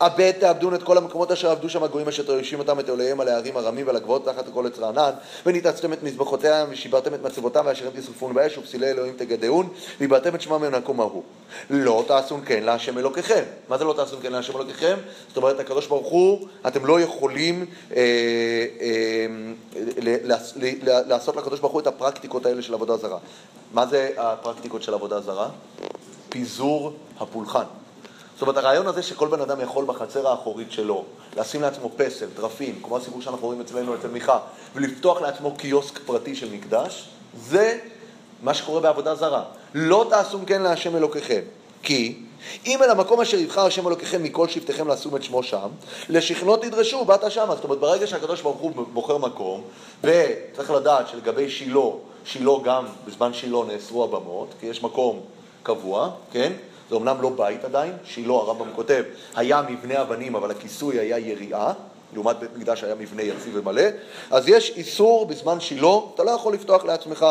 הבט 0.00 0.40
תעבדון 0.40 0.74
את 0.74 0.82
כל 0.82 0.98
המקומות 0.98 1.32
אשר 1.32 1.50
עבדו 1.50 1.68
שם 1.68 1.82
הגויים 1.82 2.08
אשר 2.08 2.22
תושיב 2.22 2.58
אותם 2.58 2.80
את 2.80 2.88
אלוהיהם 2.88 3.20
על 3.20 3.28
הערים 3.28 3.56
הרמים 3.56 3.86
ועל 3.86 3.96
הגבעות 3.96 4.24
תחת 4.24 4.44
כל 4.54 4.66
עץ 4.66 4.78
רענן 4.78 5.10
וניתצתם 5.46 5.92
את 5.92 6.02
מזבחותיהם 6.02 6.68
ושיברתם 6.70 7.14
את 7.14 7.22
מצבותם 7.22 7.62
ואשרים 7.66 7.90
תשרפון 7.96 8.34
באש 8.34 8.58
ופסילי 8.58 8.90
אלוהים 8.90 9.14
תגדעון 9.16 9.68
ויברתם 10.00 10.34
את 10.34 10.40
שמם 10.40 10.62
ממקום 10.62 11.00
ההוא. 11.00 11.22
לא 11.70 12.04
תעשון 12.06 12.40
כן 12.46 12.62
להשם 12.62 12.98
אלוקיכם. 12.98 13.42
מה 13.68 13.78
זה 13.78 13.84
לא 13.84 13.92
תעשון 13.92 14.18
כן 14.22 14.32
להשם 14.32 14.56
אלוקיכם? 14.56 14.96
זאת 15.28 15.36
אומרת 15.36 15.60
הקדוש 15.60 15.86
ברוך 15.86 16.08
הוא 16.08 16.48
אתם 16.66 16.86
לא 16.86 17.00
יכולים 17.00 17.66
אה, 17.96 17.96
אה, 18.80 19.26
לעשות 21.06 21.36
לקדוש 21.36 21.60
ברוך 21.60 21.72
הוא 21.72 21.80
את 21.80 21.86
הפרקטיקות 21.86 22.46
האלה 22.46 22.62
של 22.62 22.74
עבודה 22.74 22.96
זרה. 22.96 23.18
מה 23.72 23.86
זה 23.86 24.10
הפרקטיקות 24.16 24.82
של 24.82 24.94
עבודה 24.94 25.20
זרה? 25.20 25.48
פיזור 26.28 26.92
הפולחן. 27.20 27.64
זאת 28.40 28.48
אומרת, 28.48 28.56
הרעיון 28.56 28.86
הזה 28.86 29.02
שכל 29.02 29.28
בן 29.28 29.40
אדם 29.40 29.60
יכול 29.60 29.84
בחצר 29.84 30.28
האחורית 30.28 30.72
שלו 30.72 31.04
לשים 31.36 31.62
לעצמו 31.62 31.90
פסל, 31.96 32.26
טרפים, 32.36 32.80
כמו 32.82 32.96
הסיפור 32.96 33.22
שאנחנו 33.22 33.46
רואים 33.46 33.60
אצלנו, 33.60 33.94
אצל 33.94 34.08
מיכה, 34.08 34.38
ולפתוח 34.74 35.22
לעצמו 35.22 35.54
קיוסק 35.56 35.98
פרטי 35.98 36.34
של 36.34 36.52
מקדש, 36.52 37.08
זה 37.36 37.78
מה 38.42 38.54
שקורה 38.54 38.80
בעבודה 38.80 39.14
זרה. 39.14 39.44
לא 39.74 40.06
תעשום 40.10 40.44
כן 40.44 40.62
להשם 40.62 40.96
אלוקיכם, 40.96 41.40
כי 41.82 42.18
אם 42.66 42.82
אל 42.82 42.90
המקום 42.90 43.20
אשר 43.20 43.36
יבחר 43.36 43.66
השם 43.66 43.86
אלוקיכם 43.88 44.22
מכל 44.22 44.48
שבטיכם 44.48 44.88
לשום 44.88 45.16
את 45.16 45.22
שמו 45.22 45.42
שם, 45.42 45.68
לשכנו 46.08 46.56
תדרשו, 46.56 47.04
באת 47.04 47.30
שמה. 47.30 47.54
זאת 47.54 47.64
אומרת, 47.64 47.78
ברגע 47.78 48.06
שהקדוש 48.06 48.42
ברוך 48.42 48.58
הוא 48.58 48.72
בוחר 48.92 49.18
מקום, 49.18 49.62
וצריך 50.04 50.70
לדעת 50.70 51.08
שלגבי 51.08 51.50
שילה, 51.50 51.80
שילה 52.24 52.52
גם 52.64 52.84
בזמן 53.06 53.34
שילה 53.34 53.58
נאסרו 53.66 54.04
הבמות, 54.04 54.48
כי 54.60 54.66
יש 54.66 54.82
מקום 54.82 55.20
קבוע, 55.62 56.10
כן? 56.32 56.52
זה 56.90 56.94
אומנם 56.94 57.22
לא 57.22 57.30
בית 57.36 57.64
עדיין, 57.64 57.92
שילה, 58.04 58.32
הרמב"ם 58.32 58.72
כותב, 58.74 59.02
היה 59.36 59.62
מבנה 59.68 60.02
אבנים, 60.02 60.34
אבל 60.34 60.50
הכיסוי 60.50 60.98
היה 60.98 61.18
יריעה, 61.18 61.72
לעומת 62.12 62.38
בית 62.38 62.50
מקדש 62.56 62.84
היה 62.84 62.94
מבנה 62.94 63.22
יציב 63.22 63.56
ומלא, 63.56 63.82
אז 64.30 64.48
יש 64.48 64.72
איסור 64.76 65.26
בזמן 65.26 65.60
שילה, 65.60 65.88
אתה 66.14 66.22
לא 66.22 66.30
יכול 66.30 66.54
לפתוח 66.54 66.84
לעצמך 66.84 67.26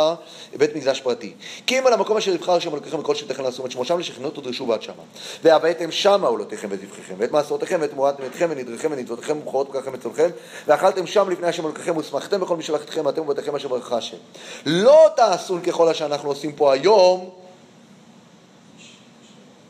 בית 0.57 0.75
מקדש 0.75 1.01
פרטי. 1.01 1.33
כי 1.65 1.79
אם 1.79 1.87
על 1.87 1.93
המקום 1.93 2.17
אשר 2.17 2.31
יבחר 2.31 2.51
השם 2.51 2.73
אלוקיכם 2.73 2.99
מכל 2.99 3.15
שבטיכם 3.15 3.43
לעשום 3.43 3.65
את 3.65 3.71
שמו 3.71 3.85
שם 3.85 3.99
לשכנו 3.99 4.29
תדרשו 4.29 4.67
ועד 4.67 4.81
שמה. 4.81 5.03
והבאתם 5.43 5.91
שמה 5.91 6.27
עולותיכם 6.27 6.67
וזבחיכם, 6.71 7.15
ואת 7.17 7.31
מעשרותיכם 7.31 7.77
ואת 7.81 7.93
מועדתם 7.93 8.23
אתכם 8.25 8.47
ונדריכם 8.49 8.89
ונצוותיכם 8.91 9.37
ובכורות 9.37 9.67
פקחכם 9.67 9.93
אצלכם, 9.93 10.29
ואכלתם 10.67 11.07
שם 11.07 11.29
לפני 11.29 11.47
השם 11.47 11.65
אלוקיכם 11.65 11.97
ושמחתם 11.97 12.39
בכל 12.39 12.57
מי 12.57 12.63
שלחתכם 12.63 13.09
אתם 13.09 13.21
ובתיכם 13.21 13.55
אשר 13.55 13.67
ברך 13.67 13.91
השם. 13.93 14.17
לא 14.65 15.05
תעשון 15.15 15.61
ככל 15.61 15.89
אשר 15.89 16.05
אנחנו 16.05 16.29
עושים 16.29 16.51
פה 16.51 16.73
היום, 16.73 17.29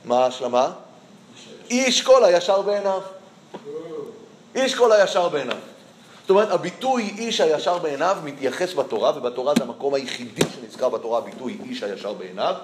מה 0.05 0.23
ההשלמה? 0.23 0.71
איש 1.69 2.01
כל 2.01 2.25
הישר 2.25 2.61
בעיניו. 2.61 3.01
איש 4.55 4.75
כל 4.75 4.91
הישר 4.91 5.29
בעיניו. 5.29 5.57
זאת 6.21 6.29
אומרת, 6.29 6.51
הביטוי 6.51 7.13
איש 7.17 7.41
הישר 7.41 7.77
בעיניו 7.77 8.17
מתייחס 8.23 8.73
בתורה, 8.73 9.17
ובתורה 9.17 9.53
זה 9.57 9.63
המקום 9.63 9.93
היחידי 9.93 10.41
שנזכר 10.55 10.89
בתורה, 10.89 11.17
הביטוי 11.17 11.57
איש 11.63 11.83
הישר 11.83 12.13
בעיניו, 12.13 12.55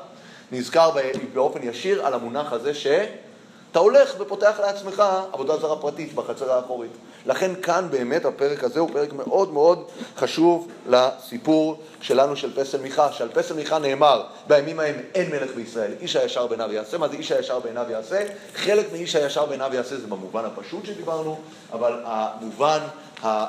נזכר 0.52 0.92
באופן 1.34 1.60
ישיר 1.64 2.06
על 2.06 2.14
המונח 2.14 2.54
הזה 2.54 2.74
שאתה 2.74 3.80
הולך 3.80 4.16
ופותח 4.20 4.60
לעצמך 4.60 5.04
עבודה 5.34 5.58
זרה 5.58 5.76
פרטית 5.76 6.14
בחצר 6.14 6.52
האחורית. 6.52 6.92
לכן 7.26 7.52
כאן 7.62 7.88
באמת 7.92 8.26
הפרק 8.26 8.64
הזה 8.64 8.80
הוא 8.80 8.90
פרק 8.94 9.14
מאוד 9.14 9.54
מאוד 9.54 9.86
חשוב 10.18 10.68
לסיפור 10.88 11.80
שלנו 12.02 12.36
של 12.36 12.56
פסל 12.56 12.82
מיכה, 12.82 13.12
שעל 13.12 13.30
פסל 13.34 13.54
מיכה 13.54 13.80
נאמר 13.80 14.24
בימים 14.48 14.80
ההם 14.80 14.96
אין 15.16 15.32
מלך 15.32 15.56
בישראל, 15.56 15.92
איש 16.02 16.16
הישר 16.16 16.48
בעיניו 16.48 16.74
יעשה, 16.74 16.98
מה 16.98 17.08
זה 17.08 17.16
איש 17.16 17.32
הישר 17.32 17.60
בעיניו 17.60 17.86
יעשה? 17.90 18.24
חלק 18.56 18.92
מאיש 18.92 19.16
הישר 19.16 19.46
בעיניו 19.46 19.72
יעשה 19.74 19.98
זה 19.98 20.08
במובן 20.08 20.46
הפשוט 20.46 20.86
שדיברנו, 20.86 21.40
אבל 21.74 22.02
המובן 22.04 22.80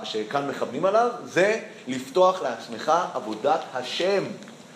שכאן 0.05 0.49
מכוונים 0.49 0.85
עליו 0.85 1.11
זה 1.25 1.61
לפתוח 1.89 2.43
לעצמך 2.43 2.93
עבודת 3.15 3.61
השם, 3.75 4.25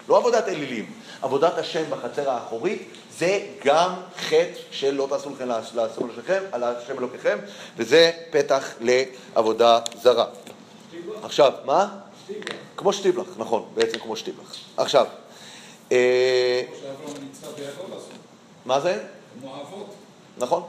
לא 0.08 0.16
עבודת 0.16 0.48
אלילים, 0.48 0.86
עבודת 1.22 1.58
השם 1.58 1.82
בחצר 1.90 2.30
האחורית 2.30 2.88
זה 3.18 3.46
גם 3.64 3.92
חטא 4.16 4.60
של 4.70 4.94
לא 4.94 5.06
תעשו 5.10 5.30
לכם 5.30 5.48
לעשו 5.48 6.06
לכם, 6.18 6.42
על 6.52 6.64
השם 6.64 6.98
אלוקיכם, 6.98 7.38
וזה 7.76 8.10
פתח 8.30 8.74
לעבודה 8.80 9.78
זרה. 10.02 10.26
עכשיו, 11.22 11.52
מה? 11.64 11.88
כמו 12.76 12.92
שטיבלח, 12.92 13.26
נכון, 13.36 13.68
בעצם 13.74 13.98
כמו 13.98 14.16
שטיבלח. 14.16 14.56
עכשיו, 14.76 15.06
אה, 15.92 16.62
מה 18.64 18.80
זה? 18.80 19.04
כמו 19.40 19.56
האבות. 19.56 19.94
נכון. 20.38 20.62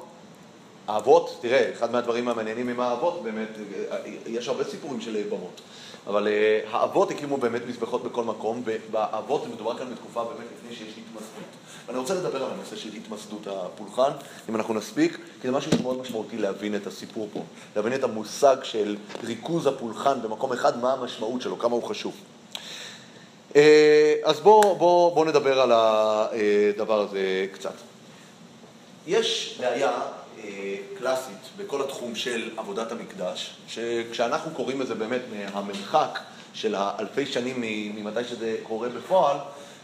האבות, 0.87 1.37
תראה, 1.41 1.71
אחד 1.73 1.91
מהדברים 1.91 2.27
המעניינים 2.27 2.69
עם 2.69 2.79
האבות, 2.79 3.23
באמת, 3.23 3.47
יש 4.27 4.47
הרבה 4.47 4.63
סיפורים 4.63 5.01
של 5.01 5.23
במות. 5.29 5.61
אבל 6.07 6.27
uh, 6.27 6.75
האבות 6.75 7.11
הקימו 7.11 7.37
באמת 7.37 7.61
מזבחות 7.67 8.03
בכל 8.03 8.23
מקום, 8.23 8.63
ובאבות 8.65 9.47
מדובר 9.47 9.77
כאן 9.77 9.91
בתקופה 9.91 10.23
באמת 10.23 10.47
לפני 10.57 10.75
שיש 10.75 10.93
התמסדות. 10.97 11.60
ואני 11.91 11.99
רוצה 11.99 12.13
לדבר 12.13 12.43
על 12.43 12.51
הנושא 12.51 12.75
של 12.75 12.89
התמסדות 12.97 13.47
הפולחן, 13.47 14.11
אם 14.49 14.55
אנחנו 14.55 14.73
נספיק, 14.73 15.17
כי 15.41 15.47
זה 15.47 15.51
משהו 15.51 15.71
שמאוד 15.71 15.99
משמעותי 16.01 16.37
להבין 16.37 16.75
את 16.75 16.87
הסיפור 16.87 17.29
פה, 17.33 17.43
להבין 17.75 17.93
את 17.93 18.03
המושג 18.03 18.55
של 18.63 18.97
ריכוז 19.23 19.67
הפולחן 19.67 20.21
במקום 20.21 20.53
אחד, 20.53 20.79
מה 20.79 20.93
המשמעות 20.93 21.41
שלו, 21.41 21.59
כמה 21.59 21.75
הוא 21.75 21.83
חשוב. 21.83 22.13
Uh, 23.51 23.55
אז 24.23 24.39
בואו 24.39 24.75
בוא, 24.75 25.15
בוא 25.15 25.25
נדבר 25.25 25.61
על 25.61 25.71
הדבר 25.71 26.99
הזה 26.99 27.45
קצת. 27.53 27.73
יש 29.07 29.57
בעיה 29.59 29.91
אה, 30.43 30.75
קלאסית 30.97 31.49
בכל 31.57 31.81
התחום 31.81 32.15
של 32.15 32.49
עבודת 32.57 32.91
המקדש, 32.91 33.55
שכשאנחנו 33.67 34.51
קוראים 34.51 34.81
לזה 34.81 34.95
באמת 34.95 35.21
מהמרחק 35.31 36.19
של 36.53 36.75
האלפי 36.75 37.25
שנים 37.25 37.61
ממתי 37.95 38.23
שזה 38.23 38.57
קורה 38.63 38.89
בפועל, 38.89 39.37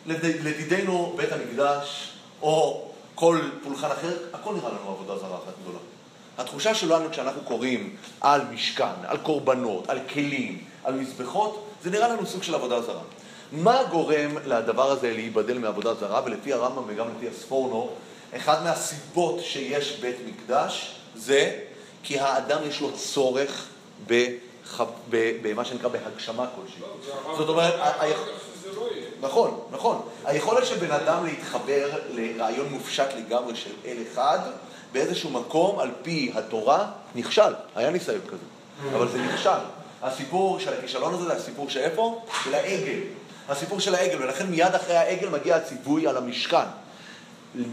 לדידנו 0.07 1.13
בית 1.17 1.31
המקדש 1.31 2.11
או 2.41 2.87
כל 3.15 3.39
פולחן 3.63 3.91
אחר, 3.91 4.17
הכל 4.33 4.53
נראה 4.53 4.69
לנו 4.69 4.89
עבודה 4.89 5.17
זרה 5.17 5.37
אחת 5.37 5.53
גדולה. 5.61 5.79
התחושה 6.37 6.75
שלנו 6.75 7.09
כשאנחנו 7.11 7.41
קוראים 7.41 7.95
על 8.21 8.41
משכן, 8.51 9.05
על 9.07 9.17
קורבנות, 9.17 9.89
על 9.89 9.99
כלים, 10.13 10.63
על 10.83 10.93
מזבחות, 10.93 11.67
זה 11.83 11.89
נראה 11.89 12.07
לנו 12.07 12.25
סוג 12.25 12.43
של 12.43 12.55
עבודה 12.55 12.81
זרה. 12.81 13.01
מה 13.51 13.83
גורם 13.83 14.37
לדבר 14.45 14.91
הזה 14.91 15.13
להיבדל 15.13 15.57
מעבודה 15.57 15.93
זרה? 15.93 16.21
ולפי 16.25 16.53
הרמב"ם 16.53 16.83
וגם 16.87 17.07
לפי 17.17 17.27
הספורנו, 17.27 17.89
אחד 18.35 18.63
מהסיבות 18.63 19.39
שיש 19.41 19.99
בית 19.99 20.15
מקדש 20.27 20.95
זה 21.15 21.59
כי 22.03 22.19
האדם 22.19 22.59
יש 22.69 22.81
לו 22.81 22.91
צורך 22.97 23.65
בח... 24.07 24.81
במה 25.09 25.65
שנקרא 25.65 25.89
בהגשמה 25.89 26.45
כלשהי. 26.55 26.81
זאת 27.37 27.49
אומרת, 27.49 27.73
נכון, 29.21 29.59
נכון. 29.71 30.01
היכולת 30.25 30.65
של 30.65 30.75
בן 30.75 30.91
אדם 30.91 31.25
להתחבר 31.25 31.89
לרעיון 32.09 32.67
מופשט 32.69 33.07
לגמרי 33.17 33.55
של 33.55 33.71
אל 33.85 33.97
אחד, 34.11 34.39
באיזשהו 34.91 35.29
מקום, 35.29 35.79
על 35.79 35.91
פי 36.01 36.31
התורה, 36.35 36.85
נכשל. 37.15 37.53
היה 37.75 37.89
ניסיון 37.89 38.21
כזה, 38.27 38.95
אבל 38.95 39.07
זה 39.07 39.17
נכשל. 39.21 39.59
הסיפור 40.03 40.59
של 40.59 40.73
הכישלון 40.73 41.13
הזה 41.13 41.25
זה 41.25 41.33
הסיפור 41.33 41.69
שאיפה? 41.69 42.21
של 42.43 42.53
העגל. 42.53 42.99
הסיפור 43.49 43.79
של 43.79 43.95
העגל, 43.95 44.23
ולכן 44.23 44.47
מיד 44.47 44.75
אחרי 44.75 44.97
העגל 44.97 45.29
מגיע 45.29 45.55
הציווי 45.55 46.07
על 46.07 46.17
המשכן. 46.17 46.65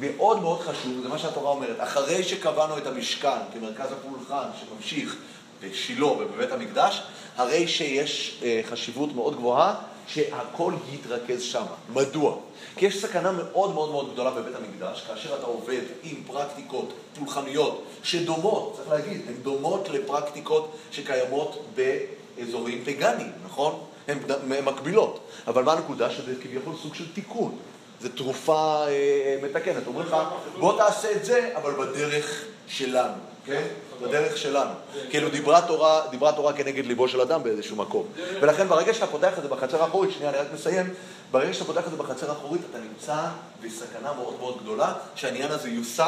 מאוד 0.01 0.43
מאוד 0.43 0.61
חשוב, 0.61 1.03
זה 1.03 1.09
מה 1.09 1.19
שהתורה 1.19 1.51
אומרת, 1.51 1.77
אחרי 1.79 2.23
שקבענו 2.23 2.79
את 2.79 2.87
המשכן 2.87 3.39
כמרכז 3.53 3.93
הפולחן 3.93 4.45
שממשיך 4.61 5.17
בשילה 5.61 6.07
ובבית 6.07 6.53
המקדש, 6.53 7.03
הרי 7.37 7.69
שיש 7.69 8.41
אה, 8.43 8.61
חשיבות 8.71 9.15
מאוד 9.15 9.37
גבוהה 9.37 9.75
שהכל 10.07 10.73
יתרכז 10.93 11.43
שם. 11.43 11.65
מדוע? 11.93 12.37
כי 12.77 12.87
יש 12.87 13.03
סכנה 13.03 13.33
מאוד 13.33 13.75
מאוד 13.75 13.91
מאוד 13.91 14.13
גדולה 14.13 14.31
בבית 14.31 14.55
המקדש, 14.55 15.05
כאשר 15.07 15.35
אתה 15.35 15.47
עובד 15.47 15.81
עם 16.03 16.23
פרקטיקות 16.27 16.93
פולחניות 17.19 17.85
שדומות, 18.03 18.73
צריך 18.77 18.89
להגיד, 18.89 19.21
הן 19.29 19.35
דומות 19.43 19.89
לפרקטיקות 19.89 20.77
שקיימות 20.91 21.65
באזורים 21.75 22.83
פגאניים, 22.85 23.33
נכון? 23.45 23.81
הן 24.09 24.19
מקבילות. 24.65 25.21
אבל 25.47 25.63
מה 25.63 25.73
הנקודה? 25.73 26.11
שזה 26.11 26.35
כביכול 26.43 26.75
סוג 26.83 26.95
של 26.95 27.13
תיקון. 27.13 27.57
זו 28.01 28.09
תרופה 28.09 28.85
אה, 28.89 29.37
מתקנת. 29.43 29.87
אומרים 29.87 30.07
לך, 30.07 30.17
בוא 30.59 30.79
תעשה 30.79 31.13
את 31.13 31.25
זה, 31.25 31.51
אבל 31.57 31.73
בדרך 31.73 32.45
שלנו, 32.69 33.15
כן? 33.45 33.63
בדרך 34.03 34.37
שלנו. 34.39 34.71
כאילו 35.11 35.29
דיברה 35.29 35.63
תורה, 35.67 36.03
דיברה 36.11 36.33
תורה 36.33 36.53
כנגד 36.53 36.87
ליבו 36.87 37.09
של 37.09 37.21
אדם 37.21 37.43
באיזשהו 37.43 37.77
מקום. 37.77 38.07
ולכן 38.41 38.69
ברגע 38.69 38.95
שאתה 38.95 39.07
פותח 39.07 39.39
את 39.39 39.43
זה 39.43 39.49
בחצר 39.49 39.83
האחורית, 39.83 40.11
שנייה, 40.13 40.31
אני 40.31 40.39
רק 40.39 40.47
מסיים, 40.55 40.95
ברגע 41.31 41.53
שאתה 41.53 41.65
פותח 41.65 41.87
את 41.87 41.91
זה 41.91 41.97
בחצר 41.97 42.31
האחורית, 42.31 42.61
אתה 42.71 42.79
נמצא 42.79 43.17
בסכנה 43.63 44.13
מאוד 44.13 44.35
מאוד 44.41 44.59
גדולה, 44.63 44.93
שהעניין 45.15 45.51
הזה 45.51 45.69
יוסט 45.69 46.01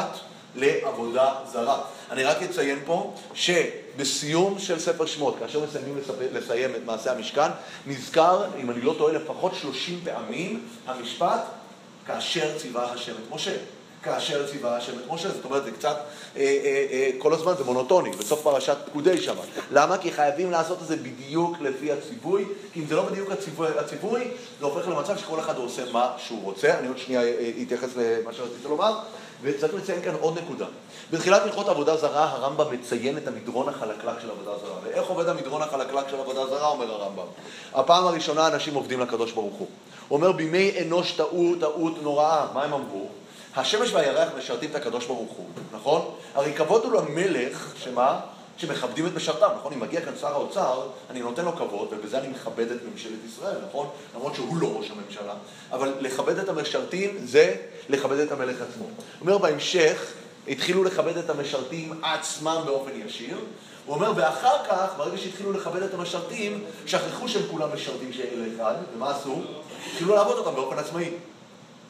לעבודה 0.57 1.34
זרה. 1.53 1.80
אני 2.11 2.24
רק 2.24 2.43
אציין 2.43 2.78
פה 2.87 3.14
שבסיום 3.34 4.59
של 4.59 4.78
ספר 4.78 5.07
שמות, 5.07 5.37
כאשר 5.39 5.64
מסיימים 5.64 5.99
לסיים 6.32 6.70
את 6.74 6.80
מעשה 6.84 7.12
המשכן, 7.12 7.51
נזכר, 7.87 8.45
אם 8.61 8.70
אני 8.70 8.80
לא 8.80 8.95
טועה, 8.99 9.12
לפחות 9.12 9.55
30 9.55 10.01
פעמים 10.05 10.68
המשפט 10.87 11.41
כאשר 12.07 12.59
ציווה 12.59 12.93
השם 12.93 13.12
את 13.12 13.34
משה. 13.34 13.57
כאשר 14.07 14.46
ציווה 14.46 14.76
השם 14.76 14.92
את 14.92 15.12
משה, 15.12 15.28
זאת 15.28 15.44
אומרת 15.44 15.64
זה 15.64 15.70
קצת, 15.70 15.96
אה, 16.36 16.42
אה, 16.42 16.86
אה, 16.90 17.11
כל 17.18 17.32
הזמן 17.32 17.52
זה 17.59 17.64
מונוטוני, 17.64 18.11
בסוף 18.11 18.42
פרשת 18.42 18.76
פקודי 18.86 19.22
שם. 19.22 19.34
למה? 19.70 19.98
כי 19.98 20.12
חייבים 20.12 20.50
לעשות 20.50 20.82
את 20.82 20.86
זה 20.86 20.96
בדיוק 20.96 21.57
לפי 21.61 21.92
הציווי, 21.92 22.44
כי 22.72 22.80
אם 22.80 22.86
זה 22.86 22.96
לא 22.96 23.02
בדיוק 23.02 23.30
הציווי, 23.30 23.68
הציווי 23.78 24.24
זה 24.61 24.66
הופך 24.66 24.88
למצב 24.88 25.16
שכל 25.16 25.40
אחד 25.40 25.57
עושה 25.57 25.92
מה 25.92 26.12
שהוא 26.18 26.42
רוצה. 26.42 26.78
אני 26.78 26.88
עוד 26.88 26.98
שנייה 26.98 27.22
אתייחס 27.62 27.88
למה 27.96 28.32
שרציתי 28.32 28.68
לומר, 28.68 28.98
וצריך 29.42 29.74
לציין 29.74 30.02
כאן 30.02 30.14
עוד 30.20 30.38
נקודה. 30.38 30.66
בתחילת 31.11 31.42
הלכות 31.42 31.68
עבודה 31.68 31.96
זרה 31.96 32.24
הרמב"ם 32.24 32.74
מציין 32.74 33.18
את 33.18 33.28
המדרון 33.28 33.68
החלקלק 33.68 34.20
של 34.22 34.30
עבודה 34.30 34.50
זרה. 34.59 34.78
ואיך 34.84 35.07
עובד 35.07 35.28
המדרון 35.28 35.62
החלקלק 35.62 36.09
של 36.11 36.20
עבודה 36.20 36.46
זרה, 36.46 36.68
אומר 36.68 36.92
הרמב"ם. 36.92 37.26
הפעם 37.74 38.07
הראשונה 38.07 38.46
אנשים 38.46 38.74
עובדים 38.74 39.00
לקדוש 39.00 39.32
ברוך 39.32 39.54
הוא. 39.54 39.68
הוא 40.09 40.16
אומר 40.16 40.32
בימי 40.32 40.72
אנוש 40.82 41.12
טעו 41.12 41.54
טעות 41.61 42.02
נוראה. 42.02 42.46
מה 42.54 42.64
הם 42.64 42.72
אמרו? 42.72 43.09
השמש 43.57 43.92
והירח 43.92 44.28
משרתים 44.38 44.70
את 44.70 44.74
הקדוש 44.74 45.07
ברוך 45.07 45.32
הוא, 45.32 45.46
נכון? 45.72 46.11
הרי 46.34 46.54
כבוד 46.54 46.84
הוא 46.84 46.92
למלך, 46.92 47.72
שמה? 47.76 48.20
שמכבדים 48.59 49.07
את 49.07 49.14
משרתיו, 49.14 49.50
נכון? 49.59 49.72
אם 49.72 49.80
מגיע 49.80 50.00
כאן 50.00 50.12
שר 50.20 50.32
האוצר, 50.32 50.86
אני 51.11 51.20
נותן 51.20 51.44
לו 51.44 51.57
כבוד, 51.57 51.88
ובזה 51.90 52.18
אני 52.18 52.28
מכבד 52.28 52.70
את 52.70 52.80
ממשלת 52.92 53.18
ישראל, 53.28 53.57
נכון? 53.68 53.88
למרות 54.14 54.34
שהוא 54.34 54.57
לא 54.57 54.66
ראש 54.66 54.90
הממשלה. 54.90 55.34
אבל 55.72 55.94
לכבד 56.00 56.38
את 56.38 56.48
המשרתים 56.48 57.18
זה 57.24 57.54
לכבד 57.88 58.18
את 58.18 58.32
המלך 58.32 58.57
עצמו. 58.61 58.84
הוא 58.84 58.94
אומר 59.20 59.38
בהמשך, 59.38 60.12
התחילו 60.48 60.84
לכבד 60.84 61.16
את 61.16 61.30
המשרתים 61.30 62.00
עצמם 62.02 62.62
באופן 62.66 62.90
ישיר. 63.07 63.36
הוא 63.86 63.94
אומר, 63.94 64.12
ואחר 64.16 64.64
כך, 64.68 64.92
ברגע 64.96 65.18
שהתחילו 65.18 65.52
לכבד 65.52 65.82
את 65.82 65.94
המשרתים, 65.94 66.64
שכחו 66.86 67.28
שהם 67.28 67.42
כולם 67.50 67.68
משרתים 67.74 68.12
שאלה 68.12 68.44
אחד, 68.57 68.74
ומה 68.94 69.11
עשו? 69.11 69.40
התחילו 69.92 70.14
לעבוד 70.14 70.38
אותם 70.38 70.54
באופן 70.54 70.78
עצמאי. 70.78 71.11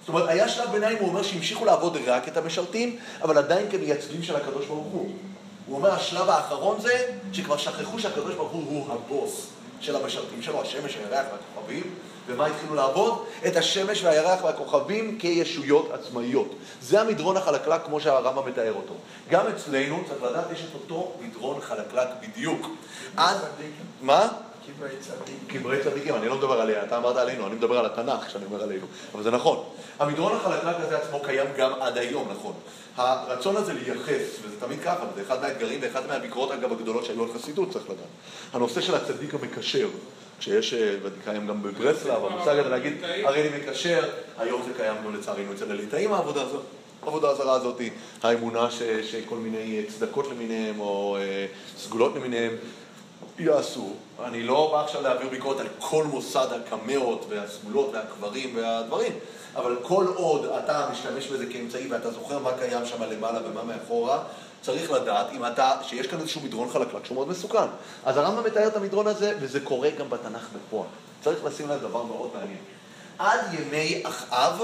זאת 0.06 0.14
אומרת, 0.14 0.28
היה 0.28 0.48
שלב 0.48 0.70
ביניים, 0.72 0.98
הוא 1.00 1.08
אומר 1.08 1.22
שהמשיכו 1.22 1.64
לעבוד 1.64 1.96
רק 2.06 2.28
את 2.28 2.36
המשרתים, 2.36 2.96
אבל 3.22 3.38
עדיין 3.38 3.70
כמייצגים 3.70 4.22
של 4.22 4.36
הקדוש 4.36 4.66
ברוך 4.66 4.86
הוא. 4.92 5.10
הוא 5.66 5.76
אומר, 5.76 5.92
השלב 5.92 6.28
האחרון 6.28 6.80
זה 6.80 7.12
שכבר 7.32 7.56
שכחו 7.56 7.98
שהקדוש 7.98 8.34
ברוך 8.34 8.52
הוא 8.52 8.64
הוא 8.66 8.94
הבוס 8.94 9.46
של 9.80 9.96
המשרתים 9.96 10.42
שלו, 10.42 10.62
השמש, 10.62 10.96
הירח 10.96 11.26
והכוכבים, 11.32 11.82
ומה 12.26 12.46
התחילו 12.46 12.74
לעבוד? 12.74 13.24
את 13.46 13.56
השמש 13.56 14.04
והירח 14.04 14.44
והכוכבים 14.44 15.18
כישויות 15.18 15.90
עצמאיות. 15.92 16.54
זה 16.82 17.00
המדרון 17.00 17.36
החלקלק 17.36 17.84
כמו 17.84 18.00
שהרמב"ם 18.00 18.48
מתאר 18.48 18.72
אותו. 18.72 18.94
גם 19.30 19.46
אצלנו, 19.46 20.02
צריך 20.08 20.22
לדעת, 20.22 20.44
יש 20.52 20.60
את 20.60 20.74
אותו 20.74 21.12
מדרון 21.20 21.60
חלקלק 21.60 22.08
בדיוק. 22.20 22.66
עד... 23.16 23.36
מה? 24.02 24.28
קברי 24.66 24.90
צדיק. 25.00 25.60
קברי 25.60 25.82
צדיקים, 25.82 26.14
אני 26.14 26.28
לא 26.28 26.36
מדבר 26.36 26.60
עליה, 26.60 26.84
אתה 26.84 26.96
אמרת 26.96 27.16
עלינו, 27.16 27.46
אני 27.46 27.54
מדבר 27.54 27.78
על 27.78 27.86
התנ"ך 27.86 28.26
כשאני 28.26 28.44
אומר 28.44 28.62
עלינו, 28.62 28.86
אבל 29.14 29.22
זה 29.22 29.30
נכון. 29.30 29.64
המדרון 29.98 30.36
החלקלק 30.36 30.76
הזה 30.78 30.98
עצמו 30.98 31.20
קיים 31.20 31.46
גם 31.56 31.72
עד 31.80 31.98
היום, 31.98 32.28
נכון. 32.30 32.52
הרצון 32.96 33.56
הזה 33.56 33.72
לייחס, 33.72 34.38
וזה 34.42 34.60
תמיד 34.60 34.80
ככה, 34.84 35.04
וזה 35.12 35.22
אחד 35.22 35.42
מהאתגרים 35.42 35.80
ואחת 35.82 36.08
מהביקורות 36.08 36.50
אגב 36.52 36.72
הגדולות 36.72 37.04
שהיו 37.04 37.22
על 37.22 37.28
חסידות, 37.34 37.70
צריך 37.70 37.84
לדעת. 37.84 38.06
הנושא 38.52 38.80
של 38.80 38.94
הצדיק 38.94 39.34
המקשר, 39.34 39.88
כשיש, 40.38 40.74
אה, 40.74 40.96
וקיים 41.02 41.46
גם 41.46 41.62
בברסלב, 41.62 42.24
המושג 42.24 42.58
הזה 42.58 42.68
להגיד, 42.68 42.92
הרי 43.24 43.48
אני 43.48 43.58
מקשר, 43.58 44.04
היום 44.38 44.62
זה 44.62 44.70
קיים 44.76 44.96
גם 45.04 45.14
לצערנו 45.14 45.52
אצל 45.52 45.70
הליטאים 45.70 46.12
העבודה 46.12 46.42
הזאת. 46.42 46.62
העבודה 47.02 47.30
הזרה 47.30 47.54
הזאת, 47.54 47.80
האמונה 48.22 48.70
ש, 48.70 48.82
שכל 48.82 49.36
מיני 49.36 49.84
צדקות 49.88 50.26
למיניהם, 50.30 50.80
או 50.80 51.16
אה, 51.20 51.46
סגולות 51.78 52.16
למיניהם, 52.16 52.52
יעשו. 53.38 53.92
אני 54.24 54.42
לא 54.42 54.68
בא 54.72 54.84
עכשיו 54.84 55.02
להעביר 55.02 55.28
ביקורת 55.28 55.60
על 55.60 55.66
כל 55.78 56.04
מוסד 56.04 56.46
הקמאות 56.52 57.26
והסגולות 57.28 57.90
והקברים 57.92 58.56
והדברים, 58.56 59.12
אבל 59.56 59.76
כל 59.82 60.06
עוד 60.14 60.44
אתה 60.44 60.88
משתמש 60.92 61.26
בזה 61.26 61.46
כאמצעי 61.52 61.88
ואתה 61.88 62.10
זוכר 62.10 62.38
מה 62.38 62.50
קיים 62.58 62.86
שם 62.86 63.02
למעלה 63.02 63.40
ומה 63.44 63.64
מאחורה, 63.64 64.22
צריך 64.62 64.90
לדעת 64.90 65.26
אם 65.32 65.46
אתה, 65.46 65.72
שיש 65.82 66.06
כאן 66.06 66.20
איזשהו 66.20 66.40
מדרון 66.40 66.70
חלקלק 66.70 67.04
שהוא 67.04 67.14
מאוד 67.14 67.28
מסוכן. 67.28 67.66
אז 68.04 68.16
הרמב"ם 68.16 68.44
מתאר 68.44 68.66
את 68.66 68.76
המדרון 68.76 69.06
הזה, 69.06 69.34
וזה 69.40 69.60
קורה 69.60 69.90
גם 69.90 70.10
בתנ"ך 70.10 70.48
בפועל. 70.54 70.88
צריך 71.24 71.44
לשים 71.44 71.68
לב 71.68 71.80
דבר 71.80 72.02
מאוד 72.02 72.30
מעניין. 72.34 72.58
עד 73.18 73.40
ימי 73.54 74.02
אחאב, 74.04 74.60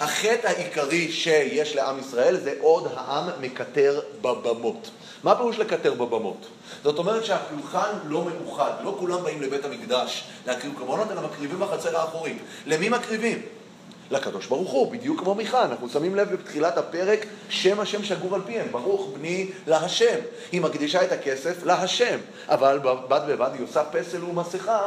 החטא 0.00 0.46
העיקרי 0.46 1.12
שיש 1.12 1.76
לעם 1.76 1.98
ישראל 1.98 2.36
זה 2.36 2.54
עוד 2.60 2.92
העם 2.96 3.28
מקטר 3.40 4.00
בבמות. 4.20 4.90
מה 5.24 5.36
פירוש 5.36 5.58
לקטר 5.58 5.94
בבמות? 5.94 6.46
זאת 6.84 6.98
אומרת 6.98 7.24
שהפולחן 7.24 7.90
לא 8.04 8.24
מאוחד, 8.24 8.70
לא 8.84 8.96
כולם 8.98 9.22
באים 9.22 9.42
לבית 9.42 9.64
המקדש 9.64 10.24
להקריב 10.46 10.74
קורבנות, 10.78 11.10
אלא 11.10 11.22
מקריבים 11.22 11.60
בחצר 11.60 11.96
האחורית. 11.96 12.36
למי 12.66 12.88
מקריבים? 12.88 13.42
לקדוש 14.10 14.46
ברוך 14.46 14.70
הוא, 14.70 14.92
בדיוק 14.92 15.20
כמו 15.20 15.34
מיכה. 15.34 15.64
אנחנו 15.64 15.88
שמים 15.88 16.14
לב 16.14 16.32
בתחילת 16.32 16.78
הפרק, 16.78 17.26
שם 17.48 17.80
השם 17.80 18.04
שגור 18.04 18.34
על 18.34 18.40
פיהם, 18.46 18.66
ברוך 18.72 19.08
בני 19.14 19.50
להשם. 19.66 20.18
היא 20.52 20.60
מקדישה 20.60 21.04
את 21.04 21.12
הכסף 21.12 21.64
להשם, 21.64 22.18
אבל 22.48 22.78
בד 23.08 23.20
בבד 23.28 23.50
היא 23.54 23.64
עושה 23.64 23.84
פסל 23.84 24.24
ומסכה 24.24 24.80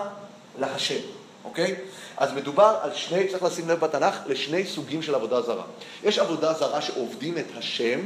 להשם, 0.59 0.99
אוקיי? 1.45 1.75
אז 2.17 2.33
מדובר 2.33 2.77
על 2.81 2.93
שני, 2.93 3.27
צריך 3.27 3.43
לשים 3.43 3.69
לב 3.69 3.79
בתנ"ך, 3.79 4.15
לשני 4.27 4.65
סוגים 4.65 5.01
של 5.01 5.15
עבודה 5.15 5.41
זרה. 5.41 5.63
יש 6.03 6.19
עבודה 6.19 6.53
זרה 6.53 6.81
שעובדים 6.81 7.37
את 7.37 7.45
השם 7.57 7.99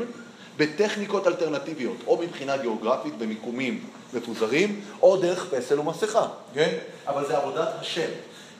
בטכניקות 0.57 1.27
אלטרנטיביות, 1.27 1.97
או 2.07 2.17
מבחינה 2.17 2.57
גיאוגרפית 2.57 3.17
במיקומים 3.17 3.83
מפוזרים, 4.13 4.81
או 5.01 5.17
דרך 5.17 5.53
פסל 5.53 5.79
ומסכה, 5.79 6.27
כן? 6.53 6.77
אבל 7.07 7.27
זה 7.27 7.37
עבודת 7.37 7.67
השם. 7.79 8.09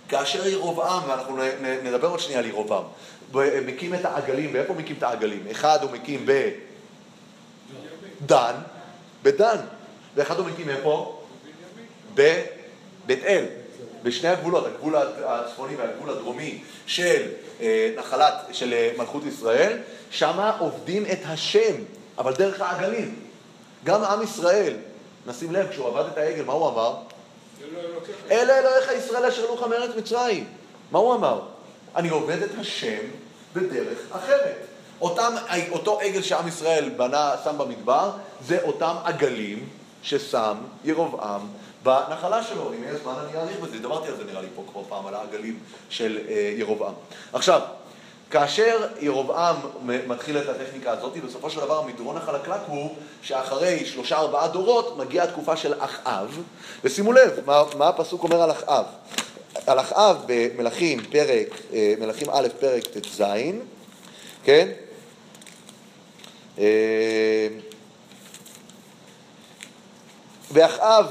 כאשר 0.09 0.47
ירובעם, 0.47 1.09
ואנחנו 1.09 1.37
נדבר 1.83 2.07
עוד 2.07 2.19
שנייה 2.19 2.39
על 2.39 2.45
ירובעם, 2.45 2.83
מקים 3.65 3.93
את 3.93 4.05
העגלים, 4.05 4.49
ואיפה 4.53 4.73
מקים 4.73 4.95
את 4.97 5.03
העגלים? 5.03 5.43
אחד 5.51 5.79
הוא 5.81 5.91
מקים 5.91 6.25
בדן, 8.21 8.55
בדן, 9.23 9.57
ואחד 10.15 10.39
הוא 10.39 10.45
מקים 10.45 10.69
איפה? 10.69 11.21
בבית 12.13 13.23
אל, 13.25 13.45
בשני 14.03 14.29
הגבולות, 14.29 14.65
הגבול 14.65 14.95
הצפוני 15.25 15.75
והגבול 15.75 16.09
הדרומי 16.09 16.63
של 16.85 17.27
אה, 17.61 17.89
נחלת, 17.97 18.33
של 18.51 18.73
אה, 18.73 18.91
מלכות 18.97 19.25
ישראל, 19.25 19.77
שמה 20.11 20.57
עובדים 20.59 21.05
את 21.11 21.19
השם, 21.25 21.75
אבל 22.17 22.33
דרך 22.33 22.61
העגלים. 22.61 23.19
גם 23.83 24.03
עם 24.03 24.21
ישראל, 24.21 24.73
נשים 25.25 25.51
לב, 25.51 25.69
כשהוא 25.69 25.87
עבד 25.87 26.03
את 26.13 26.17
העגל, 26.17 26.43
מה 26.43 26.53
הוא 26.53 26.69
אמר? 26.69 26.95
אלה 28.31 28.59
אלוהיך 28.59 28.91
ישראל 28.97 29.25
אשר 29.25 29.45
לוך 29.45 29.63
מארץ 29.63 29.95
מצרים. 29.97 30.47
מה 30.91 30.99
הוא 30.99 31.15
אמר? 31.15 31.41
אני 31.95 32.09
עובד 32.09 32.41
את 32.41 32.51
השם 32.59 33.03
בדרך 33.53 33.97
אחרת. 34.11 34.65
אותם, 35.01 35.33
אותו 35.71 35.99
עגל 35.99 36.21
שעם 36.21 36.47
ישראל 36.47 36.89
בנה, 36.97 37.31
שם 37.43 37.57
במדבר, 37.57 38.11
זה 38.47 38.61
אותם 38.63 38.95
עגלים 39.03 39.69
ששם 40.03 40.55
ירבעם 40.83 41.41
בנחלה 41.83 42.43
שלו. 42.43 42.73
אם 42.73 42.83
יהיה 42.83 42.97
זמן 42.97 43.13
אני 43.23 43.37
אאריך 43.37 43.59
בזה, 43.59 43.77
דיברתי 43.79 44.07
על 44.07 44.17
זה 44.17 44.23
נראה 44.23 44.41
לי 44.41 44.47
פה 44.55 44.63
כבר 44.71 44.81
פעם, 44.89 45.07
על 45.07 45.15
העגלים 45.15 45.59
של 45.89 46.19
אה, 46.29 46.53
ירבעם. 46.57 46.93
עכשיו, 47.33 47.61
כאשר 48.31 48.87
ירבעם 48.99 49.55
מתחיל 50.07 50.37
את 50.37 50.49
הטכניקה 50.49 50.91
הזאת, 50.91 51.17
בסופו 51.17 51.49
של 51.49 51.59
דבר 51.59 51.79
המדרון 51.79 52.17
החלקלק 52.17 52.61
הוא 52.67 52.95
שאחרי 53.21 53.85
שלושה 53.85 54.17
ארבעה 54.17 54.47
דורות 54.47 54.97
מגיעה 54.97 55.25
התקופה 55.25 55.57
של 55.57 55.73
אחאב, 55.79 56.39
ושימו 56.83 57.13
לב 57.13 57.39
מה, 57.45 57.63
מה 57.77 57.87
הפסוק 57.87 58.23
אומר 58.23 58.41
על 58.41 58.51
אחאב. 58.51 58.85
על 59.67 59.79
אחאב 59.79 60.17
במלכים 60.25 60.99
פרק, 61.11 61.47
אה, 61.73 61.93
מלכים 61.99 62.27
א' 62.29 62.47
פרק 62.59 62.83
ט"ז, 62.87 63.23
כן? 64.43 64.69
ואחאב, 70.51 71.05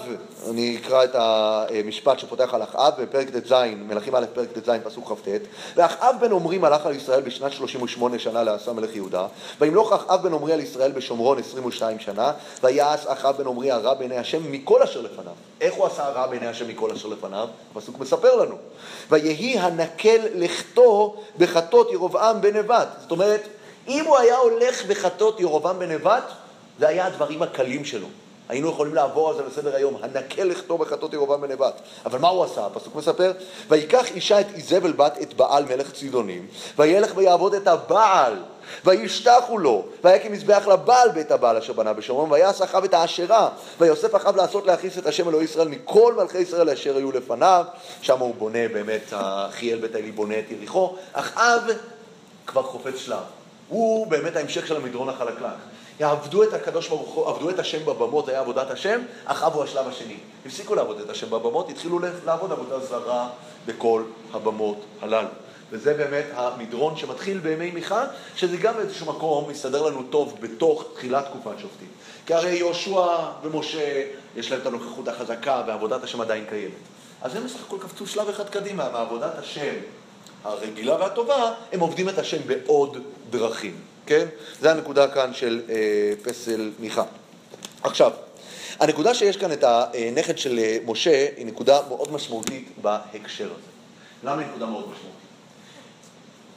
אני 0.50 0.78
אקרא 0.80 1.04
את 1.04 1.14
המשפט 1.14 2.18
שפותח 2.18 2.54
על 2.54 2.62
אחאב 2.62 2.92
בפרק 2.98 3.30
ט"ז, 3.30 3.52
מלכים 3.76 4.14
א' 4.14 4.24
פרק 4.34 4.48
ט"ז 4.52 4.70
פסוק 4.84 5.08
כ"ט 5.08 5.28
ואחאב 5.76 6.16
בן 6.20 6.32
עמרי 6.32 6.58
מלך 6.58 6.86
על 6.86 6.96
ישראל 6.96 7.20
בשנת 7.20 7.52
38 7.52 8.18
שנה 8.18 8.42
לעשה 8.42 8.72
מלך 8.72 8.96
יהודה 8.96 9.26
וימלוך 9.60 9.92
אחאב 9.92 10.22
בן 10.22 10.32
עמרי 10.32 10.52
על 10.52 10.60
ישראל 10.60 10.92
בשומרון 10.92 11.38
22 11.38 11.98
שנה 11.98 12.32
ויעש 12.62 13.06
אחאב 13.06 13.36
בן 13.36 13.46
עמרי 13.46 13.70
הרע 13.70 13.94
בעיני 13.94 14.16
השם 14.16 14.52
מכל 14.52 14.82
אשר 14.82 15.00
לפניו. 15.00 15.32
איך 15.60 15.74
הוא 15.74 15.86
עשה 15.86 16.04
הרע 16.06 16.26
בעיני 16.26 16.46
השם 16.46 16.68
מכל 16.68 16.90
אשר 16.90 17.08
לפניו? 17.08 17.48
הפסוק 17.72 17.98
מספר 17.98 18.36
לנו. 18.36 18.56
ויהי 19.10 19.58
הנקל 19.58 20.20
לכתו 20.34 21.16
בחטות 21.38 21.92
ירבעם 21.92 22.40
בן 22.40 22.56
נבט 22.56 22.88
זאת 23.00 23.10
אומרת 23.10 23.48
אם 23.88 24.04
הוא 24.04 24.18
היה 24.18 24.36
הולך 24.36 24.86
בחטות 24.86 25.40
ירבעם 25.40 25.78
בן 25.78 25.90
נבט 25.90 26.24
זה 26.78 26.88
היה 26.88 27.06
הדברים 27.06 27.42
הקלים 27.42 27.84
שלו 27.84 28.06
היינו 28.48 28.68
יכולים 28.68 28.94
לעבור 28.94 29.30
על 29.30 29.36
זה 29.36 29.42
לסדר 29.46 29.76
היום, 29.76 29.96
הנקה 30.02 30.44
לכתוב 30.44 30.80
בחטאות 30.80 31.12
ירובעם 31.12 31.40
בן 31.40 31.50
נבט. 31.50 31.80
אבל 32.06 32.18
מה 32.18 32.28
הוא 32.28 32.44
עשה? 32.44 32.66
הפסוק 32.66 32.94
מספר, 32.94 33.32
ויקח 33.68 34.10
אישה 34.10 34.40
את 34.40 34.46
איזבל 34.54 34.92
בת 34.92 35.18
את 35.22 35.34
בעל 35.34 35.64
מלך 35.64 35.92
צידונים, 35.92 36.46
וילך 36.78 37.12
ויעבוד 37.16 37.54
את 37.54 37.68
הבעל, 37.68 38.34
וישתחו 38.84 39.58
לו, 39.58 39.84
ויקם 40.04 40.32
מזבח 40.32 40.66
לבעל 40.66 41.08
בית 41.08 41.30
הבעל 41.30 41.56
אשר 41.56 41.72
בנה 41.72 41.92
בשומרון, 41.92 42.32
ויעש 42.32 42.60
אחאב 42.60 42.84
את 42.84 42.94
האשרה, 42.94 43.48
ויוסף 43.80 44.16
אחאב 44.16 44.36
לעשות 44.36 44.66
להכניס 44.66 44.98
את 44.98 45.06
השם 45.06 45.28
אלוהי 45.28 45.44
ישראל 45.44 45.68
מכל 45.68 46.14
מלכי 46.16 46.38
ישראל 46.38 46.70
אשר 46.70 46.96
היו 46.96 47.12
לפניו, 47.12 47.64
שם 48.02 48.18
הוא 48.18 48.34
בונה 48.34 48.68
באמת, 48.68 49.12
חיאל 49.50 49.78
בית 49.78 49.94
האלי 49.94 50.12
בונה 50.12 50.38
את 50.38 50.50
יריחו, 50.50 50.96
אחאב 51.12 51.62
כבר 52.46 52.62
חופץ 52.62 52.96
שלב. 52.96 53.22
הוא 53.68 54.06
באמת 54.06 54.36
ההמשך 54.36 54.66
של 54.66 54.76
המדרון 54.76 55.08
החלקלק. 55.08 55.73
יעבדו 56.00 56.42
את 56.42 56.52
הקדוש 56.52 56.88
ברוך 56.88 57.14
הוא, 57.14 57.28
עבדו 57.28 57.50
את 57.50 57.58
השם 57.58 57.86
בבמות, 57.86 58.28
היה 58.28 58.40
עבודת 58.40 58.70
השם, 58.70 59.00
אחאב 59.24 59.54
הוא 59.54 59.64
השלב 59.64 59.88
השני. 59.88 60.16
הפסיקו 60.46 60.74
לעבוד 60.74 61.00
את 61.00 61.10
השם 61.10 61.30
בבמות, 61.30 61.68
התחילו 61.70 61.98
לעבוד 62.24 62.52
עבודה 62.52 62.80
זרה 62.80 63.28
בכל 63.66 64.02
הבמות 64.32 64.84
הללו. 65.02 65.28
וזה 65.70 65.94
באמת 65.94 66.24
המדרון 66.34 66.96
שמתחיל 66.96 67.38
בימי 67.38 67.70
מיכה, 67.70 68.04
שזה 68.36 68.56
גם 68.56 68.74
באיזשהו 68.76 69.06
מקום 69.06 69.50
מסתדר 69.50 69.82
לנו 69.82 70.02
טוב 70.02 70.36
בתוך 70.40 70.84
תחילת 70.94 71.24
תקופת 71.26 71.58
שופטים. 71.58 71.88
כי 72.26 72.34
הרי 72.34 72.50
יהושע 72.50 73.06
ומשה, 73.42 74.02
יש 74.36 74.50
להם 74.50 74.60
את 74.60 74.66
הנוכחות 74.66 75.08
החזקה 75.08 75.62
ועבודת 75.66 76.04
השם 76.04 76.20
עדיין 76.20 76.44
קיימת. 76.48 76.72
אז 77.22 77.36
הם 77.36 77.44
בסך 77.44 77.60
הכל 77.66 77.76
קפצו 77.80 78.06
שלב 78.06 78.28
אחד 78.28 78.48
קדימה 78.48 78.90
מעבודת 78.92 79.38
השם 79.38 79.74
הרגילה 80.44 80.96
והטובה, 80.96 81.52
הם 81.72 81.80
עובדים 81.80 82.08
את 82.08 82.18
השם 82.18 82.38
בעוד 82.46 82.98
דרכים, 83.30 83.76
כן? 84.06 84.26
זה 84.60 84.70
הנקודה 84.70 85.08
כאן 85.08 85.34
של 85.34 85.62
אה, 85.68 86.12
פסל 86.22 86.72
מיכה. 86.78 87.04
עכשיו, 87.82 88.10
הנקודה 88.80 89.14
שיש 89.14 89.36
כאן 89.36 89.52
את 89.52 89.64
הנכד 89.64 90.38
של 90.38 90.58
אה, 90.58 90.78
משה 90.86 91.26
היא 91.36 91.46
נקודה 91.46 91.80
מאוד 91.88 92.12
משמעותית 92.12 92.68
בהקשר 92.82 93.44
הזה. 93.44 93.70
למה 94.24 94.42
היא 94.42 94.48
נקודה 94.48 94.66
מאוד 94.66 94.82
משמעותית? 94.82 95.14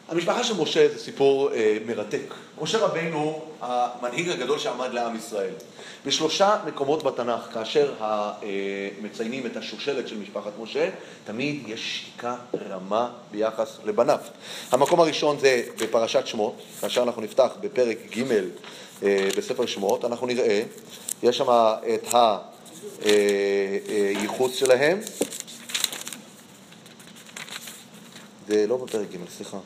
המשפחה 0.10 0.44
של 0.44 0.54
משה 0.54 0.88
זה 0.94 1.00
סיפור 1.00 1.54
אה, 1.54 1.78
מרתק. 1.86 2.34
משה 2.62 2.78
רבינו, 2.78 3.42
המנהיג 3.62 4.30
הגדול 4.30 4.60
שעמד 4.60 4.94
לעם 4.94 5.16
ישראל. 5.16 5.54
בשלושה 6.06 6.58
מקומות 6.66 7.04
בתנ"ך, 7.04 7.54
כאשר 7.54 7.94
אה, 8.02 8.34
מציינים 9.02 9.46
את 9.46 9.58
השושלת 9.58 10.08
של 10.08 10.18
משפחת 10.18 10.52
משה, 10.60 10.90
תמיד 11.26 11.64
יש 11.68 12.02
שתיקה 12.02 12.36
רמה 12.70 13.10
ביחס 13.32 13.78
לבניו. 13.86 14.20
המקום 14.72 15.00
הראשון 15.00 15.40
זה 15.40 15.64
בפרשת 15.80 16.28
שמות, 16.28 16.56
כאשר 16.82 17.04
אנחנו 17.04 17.22
נפתח 17.22 17.52
בפרק 17.62 17.98
ג' 18.18 18.24
אה, 19.04 19.30
בספר 19.38 19.66
שמות, 19.66 20.06
אנחנו 20.06 20.28
נראה, 20.28 20.64
יש 21.24 21.38
שם 21.38 21.50
את 21.94 22.14
הייחוס 23.02 24.52
אה, 24.52 24.58
שלהם. 24.58 25.00
זה 28.48 28.68
לא 28.68 28.78
בפרק 28.78 29.08
ג', 29.12 29.30
סליחה. 29.38 29.58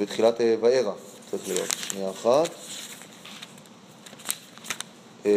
בתחילת 0.00 0.40
אה, 0.40 0.56
וארא, 0.60 0.92
צריך 1.30 1.48
להיות. 1.48 1.68
שנייה 1.90 2.10
אחת. 2.10 2.67
אמ, 5.24 5.30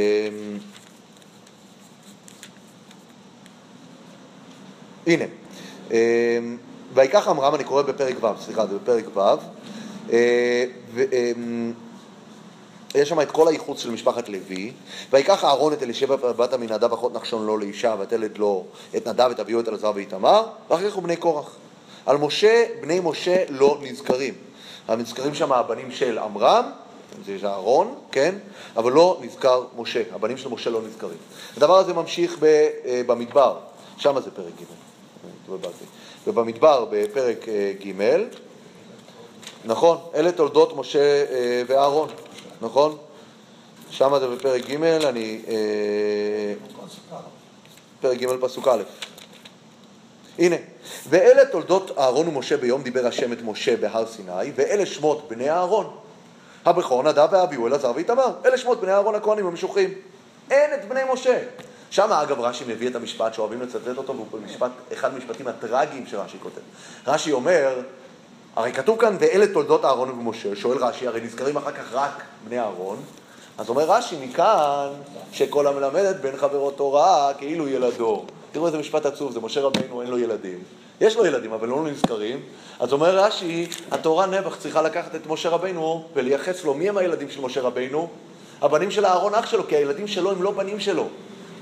הנה, 5.07 5.25
אמ, 5.91 6.57
ויקח 6.93 7.27
עמרם, 7.27 7.55
אני 7.55 7.63
קורא 7.63 7.81
בפרק 7.81 8.23
ו', 8.23 8.41
סליחה, 8.41 8.67
זה 8.67 8.75
בפרק 8.75 9.05
ו', 9.13 9.19
אה, 10.11 10.65
אמ, 10.97 11.73
יש 12.95 13.09
שם 13.09 13.21
את 13.21 13.31
כל 13.31 13.47
הייחוץ 13.47 13.79
של 13.79 13.91
משפחת 13.91 14.29
לוי, 14.29 14.71
ויקח 15.11 15.43
אהרון 15.43 15.73
את 15.73 15.83
אלישבע 15.83 16.15
בת 16.15 16.53
עמינדב 16.53 16.93
אחות 16.93 17.13
נחשון 17.13 17.45
לו 17.45 17.57
לאישה, 17.57 17.95
ותלד 17.99 18.37
לו 18.37 18.65
את 18.97 19.07
נדב 19.07 19.29
את 19.31 19.39
אביהו 19.39 19.59
את 19.59 19.67
אלעזר 19.67 19.91
ואיתמר, 19.95 20.43
ואחר 20.69 20.89
כך 20.89 20.95
הוא 20.95 21.03
בני 21.03 21.15
קורח. 21.15 21.55
על 22.05 22.17
משה, 22.17 22.63
בני 22.81 22.99
משה 23.03 23.43
לא 23.49 23.77
נזכרים. 23.81 24.33
נזכרים 24.89 25.33
שם 25.33 25.51
הבנים 25.51 25.91
של 25.91 26.17
עמרם, 26.17 26.71
זה 27.25 27.47
אהרון, 27.47 27.95
כן? 28.11 28.35
אבל 28.75 28.91
לא 28.91 29.19
נזכר 29.21 29.63
משה, 29.77 30.01
הבנים 30.11 30.37
של 30.37 30.49
משה 30.49 30.69
לא 30.69 30.81
נזכרים. 30.81 31.17
הדבר 31.57 31.77
הזה 31.77 31.93
ממשיך 31.93 32.43
אה, 32.43 33.01
במדבר, 33.07 33.57
שם 33.97 34.19
זה 34.19 34.31
פרק 34.31 34.53
ג', 34.61 35.55
ובמדבר 36.27 36.85
בפרק 36.91 37.49
אה, 37.49 37.73
ג', 37.85 38.01
נכון, 39.65 39.97
אלה 40.15 40.31
תולדות 40.31 40.77
משה 40.77 40.99
אה, 40.99 41.63
ואהרון, 41.67 42.09
נכון? 42.61 42.97
שם 43.89 44.19
זה 44.19 44.27
בפרק 44.27 44.69
ג', 44.69 44.83
אני... 44.83 45.41
פרק 48.01 48.17
ג' 48.17 48.27
פסוק 48.41 48.67
א'. 48.67 48.83
הנה, 50.39 50.55
ואלה 51.09 51.45
תולדות 51.45 51.97
אהרון 51.97 52.27
ומשה 52.27 52.57
ביום 52.57 52.83
דיבר 52.83 53.07
השם 53.07 53.33
את 53.33 53.37
משה 53.41 53.77
בהר 53.77 54.05
סיני, 54.07 54.51
ואלה 54.55 54.85
שמות 54.85 55.29
בני 55.29 55.49
אהרון. 55.49 55.97
הבכור 56.65 57.03
נדב 57.03 57.27
ואביהו 57.31 57.67
אלעזר 57.67 57.91
ואיתמר. 57.95 58.31
אלה 58.45 58.57
שמות 58.57 58.81
בני 58.81 58.91
אהרון 58.91 59.15
הכהנים 59.15 59.47
המשוחים. 59.47 59.89
אין 60.51 60.73
את 60.73 60.87
בני 60.87 61.01
משה. 61.13 61.39
שם 61.91 62.11
אגב 62.11 62.39
רש"י 62.39 62.63
מביא 62.67 62.89
את 62.89 62.95
המשפט 62.95 63.33
שאוהבים 63.33 63.61
לצטט 63.61 63.97
אותו, 63.97 64.15
והוא 64.15 64.41
משפט, 64.45 64.71
אחד 64.93 65.13
המשפטים 65.13 65.47
הטראגיים 65.47 66.07
שרש"י 66.07 66.37
כותב. 66.43 66.61
רש"י 67.07 67.31
אומר, 67.31 67.81
הרי 68.55 68.73
כתוב 68.73 68.99
כאן, 68.99 69.17
ואלה 69.19 69.47
תולדות 69.47 69.85
אהרון 69.85 70.09
ומשה, 70.09 70.55
שואל 70.55 70.77
רש"י, 70.77 71.07
הרי 71.07 71.21
נזכרים 71.21 71.57
אחר 71.57 71.71
כך 71.71 71.93
רק 71.93 72.23
בני 72.47 72.59
אהרון, 72.59 72.97
אז 73.57 73.69
אומר 73.69 73.83
רש"י 73.83 74.25
מכאן, 74.25 74.87
שכל 75.31 75.67
המלמד 75.67 76.03
את 76.03 76.21
בן 76.21 76.37
חברו 76.37 76.71
תורה 76.71 77.31
כאילו 77.37 77.67
ילדו. 77.67 78.25
תראו 78.51 78.67
איזה 78.67 78.77
משפט 78.77 79.05
עצוב, 79.05 79.31
זה 79.31 79.39
משה 79.39 79.61
רבינו, 79.61 80.01
אין 80.01 80.09
לו 80.09 80.17
ילדים. 80.17 80.59
יש 81.01 81.15
לו 81.15 81.25
ילדים, 81.25 81.53
אבל 81.53 81.67
לא 81.67 81.83
נזכרים. 81.83 82.39
אז 82.79 82.93
אומר 82.93 83.17
רש"י, 83.17 83.67
התורה 83.91 84.25
נבח 84.25 84.55
צריכה 84.55 84.81
לקחת 84.81 85.15
את 85.15 85.27
משה 85.27 85.49
רבינו 85.49 86.07
ולייחס 86.13 86.63
לו, 86.63 86.73
מי 86.73 86.89
הם 86.89 86.97
הילדים 86.97 87.29
של 87.29 87.41
משה 87.41 87.61
רבינו? 87.61 88.09
הבנים 88.61 88.91
של 88.91 89.05
אהרון 89.05 89.35
אח 89.35 89.45
שלו, 89.45 89.67
כי 89.67 89.75
הילדים 89.75 90.07
שלו 90.07 90.31
הם 90.31 90.43
לא 90.43 90.51
בנים 90.51 90.79
שלו. 90.79 91.07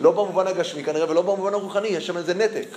לא 0.01 0.11
במובן 0.11 0.47
הגשמי 0.47 0.83
כנראה 0.83 1.09
ולא 1.09 1.21
במובן 1.21 1.53
הרוחני, 1.53 1.87
יש 1.87 2.07
שם 2.07 2.17
איזה 2.17 2.33
נתק. 2.33 2.67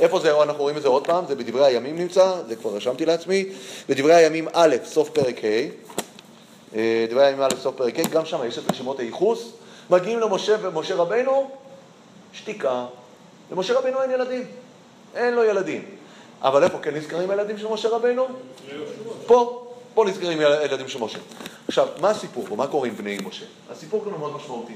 איפה 0.00 0.20
זה, 0.20 0.42
אנחנו 0.42 0.62
רואים 0.62 0.76
את 0.76 0.82
זה 0.82 0.88
עוד 0.88 1.06
פעם, 1.06 1.24
זה 1.28 1.34
בדברי 1.34 1.66
הימים 1.66 1.98
נמצא, 1.98 2.32
זה 2.48 2.56
כבר 2.56 2.70
רשמתי 2.70 3.06
לעצמי. 3.06 3.44
בדברי 3.88 4.14
הימים 4.14 4.48
א', 4.52 4.76
סוף 4.84 5.10
פרק 5.10 5.44
ה', 5.44 5.48
אה, 6.76 7.06
דברי 7.10 7.26
הימים 7.26 7.42
א', 7.42 7.56
סוף 7.62 7.74
פרק 7.76 7.98
ה', 7.98 8.02
גם 8.02 8.24
שם 8.24 8.38
יש 8.46 8.58
את 8.58 8.70
רשימות 8.70 9.00
הייחוס. 9.00 9.52
מגיעים 9.90 10.20
למשה 10.20 10.56
ומשה 10.62 10.94
רבינו, 10.94 11.50
שתיקה. 12.32 12.86
למשה 13.52 13.78
רבינו 13.78 14.02
אין 14.02 14.10
ילדים, 14.10 14.44
אין 15.14 15.34
לו 15.34 15.44
ילדים. 15.44 15.99
אבל 16.42 16.64
איפה 16.64 16.78
כן 16.78 16.94
נזכרים 16.94 17.30
הילדים 17.30 17.58
של 17.58 17.68
משה 17.68 17.88
רבינו? 17.88 18.26
פה, 19.26 19.66
פה 19.94 20.04
נזכרים 20.04 20.38
הילדים 20.40 20.88
של 20.88 20.98
משה. 20.98 21.18
עכשיו, 21.68 21.88
מה 22.00 22.10
הסיפור 22.10 22.46
פה? 22.48 22.56
מה 22.56 22.66
קורה 22.66 22.88
עם 22.88 22.94
בני 22.96 23.18
משה? 23.24 23.44
הסיפור 23.70 24.04
כאן 24.04 24.12
הוא 24.12 24.20
מאוד 24.20 24.36
משמעותי. 24.36 24.74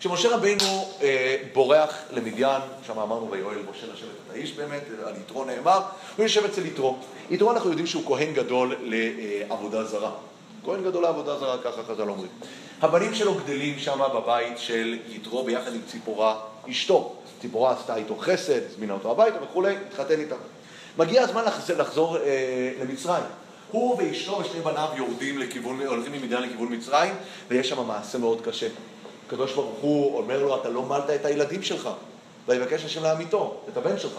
כשמשה 0.00 0.34
רבינו 0.34 0.88
אה, 1.02 1.36
בורח 1.52 1.98
למדיין, 2.12 2.62
שם 2.86 2.98
אמרנו 2.98 3.30
ויואל 3.30 3.58
משה 3.70 3.86
לשבת 3.86 4.08
את 4.26 4.30
האיש 4.32 4.52
באמת, 4.52 4.82
על 5.06 5.14
יתרו 5.16 5.44
נאמר, 5.44 5.80
הוא 6.16 6.22
יושב 6.22 6.44
אצל 6.44 6.66
יתרו. 6.66 6.96
יתרו 7.30 7.52
אנחנו 7.52 7.70
יודעים 7.70 7.86
שהוא 7.86 8.02
כהן 8.06 8.34
גדול 8.34 8.76
לעבודה 8.82 9.84
זרה. 9.84 10.10
כהן 10.64 10.84
גדול 10.84 11.02
לעבודה 11.02 11.38
זרה, 11.38 11.58
ככה 11.58 11.82
חז"ל 11.82 12.08
אומרים. 12.08 12.30
הבנים 12.80 13.14
שלו 13.14 13.34
גדלים 13.34 13.78
שם 13.78 14.00
בבית 14.14 14.58
של 14.58 14.98
יתרו 15.08 15.44
ביחד 15.44 15.74
עם 15.74 15.80
ציפורה 15.86 16.36
אשתו. 16.70 17.12
ציפורה 17.40 17.72
עשתה 17.72 17.96
איתו 17.96 18.16
חסד, 18.16 18.60
הזמינה 18.70 18.92
אותו 18.92 19.10
הביתה 19.10 19.36
וכולי, 19.42 19.76
התחתן 19.88 20.20
איתה. 20.20 20.36
מגיע 20.98 21.22
הזמן 21.22 21.44
לחזור, 21.78 22.16
אה, 22.16 22.72
למצרים. 22.80 23.24
הוא 23.70 23.96
ואשתו 23.98 24.38
ושני 24.40 24.60
בניו 24.60 24.88
יורדים 24.96 25.38
לכיוון, 25.38 25.80
הולכים 25.86 26.12
ממדיין 26.12 26.42
לכיוון 26.42 26.74
מצרים, 26.74 27.14
ויש 27.48 27.68
שם 27.68 27.86
מעשה 27.86 28.18
מאוד 28.18 28.40
קשה. 28.40 28.68
הקדוש 29.26 29.52
ברוך 29.52 29.78
הוא 29.80 30.18
אומר 30.18 30.42
לו, 30.42 30.60
אתה 30.60 30.68
לא 30.68 30.82
מלת 30.82 31.10
את 31.10 31.24
הילדים 31.24 31.62
שלך, 31.62 31.88
ויבקש 32.46 32.84
השם 32.84 33.02
לאמיתו, 33.02 33.56
את 33.68 33.76
הבן 33.76 33.98
שלך. 33.98 34.12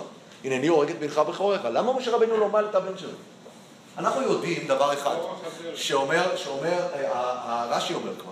הנני 0.44 0.68
הורג 0.68 0.90
את 0.90 1.00
בנך 1.00 1.18
בכורך. 1.18 1.62
למה 1.66 1.94
משה 1.94 2.12
רבנו 2.12 2.38
לא 2.38 2.50
מל 2.50 2.66
את 2.70 2.76
הבן 2.76 2.98
שלו? 2.98 3.10
אנחנו 3.98 4.22
יודעים 4.22 4.68
דבר 4.68 4.94
אחד, 4.94 5.16
שאומר, 5.76 6.36
שאומר, 6.36 6.80
אה, 6.94 7.66
רש"י 7.70 7.94
אומר 7.94 8.12
כבר, 8.20 8.32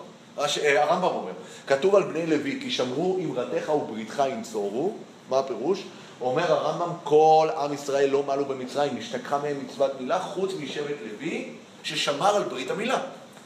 אה, 0.63 0.83
הרמב"ם 0.83 1.07
אומר, 1.07 1.31
כתוב 1.67 1.95
על 1.95 2.03
בני 2.03 2.27
לוי, 2.27 2.59
כי 2.61 2.71
שמרו 2.71 3.19
אמרתך 3.23 3.69
ובריתך 3.69 4.23
ינצורו, 4.29 4.93
מה 5.29 5.39
הפירוש? 5.39 5.83
אומר 6.21 6.51
הרמב"ם, 6.51 6.89
כל 7.03 7.49
עם 7.57 7.73
ישראל 7.73 8.09
לא 8.09 8.23
מעלו 8.23 8.45
במצרים, 8.45 8.97
נשתכחה 8.97 9.37
מהם 9.37 9.57
מצוות 9.65 9.91
מילה, 10.01 10.19
חוץ 10.19 10.51
משבט 10.59 10.95
לוי, 11.11 11.49
ששמר 11.83 12.35
על 12.35 12.43
ברית 12.43 12.71
המילה. 12.71 12.99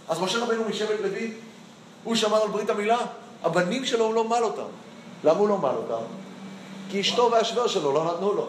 אז 0.10 0.20
משה 0.20 0.44
רבנו 0.44 0.64
משבט 0.70 1.00
לוי, 1.04 1.32
הוא 2.04 2.16
שמר 2.16 2.42
על 2.42 2.50
ברית 2.50 2.70
המילה, 2.70 2.98
הבנים 3.44 3.86
שלו 3.86 4.06
הוא 4.06 4.14
לא 4.14 4.24
מעל 4.24 4.44
אותם. 4.44 4.70
למה 5.24 5.40
הוא 5.40 5.50
לא 5.50 5.58
מעל 5.58 5.76
אותם? 5.76 6.04
כי 6.92 7.02
אשתו 7.02 7.30
והשוור 7.32 7.68
שלו 7.68 7.94
לא 7.94 8.14
נתנו 8.14 8.34
לו. 8.34 8.48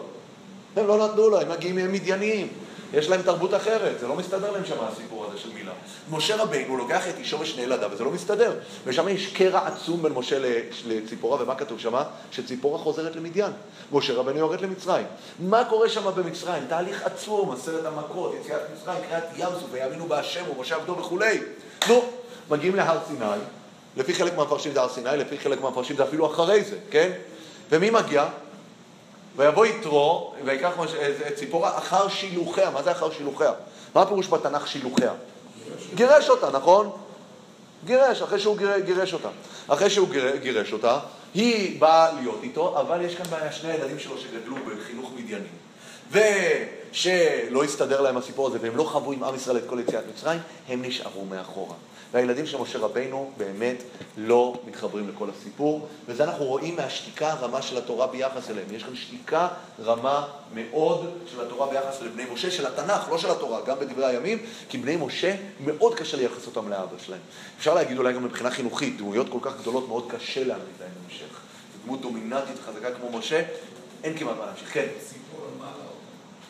הם 0.75 0.87
לא 0.87 1.07
נתנו 1.07 1.29
לו, 1.29 1.41
הם 1.41 1.49
מגיעים 1.49 1.75
מהם 1.75 1.91
מדייניים. 1.91 2.47
יש 2.93 3.09
להם 3.09 3.21
תרבות 3.21 3.53
אחרת, 3.53 3.99
זה 3.99 4.07
לא 4.07 4.15
מסתדר 4.15 4.51
להם 4.51 4.65
שם 4.65 4.75
הסיפור 4.79 5.25
הזה 5.25 5.37
של 5.37 5.49
מילה. 5.53 5.71
משה 6.11 6.35
רבינו 6.35 6.77
לוקח 6.77 7.07
את 7.07 7.13
אשתו 7.21 7.39
ושני 7.39 7.61
ילדיו, 7.61 7.89
וזה 7.93 8.03
לא 8.03 8.11
מסתדר. 8.11 8.53
ושם 8.85 9.07
יש 9.07 9.33
קרע 9.33 9.67
עצום 9.67 10.03
בין 10.03 10.13
משה 10.13 10.61
לציפורה, 10.85 11.43
ומה 11.43 11.55
כתוב 11.55 11.79
שם? 11.79 12.01
שציפורה 12.31 12.79
חוזרת 12.79 13.15
למדיין. 13.15 13.51
משה 13.91 14.13
רבנו 14.13 14.37
יורד 14.39 14.61
למצרים. 14.61 15.05
מה 15.39 15.65
קורה 15.65 15.89
שם 15.89 16.11
במצרים? 16.15 16.63
תהליך 16.69 17.03
עצום, 17.03 17.51
עשרת 17.51 17.85
המכות, 17.85 18.35
יציאת 18.41 18.61
מצרים, 18.73 18.99
קריאת 19.09 19.23
ים 19.37 19.49
סוף, 19.59 19.69
ויאמינו 19.71 20.07
בהשם 20.07 20.43
ומשה 20.57 20.75
עבדו 20.75 20.97
וכולי. 20.97 21.39
נו, 21.87 22.03
מגיעים 22.49 22.75
להר 22.75 22.97
סיני, 23.07 23.25
לפי 23.97 24.13
חלק 24.13 24.37
מהמפרשים 24.37 24.73
זה 24.73 24.81
הר 24.81 24.89
סיני, 24.89 25.17
לפי 25.17 25.37
חלק 25.37 25.61
מהמפרשים 25.61 25.95
זה 25.95 26.03
אפילו 26.03 26.25
אחרי 26.25 26.63
זה, 26.63 26.75
כן? 26.91 27.11
ומי 27.71 27.89
מגיע? 27.89 28.25
ויבוא 29.35 29.65
יתרו, 29.65 30.33
ויקח 30.45 30.71
מש- 30.79 30.93
את 31.27 31.35
ציפורה 31.35 31.77
אחר 31.77 32.07
שילוחיה. 32.09 32.69
מה 32.69 32.83
זה 32.83 32.91
אחר 32.91 33.11
שילוחיה? 33.11 33.51
מה 33.95 34.01
הפירוש 34.01 34.27
בתנ"ך 34.27 34.67
שילוחיה? 34.67 35.11
גירש 35.95 36.29
אותה, 36.29 36.49
נכון? 36.49 36.89
גירש, 37.85 38.21
אחרי 38.21 38.39
שהוא 38.39 38.57
גיר- 38.57 38.79
גירש 38.79 39.13
אותה. 39.13 39.29
אחרי 39.67 39.89
שהוא 39.89 40.09
גיר- 40.09 40.35
גירש 40.35 40.73
אותה, 40.73 40.99
היא 41.33 41.79
באה 41.81 42.11
להיות 42.11 42.39
איתו, 42.43 42.79
אבל 42.79 43.01
יש 43.01 43.15
כאן 43.15 43.25
בעיה, 43.29 43.51
שני 43.51 43.71
הילדים 43.71 43.99
שלו 43.99 44.15
שגדלו 44.17 44.55
בחינוך 44.55 45.11
מדיינים. 45.15 45.51
ושלא 46.11 47.63
הסתדר 47.63 48.01
להם 48.01 48.17
הסיפור 48.17 48.47
הזה, 48.47 48.57
והם 48.61 48.77
לא 48.77 48.83
חוו 48.83 49.11
עם 49.11 49.23
עם 49.23 49.35
ישראל 49.35 49.57
את 49.57 49.63
כל 49.67 49.79
יציאת 49.79 50.03
מצרים, 50.15 50.39
הם 50.69 50.81
נשארו 50.81 51.25
מאחורה. 51.25 51.75
והילדים 52.13 52.45
של 52.45 52.57
משה 52.57 52.79
רבינו 52.79 53.31
באמת 53.37 53.83
לא 54.17 54.61
מתחברים 54.67 55.09
לכל 55.09 55.27
הסיפור, 55.29 55.87
וזה 56.05 56.23
אנחנו 56.23 56.45
רואים 56.45 56.75
מהשתיקה 56.75 57.31
הרמה 57.31 57.61
של 57.61 57.77
התורה 57.77 58.07
ביחס 58.07 58.49
אליהם. 58.49 58.67
יש 58.71 58.83
כאן 58.83 58.95
שתיקה 58.95 59.47
רמה 59.83 60.27
מאוד 60.53 61.09
של 61.31 61.41
התורה 61.41 61.67
ביחס 61.69 62.01
לבני 62.01 62.23
משה, 62.33 62.51
של 62.51 62.65
התנ"ך, 62.65 63.09
לא 63.09 63.17
של 63.17 63.31
התורה, 63.31 63.61
גם 63.65 63.79
בדברי 63.79 64.05
הימים, 64.05 64.45
כי 64.69 64.77
בני 64.77 64.95
משה, 64.95 65.35
מאוד 65.65 65.95
קשה 65.95 66.17
לייחס 66.17 66.47
אותם 66.47 66.69
לאבא 66.69 66.97
שלהם. 67.05 67.19
אפשר 67.57 67.73
להגיד 67.73 67.97
אולי 67.97 68.13
גם 68.13 68.23
מבחינה 68.23 68.51
חינוכית, 68.51 68.97
דמויות 68.97 69.29
כל 69.29 69.39
כך 69.41 69.57
גדולות, 69.61 69.87
מאוד 69.87 70.11
קשה 70.11 70.43
להעמיד 70.43 70.75
להם 70.79 70.91
המשך. 71.05 71.41
דמות 71.85 72.01
דומיננטית 72.01 72.55
חזקה 72.65 72.91
כמו 72.91 73.17
משה, 73.17 73.43
אין 74.03 74.17
כמעט 74.17 74.35
מה 74.37 74.45
להמשיך. 74.45 74.73
כן. 74.73 74.87
ציפור 74.99 75.45
למעלה. 75.55 75.71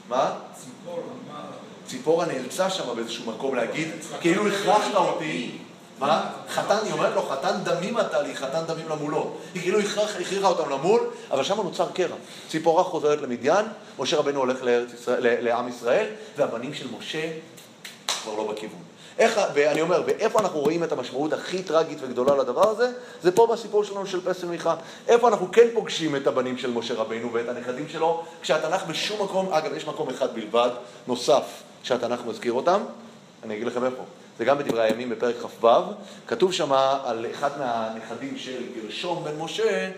מה? 0.09 0.39
ציפור 0.53 0.99
למעלה. 0.99 1.70
ציפורה 1.91 2.25
נאלצה 2.25 2.69
שם 2.69 2.95
באיזשהו 2.95 3.31
מקום 3.31 3.55
להגיד, 3.55 3.87
כאילו 4.21 4.47
הכרחת 4.47 4.95
אותי. 4.95 5.51
מה? 5.99 6.29
חתן, 6.49 6.77
היא 6.83 6.93
אומרת 6.93 7.15
לו, 7.15 7.21
חתן 7.21 7.63
דמים 7.63 7.99
אתה 7.99 8.21
לי, 8.21 8.35
חתן 8.35 8.61
דמים 8.67 8.89
למולו. 8.89 9.31
היא 9.53 9.61
כאילו 9.61 9.79
הכריחה 9.79 10.47
אותם 10.47 10.69
למול, 10.69 11.01
אבל 11.31 11.43
שם 11.43 11.61
נוצר 11.61 11.87
קרע. 11.93 12.15
ציפורה 12.49 12.83
חוזרת 12.83 13.21
למדיין, 13.21 13.65
משה 13.99 14.17
רבנו 14.17 14.39
הולך 14.39 14.57
לעם 15.17 15.69
ישראל, 15.69 16.05
והבנים 16.37 16.73
של 16.73 16.87
משה 16.99 17.31
כבר 18.07 18.35
לא 18.35 18.51
בכיוון. 18.51 18.90
איך, 19.21 19.39
ואני 19.53 19.81
אומר, 19.81 20.03
ואיפה 20.05 20.39
אנחנו 20.39 20.59
רואים 20.59 20.83
את 20.83 20.91
המשמעות 20.91 21.33
הכי 21.33 21.63
טרגית 21.63 21.97
וגדולה 22.01 22.35
לדבר 22.35 22.69
הזה? 22.69 22.91
זה 23.23 23.31
פה 23.31 23.47
בסיפור 23.47 23.83
שלנו 23.83 24.07
של 24.07 24.21
פסל 24.21 24.47
מיכה. 24.47 24.75
איפה 25.07 25.27
אנחנו 25.27 25.51
כן 25.51 25.67
פוגשים 25.73 26.15
את 26.15 26.27
הבנים 26.27 26.57
של 26.57 26.71
משה 26.71 26.93
רבינו 26.93 27.33
ואת 27.33 27.49
הנכדים 27.49 27.89
שלו, 27.89 28.23
כשהתנ"ך 28.41 28.83
בשום 28.85 29.21
מקום, 29.21 29.53
אגב, 29.53 29.73
יש 29.73 29.87
מקום 29.87 30.09
אחד 30.09 30.35
בלבד, 30.35 30.69
נוסף, 31.07 31.43
שהתנ"ך 31.83 32.19
מזכיר 32.25 32.53
אותם, 32.53 32.81
אני 33.43 33.55
אגיד 33.55 33.67
לכם 33.67 33.85
איפה. 33.85 34.03
זה 34.37 34.45
גם 34.45 34.57
בדברי 34.57 34.83
הימים 34.83 35.09
בפרק 35.09 35.35
כ"ו, 35.41 35.67
כתוב 36.27 36.53
שם 36.53 36.71
על 37.03 37.25
אחד 37.31 37.49
מהנכדים 37.59 38.37
של 38.37 38.63
גרשום 38.75 39.23
בן 39.23 39.35
משה, 39.39 39.89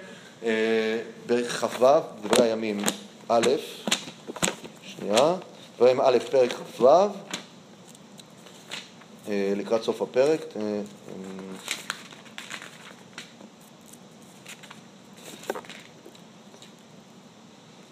אה, 0.44 1.00
פרק 1.28 1.46
כ"ו, 1.46 1.86
דברי 2.22 2.48
הימים 2.48 2.80
א', 3.30 3.48
שנייה, 4.86 5.34
דברי 5.78 5.90
הימים 5.90 6.06
א', 6.06 6.18
פרק 6.32 6.54
כ"ו, 6.54 6.88
לקראת 9.30 9.84
סוף 9.84 10.02
הפרק. 10.02 10.42
אה, 10.56 10.62
אה, 10.62 10.82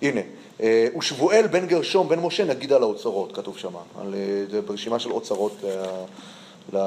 הנה, 0.01 0.21
אה, 0.61 0.87
ושבואל 0.97 1.47
בן 1.47 1.67
גרשום 1.67 2.09
בן 2.09 2.19
משה 2.19 2.45
נגיד 2.45 2.73
על 2.73 2.83
האוצרות, 2.83 3.35
כתוב 3.35 3.57
שם, 3.57 3.75
אה, 3.75 4.61
ברשימה 4.65 4.99
של 4.99 5.11
אוצרות 5.11 5.63
ל, 6.73 6.77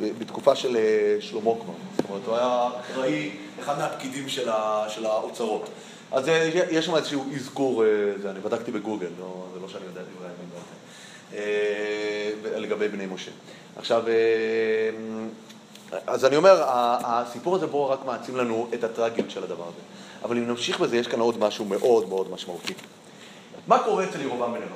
בתקופה 0.00 0.56
של 0.56 0.76
אה, 0.76 1.16
שלמה 1.20 1.42
כבר, 1.42 1.74
זאת 1.96 2.10
אומרת, 2.10 2.26
הוא 2.26 2.36
היה 2.36 2.68
אחראי, 2.80 3.30
אחד 3.60 3.78
מהפקידים 3.78 4.28
של, 4.28 4.48
ה, 4.48 4.86
של 4.88 5.06
האוצרות. 5.06 5.68
אז 6.12 6.28
אה, 6.28 6.50
יש 6.70 6.86
שם 6.86 6.96
איזשהו 6.96 7.24
אזכור, 7.36 7.84
אה, 7.84 8.30
אני 8.30 8.40
בדקתי 8.40 8.72
בגוגל, 8.72 9.08
לא, 9.20 9.44
זה 9.54 9.60
לא 9.60 9.68
שאני 9.68 9.84
יודע 9.84 10.00
דברי 10.00 10.26
הימים. 10.26 10.48
אה, 10.56 10.77
לגבי 12.56 12.88
בני 12.88 13.06
משה. 13.06 13.30
עכשיו, 13.76 14.08
אה, 14.08 14.90
אז 16.06 16.24
אני 16.24 16.36
אומר, 16.36 16.62
הסיפור 17.04 17.56
הזה 17.56 17.66
פה 17.66 17.88
רק 17.92 18.04
מעצים 18.06 18.36
לנו 18.36 18.68
את 18.74 18.84
הטרגיות 18.84 19.30
של 19.30 19.42
הדבר 19.42 19.64
הזה. 19.64 19.80
אבל 20.22 20.36
אם 20.36 20.48
נמשיך 20.48 20.80
בזה, 20.80 20.96
יש 20.96 21.08
כאן 21.08 21.20
עוד 21.20 21.38
משהו 21.38 21.64
מאוד 21.64 22.08
מאוד 22.08 22.30
משמעותי. 22.30 22.74
מה 23.66 23.78
קורה 23.78 24.04
אצל 24.04 24.20
ירובעם 24.20 24.52
בן 24.52 24.60
נבט? 24.60 24.70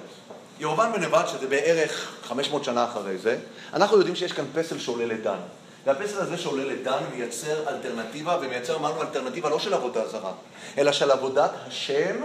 ירובעם 0.61 0.93
בן 0.93 1.05
נבט, 1.05 1.29
שזה 1.29 1.47
בערך 1.47 2.13
500 2.23 2.65
שנה 2.65 2.85
אחרי 2.85 3.19
זה, 3.19 3.39
אנחנו 3.73 3.97
יודעים 3.97 4.17
שיש 4.17 4.33
כאן 4.33 4.45
פסל 4.55 4.79
שעולה 4.79 5.07
לדן. 5.07 5.39
והפסל 5.87 6.19
הזה 6.21 6.39
שעולה 6.39 6.65
לדן 6.65 6.99
מייצר 7.15 7.69
אלטרנטיבה, 7.69 8.39
ומייצר 8.43 8.77
אמרנו 8.77 9.03
אלטרנטיבה 9.03 9.51
לא 9.51 9.59
של 9.59 9.75
עבודה 9.75 10.09
זרה, 10.09 10.33
אלא 10.79 10.93
של 10.93 11.11
עבודת 11.11 11.51
השם 11.67 12.17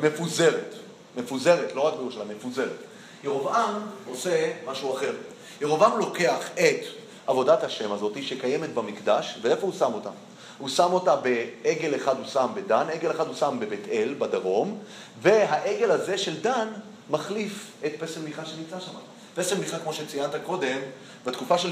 מפוזרת. 0.00 0.74
מפוזרת, 1.16 1.74
לא 1.74 1.80
רק 1.80 1.94
בירושלים, 1.94 2.28
מפוזרת. 2.28 2.76
ירובעם 3.24 3.80
עושה 4.10 4.52
משהו 4.66 4.94
אחר. 4.96 5.12
ירובעם 5.60 5.98
לוקח 5.98 6.48
את 6.54 6.80
עבודת 7.26 7.62
השם 7.62 7.92
הזאת 7.92 8.22
שקיימת 8.22 8.74
במקדש, 8.74 9.38
ואיפה 9.42 9.66
הוא 9.66 9.74
שם 9.78 9.92
אותה? 9.94 10.10
הוא 10.58 10.68
שם 10.68 10.92
אותה 10.92 11.16
בעגל 11.16 11.96
אחד 11.96 12.18
הוא 12.18 12.26
שם 12.26 12.48
בדן, 12.54 12.86
עגל 12.92 13.10
אחד 13.10 13.26
הוא 13.26 13.34
שם 13.34 13.56
בבית 13.60 13.88
אל, 13.90 14.14
בדרום, 14.18 14.78
והעגל 15.22 15.90
הזה 15.90 16.18
של 16.18 16.40
דן 16.40 16.68
מחליף 17.10 17.70
את 17.86 17.92
פסל 17.98 18.20
מיכה 18.20 18.44
שנמצא 18.44 18.80
שם. 18.80 18.92
פסל 19.34 19.58
מיכה, 19.58 19.78
כמו 19.78 19.92
שציינת 19.92 20.34
קודם, 20.46 20.78
בתקופה 21.26 21.58
של 21.58 21.70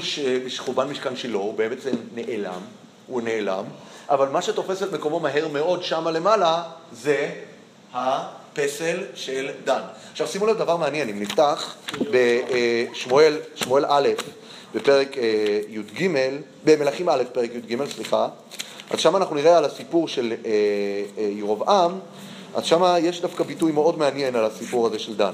חורבן 0.57 0.87
משכן 0.89 1.15
שילה, 1.15 1.37
הוא 1.37 1.53
בעצם 1.53 1.95
נעלם, 2.13 2.61
הוא 3.07 3.21
נעלם, 3.21 3.63
אבל 4.09 4.29
מה 4.29 4.41
שתופס 4.41 4.83
את 4.83 4.91
מקומו 4.91 5.19
מהר 5.19 5.47
מאוד 5.47 5.83
שמה 5.83 6.11
למעלה, 6.11 6.63
זה 6.91 7.31
הפסל 8.53 9.03
של 9.15 9.49
דן. 9.63 9.81
עכשיו 10.11 10.27
שימו 10.27 10.45
לב 10.47 10.57
דבר 10.57 10.77
מעניין, 10.77 11.09
אם 11.09 11.19
נפתח 11.19 11.75
בשמואל, 12.11 13.37
שמואל 13.55 13.85
א', 13.87 14.09
בפרק 14.75 15.17
אה, 15.17 15.59
י"ג, 15.69 16.09
במלכים 16.63 17.09
א', 17.09 17.23
פרק 17.33 17.49
י"ג, 17.53 17.85
סליחה, 17.85 18.27
אז 18.91 18.99
שם 18.99 19.15
אנחנו 19.15 19.35
נראה 19.35 19.57
על 19.57 19.65
הסיפור 19.65 20.07
של 20.07 20.33
אה, 20.45 20.51
אה, 21.17 21.23
ירבעם, 21.23 21.99
אז 22.55 22.65
שם 22.65 22.95
יש 23.01 23.21
דווקא 23.21 23.43
ביטוי 23.43 23.71
מאוד 23.71 23.97
מעניין 23.97 24.35
על 24.35 24.45
הסיפור 24.45 24.87
הזה 24.87 24.99
של 24.99 25.15
דן. 25.17 25.33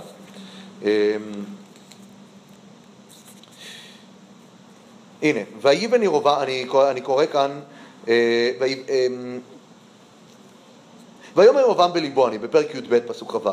הנה, 5.21 5.39
ויבן 5.61 6.03
ירבעם, 6.03 6.41
אני, 6.41 6.65
קורא- 7.01 7.25
כאן, 7.25 7.59
ויאמר 11.35 11.59
ירבעם 11.59 11.93
בליבו, 11.93 12.27
אני 12.27 12.37
בפרק 12.37 12.75
י"ב 12.75 12.99
פסוק 12.99 13.31
כ"ו, 13.31 13.49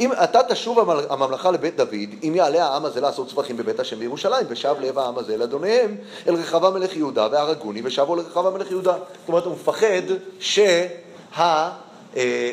אם 0.00 0.12
אתה 0.12 0.40
תשוב 0.48 0.90
הממלכה 1.10 1.50
לבית 1.50 1.76
דוד, 1.76 2.10
אם 2.22 2.32
יעלה 2.36 2.64
העם 2.64 2.84
הזה 2.84 3.00
לעשות 3.00 3.28
צווחים 3.28 3.56
בבית 3.56 3.80
השם 3.80 3.98
בירושלים, 3.98 4.46
ושב 4.48 4.74
לב 4.80 4.98
העם 4.98 5.18
הזה 5.18 5.34
אל 5.34 5.42
אדוניהם, 5.42 5.96
אל 6.28 6.34
רחבה 6.34 6.70
מלך 6.70 6.96
יהודה, 6.96 7.28
והרגוני, 7.32 7.80
ושבו 7.84 8.16
לרחבה 8.16 8.50
מלך 8.50 8.70
יהודה. 8.70 8.92
זאת 8.92 9.28
אומרת, 9.28 9.44
הוא 9.44 9.52
מפחד 9.54 10.02
שה... 10.40 10.86
אה, 11.36 11.70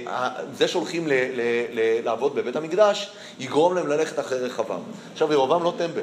ה- 0.07 0.29
זה 0.53 0.67
שהולכים 0.67 1.07
ל- 1.07 1.11
ל- 1.11 1.65
ל- 1.71 2.05
לעבוד 2.05 2.35
בבית 2.35 2.55
המקדש, 2.55 3.11
יגרום 3.39 3.75
להם 3.75 3.87
ללכת 3.87 4.19
אחרי 4.19 4.39
רחבם. 4.39 4.79
עכשיו, 5.13 5.33
ירבעם 5.33 5.63
לא 5.63 5.73
טמבל. 5.77 6.01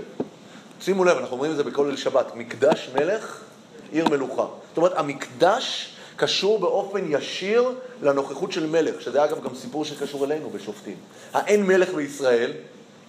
שימו 0.81 1.05
לב, 1.05 1.17
אנחנו 1.17 1.33
אומרים 1.33 1.51
את 1.51 1.57
זה 1.57 1.65
בכל 1.65 1.85
ליל 1.89 1.97
שבת, 1.97 2.35
מקדש 2.35 2.91
מלך, 2.95 3.39
עיר 3.93 4.09
מלוכה. 4.09 4.47
זאת 4.69 4.77
אומרת, 4.77 4.93
המקדש 4.97 5.94
קשור 6.17 6.59
באופן 6.59 7.05
ישיר 7.09 7.71
לנוכחות 8.03 8.53
של 8.53 8.67
מלך, 8.67 9.01
שזה 9.01 9.25
אגב 9.25 9.45
גם 9.45 9.55
סיפור 9.55 9.85
שקשור 9.85 10.25
אלינו 10.25 10.51
בשופטים. 10.51 10.97
האין 11.33 11.67
מלך 11.67 11.95
בישראל, 11.95 12.53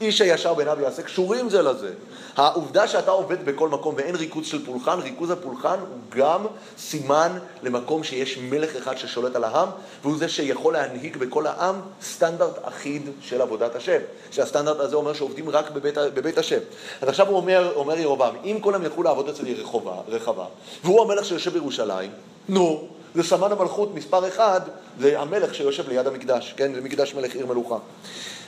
איש 0.01 0.21
הישר 0.21 0.53
בעיניו 0.53 0.81
יעשה, 0.81 1.01
קשורים 1.01 1.49
זה 1.49 1.61
לזה. 1.61 1.93
העובדה 2.35 2.87
שאתה 2.87 3.11
עובד 3.11 3.45
בכל 3.45 3.69
מקום 3.69 3.95
ואין 3.97 4.15
ריכוז 4.15 4.47
של 4.47 4.65
פולחן, 4.65 4.99
ריכוז 4.99 5.31
הפולחן 5.31 5.79
הוא 5.79 5.97
גם 6.09 6.45
סימן 6.77 7.31
למקום 7.63 8.03
שיש 8.03 8.37
מלך 8.37 8.75
אחד 8.75 8.97
ששולט 8.97 9.35
על 9.35 9.43
העם, 9.43 9.69
והוא 10.03 10.17
זה 10.17 10.29
שיכול 10.29 10.73
להנהיג 10.73 11.17
בכל 11.17 11.47
העם 11.47 11.75
סטנדרט 12.01 12.57
אחיד 12.63 13.09
של 13.21 13.41
עבודת 13.41 13.75
השם. 13.75 13.99
שהסטנדרט 14.31 14.79
הזה 14.79 14.95
אומר 14.95 15.13
שעובדים 15.13 15.49
רק 15.49 15.71
בבית, 15.71 15.97
בבית 15.97 16.37
השם. 16.37 16.59
אז 17.01 17.09
עכשיו 17.09 17.27
הוא 17.27 17.37
אומר, 17.37 17.71
אומר 17.75 17.99
ירובעם, 17.99 18.35
אם 18.43 18.57
כולם 18.61 18.83
ילכו 18.83 19.03
לעבוד 19.03 19.29
אצל 19.29 19.43
רחובה, 19.61 19.95
רחבה, 20.07 20.45
והוא 20.83 21.01
המלך 21.01 21.25
שיושב 21.25 21.53
בירושלים, 21.53 22.11
נו, 22.49 22.87
זה 23.15 23.23
סמן 23.23 23.51
המלכות 23.51 23.95
מספר 23.95 24.27
אחד, 24.27 24.61
זה 24.99 25.19
המלך 25.19 25.55
שיושב 25.55 25.89
ליד 25.89 26.07
המקדש, 26.07 26.53
כן? 26.57 26.73
זה 26.73 26.81
מקדש 26.81 27.13
מלך 27.13 27.35
עיר 27.35 27.45
מלוכה. 27.45 27.77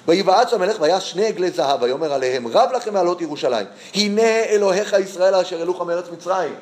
ויבעץ 0.07 0.53
המלך 0.53 0.77
והיה 0.79 0.99
שני 0.99 1.25
עגלי 1.25 1.51
זהב, 1.51 1.81
ויאמר 1.81 2.13
עליהם, 2.13 2.47
רב 2.47 2.69
לכם 2.75 2.93
מעלות 2.93 3.21
ירושלים. 3.21 3.65
הנה 3.93 4.43
אלוהיך 4.49 4.93
ישראל 4.93 5.35
אשר 5.35 5.57
העלוך 5.59 5.81
מארץ 5.81 6.05
מצרים. 6.11 6.55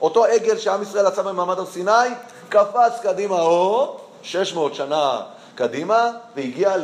אותו 0.00 0.24
עגל 0.24 0.58
שעם 0.58 0.82
ישראל 0.82 1.06
עצר 1.06 1.22
במעמד 1.22 1.58
הר 1.58 1.66
סיני, 1.66 1.90
קפץ 2.48 2.92
קדימה 3.02 3.40
או 3.40 3.96
600 4.22 4.74
שנה 4.74 5.20
קדימה, 5.54 6.10
והגיע 6.36 6.74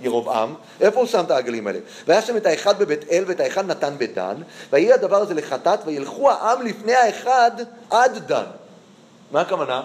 לירובעם. 0.00 0.54
איפה 0.80 1.00
הוא 1.00 1.06
שם 1.06 1.24
את 1.24 1.30
העגלים 1.30 1.66
האלה? 1.66 1.78
והיה 2.06 2.22
שם 2.22 2.36
את 2.36 2.46
האחד 2.46 2.78
בבית 2.78 3.04
אל 3.10 3.24
ואת 3.26 3.40
האחד 3.40 3.66
נתן 3.66 3.94
בדן, 3.98 4.36
ויהי 4.72 4.92
הדבר 4.92 5.16
הזה 5.16 5.34
לחטאת, 5.34 5.78
וילכו 5.86 6.30
העם 6.30 6.62
לפני 6.62 6.94
האחד 6.94 7.50
עד 7.90 8.18
דן. 8.26 8.44
מה 9.32 9.40
הכוונה? 9.40 9.82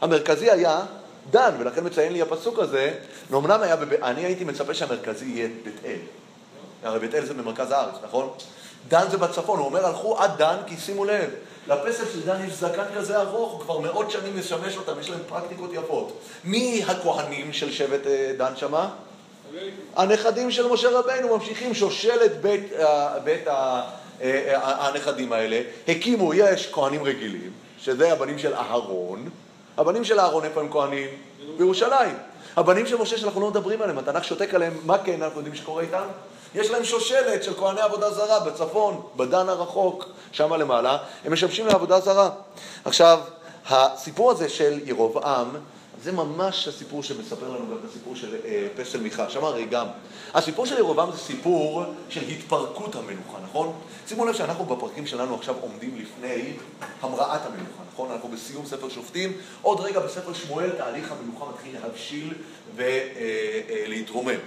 המרכזי 0.00 0.50
היה 0.50 0.80
דן, 1.30 1.54
ולכן 1.58 1.86
מציין 1.86 2.12
לי 2.12 2.22
הפסוק 2.22 2.58
הזה, 2.58 2.94
ואומנם 3.30 3.60
היה, 3.62 3.76
בב... 3.76 3.92
אני 3.92 4.24
הייתי 4.24 4.44
מצפה 4.44 4.74
שהמרכזי 4.74 5.24
יהיה 5.24 5.48
בית 5.64 5.84
אל. 5.84 5.98
הרי 6.82 6.98
בית 6.98 7.14
אל 7.14 7.24
זה 7.24 7.34
במרכז 7.34 7.70
הארץ, 7.70 7.94
נכון? 8.04 8.28
דן 8.88 9.04
זה 9.10 9.18
בצפון, 9.18 9.58
הוא 9.58 9.66
אומר 9.66 9.86
הלכו 9.86 10.18
עד 10.18 10.30
דן, 10.38 10.56
כי 10.66 10.76
שימו 10.76 11.04
לב, 11.04 11.30
לפסל 11.68 12.04
של 12.12 12.26
דן 12.26 12.44
יש 12.46 12.52
זקן 12.52 12.84
כזה 12.96 13.20
ארוך, 13.20 13.52
הוא 13.52 13.60
כבר 13.60 13.78
מאות 13.78 14.10
שנים 14.10 14.38
משמש 14.38 14.76
אותם, 14.76 15.00
יש 15.00 15.10
להם 15.10 15.20
פרקטיקות 15.28 15.70
יפות. 15.72 16.20
מי 16.44 16.84
הכהנים 16.86 17.52
של 17.52 17.72
שבט 17.72 18.06
אה, 18.06 18.32
דן 18.38 18.56
שמה? 18.56 18.90
הנכדים 19.96 20.50
של 20.50 20.68
משה 20.68 20.90
רבינו 20.90 21.36
ממשיכים 21.36 21.74
שושלת 21.74 22.40
בית, 22.40 22.72
אה, 22.72 23.18
בית 23.18 23.48
אה, 23.48 23.82
הנכדים 24.88 25.32
האלה, 25.32 25.60
הקימו, 25.88 26.34
יש 26.34 26.68
כהנים 26.72 27.02
רגילים, 27.02 27.50
שזה 27.78 28.12
הבנים 28.12 28.38
של 28.38 28.54
אהרון, 28.54 29.28
הבנים 29.78 30.04
של 30.04 30.20
אהרון 30.20 30.44
איפה 30.44 30.60
הם 30.60 30.68
כהנים? 30.72 31.08
בירושלים. 31.56 32.16
הבנים 32.56 32.86
של 32.86 32.96
משה 32.96 33.18
שאנחנו 33.18 33.40
לא 33.40 33.50
מדברים 33.50 33.82
עליהם, 33.82 33.98
התנ"ך 33.98 34.24
שותק 34.24 34.54
עליהם, 34.54 34.72
מה 34.84 34.98
כן 34.98 35.22
אנחנו 35.22 35.38
יודעים 35.38 35.54
שקורה 35.54 35.82
איתם? 35.82 36.04
יש 36.54 36.70
להם 36.70 36.84
שושלת 36.84 37.42
של 37.42 37.54
כהני 37.54 37.80
עבודה 37.80 38.10
זרה 38.10 38.40
בצפון, 38.40 39.02
בדן 39.16 39.48
הרחוק, 39.48 40.04
שם 40.32 40.52
למעלה, 40.52 40.98
הם 41.24 41.32
משמשים 41.32 41.66
לעבודה 41.66 42.00
זרה. 42.00 42.30
עכשיו, 42.84 43.20
הסיפור 43.68 44.30
הזה 44.30 44.48
של 44.48 44.80
ירבעם, 44.84 45.48
זה 46.04 46.12
ממש 46.12 46.68
הסיפור 46.68 47.02
שמספר 47.02 47.48
לנו 47.48 47.66
גם 47.70 47.76
את 47.80 47.90
הסיפור 47.90 48.16
של 48.16 48.36
אה, 48.44 48.66
פסל 48.76 49.00
מיכה, 49.00 49.30
שם 49.30 49.44
הרי 49.44 49.64
גם. 49.64 49.86
הסיפור 50.34 50.66
של 50.66 50.78
ירבעם 50.78 51.10
זה 51.12 51.18
סיפור 51.18 51.82
של 52.08 52.20
התפרקות 52.28 52.94
המלוכה, 52.96 53.38
נכון? 53.44 53.72
שימו 54.08 54.26
לב 54.26 54.34
שאנחנו 54.34 54.64
בפרקים 54.64 55.06
שלנו 55.06 55.34
עכשיו 55.34 55.54
עומדים 55.60 55.98
לפני 55.98 56.52
המראת 57.00 57.40
המלוכה, 57.46 57.82
נכון? 57.92 58.10
אנחנו 58.10 58.28
בסיום 58.28 58.66
ספר 58.66 58.88
שופטים, 58.88 59.32
עוד 59.62 59.80
רגע 59.80 60.00
בספר 60.00 60.32
שמואל 60.32 60.70
תהליך 60.70 61.12
המלוכה 61.12 61.44
מתחיל 61.54 61.76
להבשיל 61.82 62.34
ולהתרומם. 62.76 64.38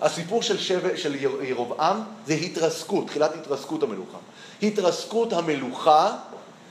הסיפור 0.00 0.42
של, 0.42 0.58
שב... 0.58 0.96
של 0.96 1.14
יר- 1.14 1.42
ירבעם 1.42 2.00
זה 2.26 2.34
התרסקות, 2.34 3.06
תחילת 3.06 3.34
התרסקות 3.34 3.82
המלוכה. 3.82 4.18
התרסקות 4.62 5.32
המלוכה 5.32 6.16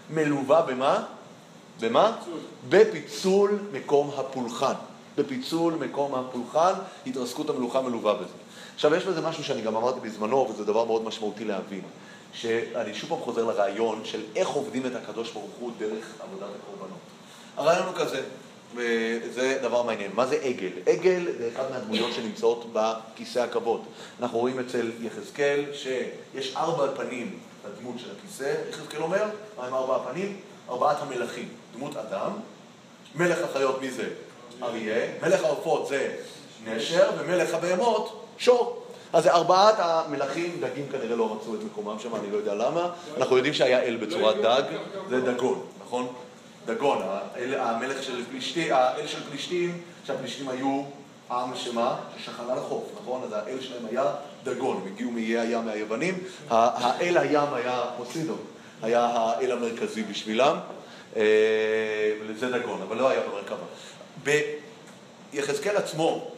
מלווה 0.10 0.62
במה? 0.62 1.04
במה? 1.82 2.18
בפיצול 2.70 3.60
מקום 3.72 4.12
הפולחן. 4.18 4.74
בפיצול 5.18 5.74
מקום 5.74 6.16
הפולחן, 6.16 6.74
התרסקות 7.08 7.50
המלוכה 7.50 7.82
מלווה 7.82 8.14
בזה. 8.14 8.34
עכשיו, 8.76 8.96
יש 8.96 9.04
בזה 9.04 9.22
משהו 9.22 9.44
שאני 9.44 9.62
גם 9.62 9.76
אמרתי 9.76 10.00
בזמנו, 10.00 10.50
וזה 10.50 10.66
דבר 10.66 10.86
מאוד 10.86 11.04
משמעותי 11.04 11.46
להבין, 11.46 11.82
שאני 12.34 12.94
שוב 12.94 13.10
פעם 13.10 13.20
חוזר 13.20 13.46
לרעיון 13.46 14.02
של 14.04 14.22
איך 14.36 14.50
עובדים 14.50 14.86
את 14.86 14.96
הקדוש 14.96 15.32
ברוך 15.32 15.52
הוא 15.60 15.72
דרך 15.78 16.14
עבודת 16.24 16.50
הקורבנות. 16.62 16.98
הרעיון 17.58 17.88
הוא 17.88 17.96
כזה, 17.96 18.22
וזה 18.76 19.60
דבר 19.62 19.84
מעניין. 19.84 20.12
מה 20.16 20.26
זה 20.26 20.36
עגל? 20.36 20.72
עגל 20.86 21.26
זה 21.38 21.50
אחד 21.54 21.72
מהדמויות 21.72 22.14
שנמצאות 22.14 22.66
בכיסא 22.74 23.40
הכבוד. 23.40 23.82
אנחנו 24.22 24.40
רואים 24.40 24.60
אצל 24.60 24.92
יחזקאל 25.02 25.66
שיש 25.74 26.56
ארבע 26.56 26.96
פנים 26.96 27.40
לדמות 27.68 27.96
של 28.00 28.08
הכיסא. 28.18 28.54
יחזקאל 28.70 29.02
אומר, 29.02 29.24
מה 29.58 29.68
הם 29.68 29.74
ארבע 29.74 29.96
הפנים? 29.96 30.36
ארבעת 30.70 30.98
המלכים. 31.02 31.50
דמות 31.76 31.98
אדם, 31.98 32.32
מלך 33.16 33.38
החיות 33.44 33.82
מי 33.82 33.92
זה? 33.92 34.10
אריה, 34.64 35.08
מלך 35.22 35.44
העופות 35.44 35.88
זה 35.88 36.16
נשר, 36.66 37.10
ומלך 37.18 37.54
הבהמות 37.54 38.26
שור. 38.38 38.84
אז 39.14 39.24
זה 39.24 39.32
ארבעת 39.32 39.76
המלכים, 39.78 40.58
דגים 40.60 40.90
כנראה 40.92 41.16
לא 41.16 41.36
מצאו 41.36 41.56
את 41.56 41.60
מקומם 41.64 42.00
שם, 42.00 42.16
אני 42.16 42.32
לא 42.32 42.38
יודע 42.38 42.54
למה. 42.54 42.90
אנחנו 43.18 43.36
יודעים 43.38 43.54
שהיה 43.54 43.82
אל 43.82 43.98
בצורת 43.98 44.36
דג, 44.36 44.64
זה 45.10 45.22
דגון, 45.22 45.66
נכון? 45.86 46.14
דגון, 46.66 46.98
האל, 47.02 47.60
המלך 47.60 48.04
של 48.04 48.26
פלישתים, 48.32 48.74
האל 48.74 49.08
של 49.08 49.24
פלישתים, 49.30 49.82
שהפלישתים 50.08 50.50
היו 50.50 50.84
עם 51.32 51.56
שמה? 51.56 51.96
ששכן 52.18 52.44
על 52.50 52.58
החוף, 52.58 52.84
נכון? 53.02 53.22
אז 53.24 53.34
האל 53.34 53.62
שלהם 53.62 53.86
היה 53.92 54.06
דגון, 54.44 54.82
הם 54.82 54.94
הגיעו 54.94 55.12
מאיי 55.12 55.40
הים 55.40 55.66
מהיוונים, 55.66 56.24
האל 56.50 57.18
הים 57.18 57.54
היה 57.54 57.84
פוסידון, 57.98 58.38
היה 58.84 59.06
האל 59.06 59.52
המרכזי 59.52 60.04
בשבילם, 60.04 60.58
אה, 61.16 61.22
וזה 62.28 62.50
דגון, 62.60 62.82
אבל 62.82 62.98
לא 62.98 63.10
היה 63.10 63.22
במרכבה. 63.22 63.66
ביחזקאל 65.34 65.78
עצמו, 65.78 66.32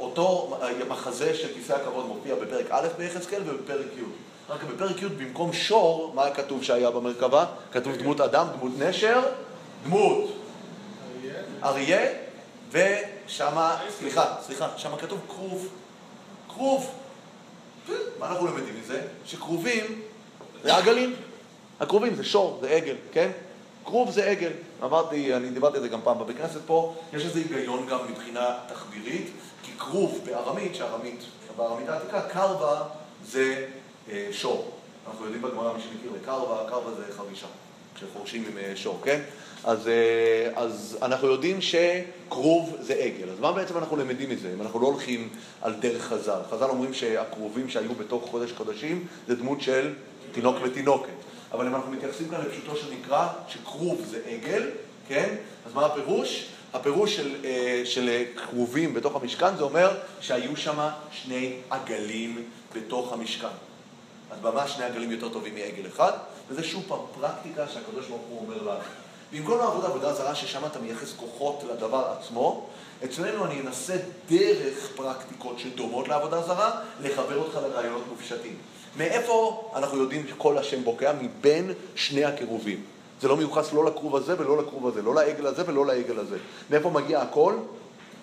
אותו 0.00 0.58
מחזה 0.88 1.34
של 1.34 1.48
כיסא 1.54 1.72
הכבוד 1.72 2.06
מופיע 2.06 2.34
בפרק 2.34 2.66
א' 2.70 2.88
ביחזקאל 2.98 3.42
ובפרק 3.46 3.86
י'. 3.96 4.02
רק 4.48 4.60
בפרק 4.64 5.02
י' 5.02 5.08
במקום 5.08 5.52
שור, 5.52 6.12
מה 6.14 6.30
כתוב 6.30 6.62
שהיה 6.62 6.90
במרכבה? 6.90 7.46
כתוב 7.72 7.96
דמות 7.96 8.20
אדם, 8.20 8.46
דמות 8.58 8.72
נשר, 8.78 9.20
דמות 9.84 10.30
אריה, 11.64 12.12
ושמה, 12.70 13.76
סליחה, 13.98 14.34
סליחה, 14.46 14.68
שמה 14.76 14.96
כתוב 14.96 15.20
כרוב. 15.28 15.68
כרוב. 16.48 16.90
מה 18.18 18.28
אנחנו 18.30 18.46
למדים 18.46 18.74
מזה? 18.80 19.02
שכרובים 19.24 20.00
זה 20.62 20.76
עגלים. 20.76 21.14
הכרובים 21.80 22.14
זה 22.14 22.24
שור, 22.24 22.58
זה 22.60 22.70
עגל, 22.70 22.96
כן? 23.12 23.30
כרוב 23.84 24.10
זה 24.10 24.24
עגל. 24.24 24.50
אמרתי, 24.82 25.34
אני 25.34 25.50
דיברתי 25.50 25.76
על 25.76 25.82
זה 25.82 25.88
גם 25.88 26.00
פעם 26.04 26.18
בבית 26.18 26.36
כנסת 26.36 26.60
פה, 26.66 26.94
יש 27.12 27.24
לזה 27.24 27.38
היגיון 27.38 27.86
גם 27.86 27.98
מבחינה 28.10 28.54
תחבירית, 28.68 29.30
כי 29.62 29.72
כרוב 29.78 30.20
בארמית, 30.26 30.74
שארמית, 30.74 31.24
בארמית 31.56 31.88
העתיקה, 31.88 32.20
קרבה 32.20 32.82
זה 33.26 33.66
אה, 34.10 34.28
שור. 34.32 34.70
אנחנו 35.08 35.24
יודעים 35.24 35.42
בגמרא, 35.42 35.72
מי 35.72 35.80
שמכיר 35.80 36.10
לקרבה, 36.22 36.70
קרבה 36.70 36.94
זה 36.94 37.02
חרישה, 37.16 37.46
כשחורשים 37.94 38.44
עם 38.50 38.58
אה, 38.58 38.72
שור, 38.76 39.00
כן? 39.04 39.20
אז, 39.64 39.88
אה, 39.88 40.50
אז 40.54 40.98
אנחנו 41.02 41.28
יודעים 41.28 41.58
שכרוב 41.60 42.76
זה 42.80 42.94
עגל. 42.94 43.30
אז 43.30 43.40
מה 43.40 43.52
בעצם 43.52 43.78
אנחנו 43.78 43.96
למדים 43.96 44.30
מזה? 44.30 44.52
אם 44.54 44.62
אנחנו 44.62 44.80
לא 44.80 44.86
הולכים 44.86 45.28
על 45.62 45.74
דרך 45.74 46.02
חז"ל. 46.02 46.40
חז"ל 46.50 46.64
אומרים 46.64 46.94
שהכרובים 46.94 47.68
שהיו 47.68 47.94
בתוך 47.94 48.30
חודש 48.30 48.52
קודשים 48.52 49.06
זה 49.28 49.36
דמות 49.36 49.60
של 49.60 49.94
תינוק 50.32 50.56
ותינוקת. 50.62 51.27
אבל 51.52 51.66
אם 51.66 51.74
אנחנו 51.74 51.92
מתייחסים 51.92 52.28
כאן 52.28 52.40
לפשוטו 52.40 52.76
של 52.76 52.94
מקרא, 52.94 53.28
שכרוב 53.48 54.04
זה 54.10 54.20
עגל, 54.26 54.70
כן? 55.08 55.34
אז 55.66 55.74
מה 55.74 55.86
הפירוש? 55.86 56.46
הפירוש 56.72 57.16
של, 57.16 57.34
אה, 57.44 57.82
של 57.84 58.24
כרובים 58.36 58.94
בתוך 58.94 59.16
המשכן 59.16 59.56
זה 59.56 59.62
אומר 59.62 59.96
שהיו 60.20 60.56
שם 60.56 60.88
שני 61.12 61.56
עגלים 61.70 62.44
בתוך 62.74 63.12
המשכן. 63.12 63.46
אז 64.30 64.38
ממש 64.42 64.72
שני 64.72 64.84
עגלים 64.84 65.10
יותר 65.10 65.28
טובים 65.28 65.54
מעגל 65.54 65.86
אחד, 65.86 66.12
וזה 66.48 66.64
שוב 66.64 66.84
פעם 66.88 66.98
פרקטיקה 67.20 67.68
שהקדוש 67.68 68.06
ברוך 68.06 68.22
הוא 68.28 68.40
אומר 68.40 68.62
לנו. 68.62 68.84
במקום 69.32 69.58
לעבוד 69.58 69.84
עבודה 69.84 70.12
זרה 70.12 70.34
ששם 70.34 70.66
אתה 70.66 70.78
מייחס 70.78 71.12
כוחות 71.16 71.64
לדבר 71.70 72.12
עצמו, 72.18 72.66
אצלנו 73.04 73.44
אני 73.44 73.60
אנסה 73.60 73.96
דרך 74.28 74.88
פרקטיקות 74.96 75.58
שדומות 75.58 76.08
לעבודה 76.08 76.42
זרה, 76.42 76.80
לחבר 77.00 77.36
אותך 77.36 77.54
לרעיונות 77.54 78.02
מופשטים. 78.08 78.56
מאיפה 78.98 79.70
אנחנו 79.76 79.98
יודעים 79.98 80.26
שכל 80.28 80.58
השם 80.58 80.84
בוקע? 80.84 81.12
מבין 81.20 81.72
שני 81.94 82.24
הקירובים. 82.24 82.80
זה 83.20 83.28
לא 83.28 83.36
מיוחס 83.36 83.72
לא 83.72 83.84
לכרוב 83.84 84.16
הזה 84.16 84.34
ולא 84.38 84.58
לכרוב 84.58 84.86
הזה, 84.86 85.02
לא 85.02 85.14
לעגל 85.14 85.46
הזה 85.46 85.62
ולא 85.66 85.86
לעגל 85.86 86.18
הזה. 86.18 86.36
מאיפה 86.70 86.90
מגיע 86.90 87.20
הכל? 87.20 87.54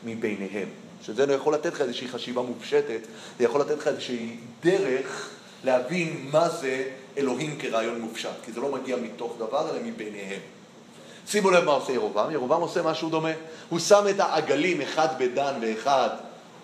מביניהם. 0.03 0.67
שזה 1.01 1.33
יכול 1.33 1.53
לתת 1.53 1.73
לך 1.73 1.81
איזושהי 1.81 2.07
חשיבה 2.07 2.41
מופשטת, 2.41 2.99
זה 3.37 3.43
יכול 3.43 3.61
לתת 3.61 3.77
לך 3.77 3.87
איזושהי 3.87 4.37
דרך 4.63 5.29
להבין 5.63 6.27
מה 6.31 6.49
זה 6.49 6.83
אלוהים 7.17 7.57
כרעיון 7.59 8.01
מופשט, 8.01 8.29
כי 8.45 8.51
זה 8.51 8.61
לא 8.61 8.71
מגיע 8.71 8.95
מתוך 8.95 9.35
דבר, 9.39 9.69
אלא 9.69 9.79
מביניהם. 9.83 10.39
שימו 11.27 11.51
לב 11.51 11.63
מה 11.63 11.71
עושה 11.71 11.91
ירובעם, 11.93 12.31
ירובעם 12.31 12.61
עושה 12.61 12.83
משהו 12.83 13.09
דומה. 13.09 13.31
הוא 13.69 13.79
שם 13.79 14.05
את 14.09 14.19
העגלים, 14.19 14.81
אחד 14.81 15.07
בדן 15.19 15.53
ואחד 15.61 16.09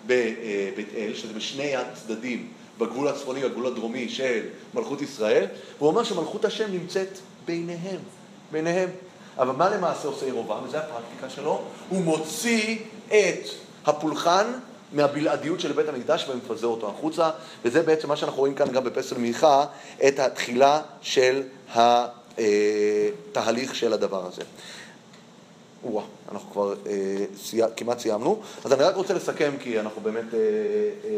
בבית 0.06 0.88
אל, 0.96 1.14
שזה 1.14 1.34
בשני 1.34 1.76
הצדדים, 1.76 2.48
בגבול 2.82 3.08
הצפוני 3.08 3.44
והגבול 3.44 3.66
הדרומי 3.66 4.10
של 4.10 4.42
מלכות 4.74 5.02
ישראל, 5.02 5.46
והוא 5.78 5.90
אומר 5.90 6.04
שמלכות 6.04 6.46
השם 6.46 6.72
נמצאת 6.72 7.18
ביניהם, 7.46 8.00
ביניהם. 8.52 8.90
אבל 9.38 9.56
מה 9.56 9.70
למעשה 9.70 10.08
עושה 10.08 10.26
ירובעם, 10.26 10.64
וזו 10.64 10.78
הפרקטיקה 10.78 11.30
שלו? 11.30 11.62
הוא 11.90 12.02
מוציא 12.02 12.78
את 13.08 13.50
הפולחן 13.86 14.46
מהבלעדיות 14.94 15.60
של 15.60 15.72
בית 15.72 15.90
המקדש 15.90 16.26
ומפזר 16.30 16.68
אותו 16.68 16.90
החוצה, 16.90 17.30
וזה 17.66 17.84
בעצם 17.84 18.08
מה 18.08 18.16
שאנחנו 18.16 18.40
רואים 18.40 18.56
כאן 18.56 18.72
גם 18.72 18.84
בפסל 18.84 19.18
מיכה, 19.18 19.66
את 20.08 20.20
התחילה 20.20 20.82
של 21.02 21.44
התהליך 21.76 23.76
של 23.76 23.94
הדבר 23.94 24.26
הזה. 24.26 24.42
וואה, 25.84 26.06
אנחנו 26.32 26.52
כבר 26.52 26.74
אה, 26.88 27.26
סי... 27.38 27.62
כמעט 27.78 28.00
סיימנו. 28.00 28.42
אז 28.66 28.74
אני 28.74 28.84
רק 28.84 28.96
רוצה 28.96 29.14
לסכם, 29.14 29.52
כי 29.60 29.80
אנחנו 29.80 30.02
באמת, 30.02 30.34
אה, 30.34 30.40
אה, 30.40 31.10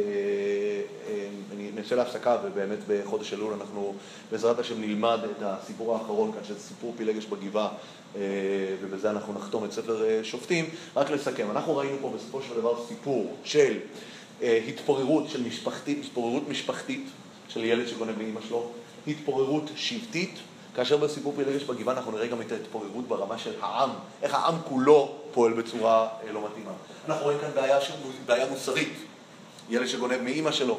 אה, 1.10 1.28
אני 1.54 1.70
נצא 1.76 1.96
להפסקה, 1.96 2.38
ובאמת 2.44 2.80
בחודש 2.88 3.34
אלול 3.34 3.54
אנחנו 3.54 3.94
בעזרת 4.32 4.60
השם 4.60 4.82
נלמד 4.82 5.20
את 5.24 5.42
הסיפור 5.42 5.94
האחרון 5.94 6.32
כאן, 6.32 6.44
שזה 6.44 6.60
סיפור 6.60 6.94
פילגש 6.98 7.26
בגבעה, 7.26 7.70
אה, 8.16 8.22
ובזה 8.82 9.10
אנחנו 9.10 9.34
נחתום 9.34 9.66
את 9.66 9.72
ספר 9.72 10.06
אה, 10.06 10.20
שופטים. 10.24 10.66
רק 10.96 11.10
לסכם, 11.10 11.52
אנחנו 11.52 11.78
ראינו 11.78 11.98
פה 12.02 12.12
בסופו 12.16 12.42
של 12.42 12.56
דבר 12.56 12.86
סיפור 12.88 13.36
של 13.44 13.78
אה, 14.42 14.60
התפוררות 14.68 15.30
של 15.30 15.44
משפחתית, 15.44 16.00
התפוררות 16.06 16.50
משפחתית 16.50 17.06
של 17.50 17.64
ילד 17.64 17.88
שגונב 17.88 18.18
מאימא 18.18 18.42
שלו, 18.48 18.70
התפוררות 19.08 19.70
שבטית, 19.76 20.40
כאשר 20.76 20.98
בסיפור 20.98 21.34
פילגש 21.36 21.64
בגבעה 21.64 21.96
אנחנו 21.96 22.12
נראה 22.12 22.28
גם 22.28 22.42
את 22.42 22.52
ההתפוררות 22.52 23.08
ברמה 23.08 23.38
של 23.38 23.54
העם, 23.62 23.90
איך 24.22 24.34
העם 24.34 24.56
כולו 24.70 25.16
פועל 25.32 25.54
בצורה 25.54 26.08
אה, 26.28 26.32
לא 26.32 26.46
מתאימה. 26.46 26.72
אנחנו 27.08 27.24
רואים 27.24 27.40
כאן 27.40 27.50
בעיה, 27.56 27.78
בעיה 28.26 28.50
מוסרית, 28.50 28.94
ילד 29.70 29.88
שגונב 29.88 30.22
מאימא 30.22 30.52
שלו. 30.52 30.78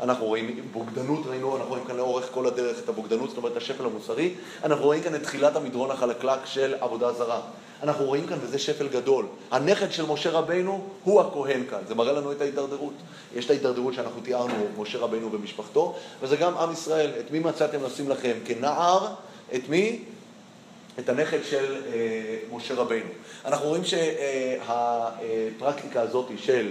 אנחנו 0.00 0.26
רואים 0.26 0.60
בוגדנות, 0.72 1.26
ראינו, 1.26 1.56
אנחנו 1.56 1.70
רואים 1.70 1.84
כאן 1.84 1.96
לאורך 1.96 2.28
כל 2.32 2.46
הדרך 2.46 2.78
את 2.84 2.88
הבוגדנות, 2.88 3.28
זאת 3.28 3.38
אומרת 3.38 3.56
השפל 3.56 3.84
המוסרי. 3.84 4.34
אנחנו 4.64 4.84
רואים 4.84 5.02
כאן 5.02 5.14
את 5.14 5.22
תחילת 5.22 5.56
המדרון 5.56 5.90
החלקלק 5.90 6.38
של 6.44 6.74
עבודה 6.80 7.12
זרה. 7.12 7.40
אנחנו 7.82 8.04
רואים 8.04 8.26
כאן, 8.26 8.38
וזה 8.40 8.58
שפל 8.58 8.88
גדול, 8.88 9.26
הנכד 9.50 9.92
של 9.92 10.06
משה 10.06 10.30
רבינו 10.30 10.84
הוא 11.04 11.20
הכהן 11.20 11.62
כאן, 11.70 11.78
זה 11.88 11.94
מראה 11.94 12.12
לנו 12.12 12.32
את 12.32 12.40
ההידרדרות. 12.40 12.92
יש 13.34 13.44
את 13.44 13.50
ההידרדרות 13.50 13.94
שאנחנו 13.94 14.20
תיארנו, 14.20 14.66
משה 14.78 14.98
רבינו 14.98 15.32
ומשפחתו, 15.32 15.94
וזה 16.22 16.36
גם 16.36 16.56
עם 16.56 16.72
ישראל. 16.72 17.10
את 17.20 17.30
מי 17.30 17.38
מצאתם 17.38 17.84
לשים 17.84 18.08
לכם 18.08 18.32
כנער? 18.44 19.06
את 19.54 19.68
מי? 19.68 20.02
את 20.98 21.08
הנכד 21.08 21.44
של 21.44 21.76
אה, 21.86 22.36
משה 22.52 22.74
רבינו. 22.74 23.08
אנחנו 23.44 23.68
רואים 23.68 23.82
שהפרקטיקה 25.54 26.00
הזאת 26.00 26.26
של 26.36 26.70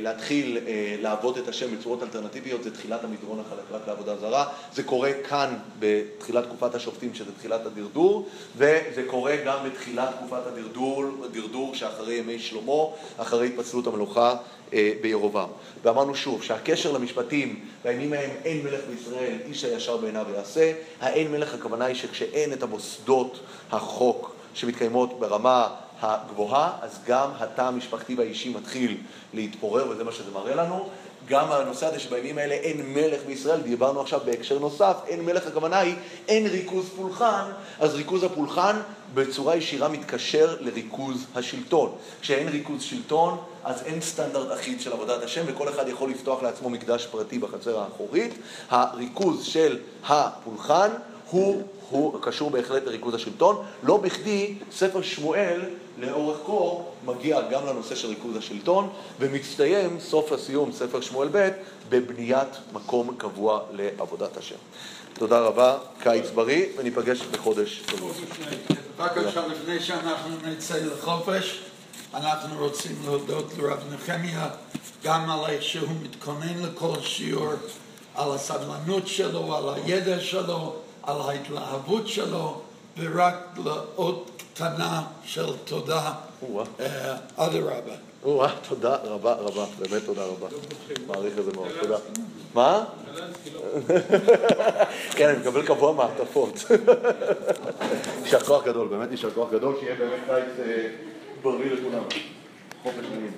להתחיל 0.00 0.58
אה, 0.66 0.96
לעבוד 1.00 1.38
את 1.38 1.48
השם 1.48 1.76
בצורות 1.76 2.02
אלטרנטיביות 2.02 2.64
זה 2.64 2.74
תחילת 2.74 3.04
המדרון 3.04 3.40
החלקלק 3.40 3.88
לעבודה 3.88 4.16
זרה. 4.16 4.46
זה 4.74 4.82
קורה 4.82 5.10
כאן 5.28 5.56
בתחילת 5.78 6.44
תקופת 6.44 6.74
השופטים 6.74 7.14
שזה 7.14 7.32
תחילת 7.38 7.66
הדרדור, 7.66 8.28
וזה 8.56 9.02
קורה 9.06 9.36
גם 9.46 9.58
בתחילת 9.66 10.08
תקופת 10.18 10.46
הדרדור, 10.46 11.04
הדרדור 11.24 11.74
שאחרי 11.74 12.14
ימי 12.14 12.38
שלמה, 12.38 12.84
אחרי 13.16 13.46
התפצלות 13.46 13.86
המלוכה 13.86 14.36
אה, 14.72 14.92
בירובעם. 15.00 15.48
ואמרנו 15.82 16.14
שוב 16.14 16.42
שהקשר 16.42 16.92
למשפטים 16.92 17.64
בימים 17.84 18.12
ההם 18.12 18.30
אין 18.44 18.64
מלך 18.64 18.80
בישראל, 18.90 19.38
איש 19.46 19.64
הישר 19.64 19.96
בעיניו 19.96 20.26
יעשה. 20.34 20.72
האין 21.00 21.32
מלך 21.32 21.54
הכוונה 21.54 21.84
היא 21.84 21.96
שכשאין 21.96 22.52
את 22.52 22.62
המוסדות 22.62 23.40
החוק 23.72 24.34
שמתקיימות 24.54 25.20
ברמה 25.20 25.68
הגבוהה, 26.02 26.72
אז 26.82 26.98
גם 27.06 27.30
התא 27.38 27.62
המשפחתי 27.62 28.14
והאישי 28.14 28.48
מתחיל 28.48 28.96
להתפורר, 29.34 29.88
וזה 29.90 30.04
מה 30.04 30.12
שזה 30.12 30.30
מראה 30.34 30.54
לנו. 30.54 30.88
גם 31.28 31.52
הנושא 31.52 31.86
הזה 31.86 32.00
שבימים 32.00 32.38
האלה 32.38 32.54
אין 32.54 32.94
מלך 32.94 33.20
בישראל, 33.26 33.60
דיברנו 33.60 34.00
עכשיו 34.00 34.20
בהקשר 34.24 34.58
נוסף, 34.58 34.96
אין 35.06 35.24
מלך 35.24 35.46
הכוונה 35.46 35.78
היא 35.78 35.94
אין 36.28 36.46
ריכוז 36.46 36.88
פולחן, 36.96 37.44
אז 37.80 37.94
ריכוז 37.94 38.22
הפולחן 38.22 38.76
בצורה 39.14 39.56
ישירה 39.56 39.88
מתקשר 39.88 40.56
לריכוז 40.60 41.26
השלטון. 41.34 41.92
כשאין 42.20 42.48
ריכוז 42.48 42.82
שלטון, 42.82 43.38
אז 43.64 43.82
אין 43.82 44.00
סטנדרט 44.00 44.58
אחיד 44.58 44.80
של 44.80 44.92
עבודת 44.92 45.22
השם, 45.22 45.42
וכל 45.46 45.68
אחד 45.68 45.88
יכול 45.88 46.10
לפתוח 46.10 46.42
לעצמו 46.42 46.70
מקדש 46.70 47.06
פרטי 47.06 47.38
בחצר 47.38 47.78
האחורית. 47.78 48.34
הריכוז 48.70 49.44
של 49.44 49.78
הפולחן 50.08 50.88
הוא, 51.30 51.62
הוא 51.90 52.18
קשור 52.22 52.50
בהחלט 52.50 52.82
לריכוז 52.86 53.14
השלטון. 53.14 53.64
לא 53.82 53.96
בכדי 53.96 54.54
ספר 54.72 55.02
שמואל 55.02 55.60
לאורך 55.98 56.38
קור 56.46 56.92
מגיע 57.04 57.40
גם 57.50 57.66
לנושא 57.66 57.94
של 57.94 58.08
ריכוז 58.08 58.36
השלטון, 58.36 58.90
ומצטיין 59.20 60.00
סוף 60.00 60.32
הסיום, 60.32 60.72
ספר 60.72 61.00
שמואל 61.00 61.28
ב', 61.32 61.48
בבניית 61.88 62.48
מקום 62.72 63.14
קבוע 63.18 63.60
לעבודת 63.72 64.36
השם. 64.36 64.56
תודה 65.14 65.40
רבה, 65.40 65.78
קיץ 66.00 66.30
בריא, 66.30 66.66
וניפגש 66.78 67.22
בחודש. 67.22 67.82
רק 68.98 69.16
עכשיו, 69.18 69.48
לפני 69.48 69.80
שאנחנו 69.80 70.36
נצא 70.44 70.76
לחופש, 70.76 71.60
אנחנו 72.14 72.64
רוצים 72.64 72.96
להודות 73.04 73.52
לרב 73.58 73.78
נחמיה 73.94 74.48
גם 75.04 75.30
על 75.30 75.50
איך 75.50 75.62
שהוא 75.62 75.88
מתכונן 76.02 76.62
לכל 76.62 77.00
שיעור, 77.00 77.52
על 78.14 78.32
הסבלנות 78.32 79.06
שלו, 79.06 79.56
על 79.56 79.74
הידע 79.74 80.20
שלו, 80.20 80.74
על 81.02 81.20
ההתלהבות 81.20 82.08
שלו, 82.08 82.60
ורק 82.98 83.34
לעוד 83.64 84.24
קטנה 84.54 85.02
של 85.24 85.56
תודה. 85.64 86.12
אה, 86.80 87.16
אדרבה. 87.36 87.94
או-אה, 88.24 88.54
תודה 88.68 88.96
רבה 88.96 89.32
רבה, 89.32 89.66
באמת 89.78 90.04
תודה 90.04 90.24
רבה. 90.24 90.46
מעריך 91.06 91.38
את 91.38 91.44
זה 91.44 91.52
מאוד, 91.52 91.68
תודה. 91.80 91.96
מה? 92.54 92.84
כן, 95.16 95.28
אני 95.28 95.38
מקבל 95.38 95.66
קבוע 95.66 95.92
מעטפות. 95.92 96.64
יישר 98.24 98.40
כוח 98.40 98.64
גדול, 98.64 98.88
באמת 98.88 99.10
יישר 99.10 99.30
כוח 99.30 99.50
גדול, 99.52 99.76
שיהיה 99.80 99.94
באמת 99.94 100.20
קיץ 100.26 100.66
אה, 100.66 100.88
בריא 101.42 101.72
לכולם. 101.72 102.02
חופש 102.82 103.04
נעים. 103.10 103.32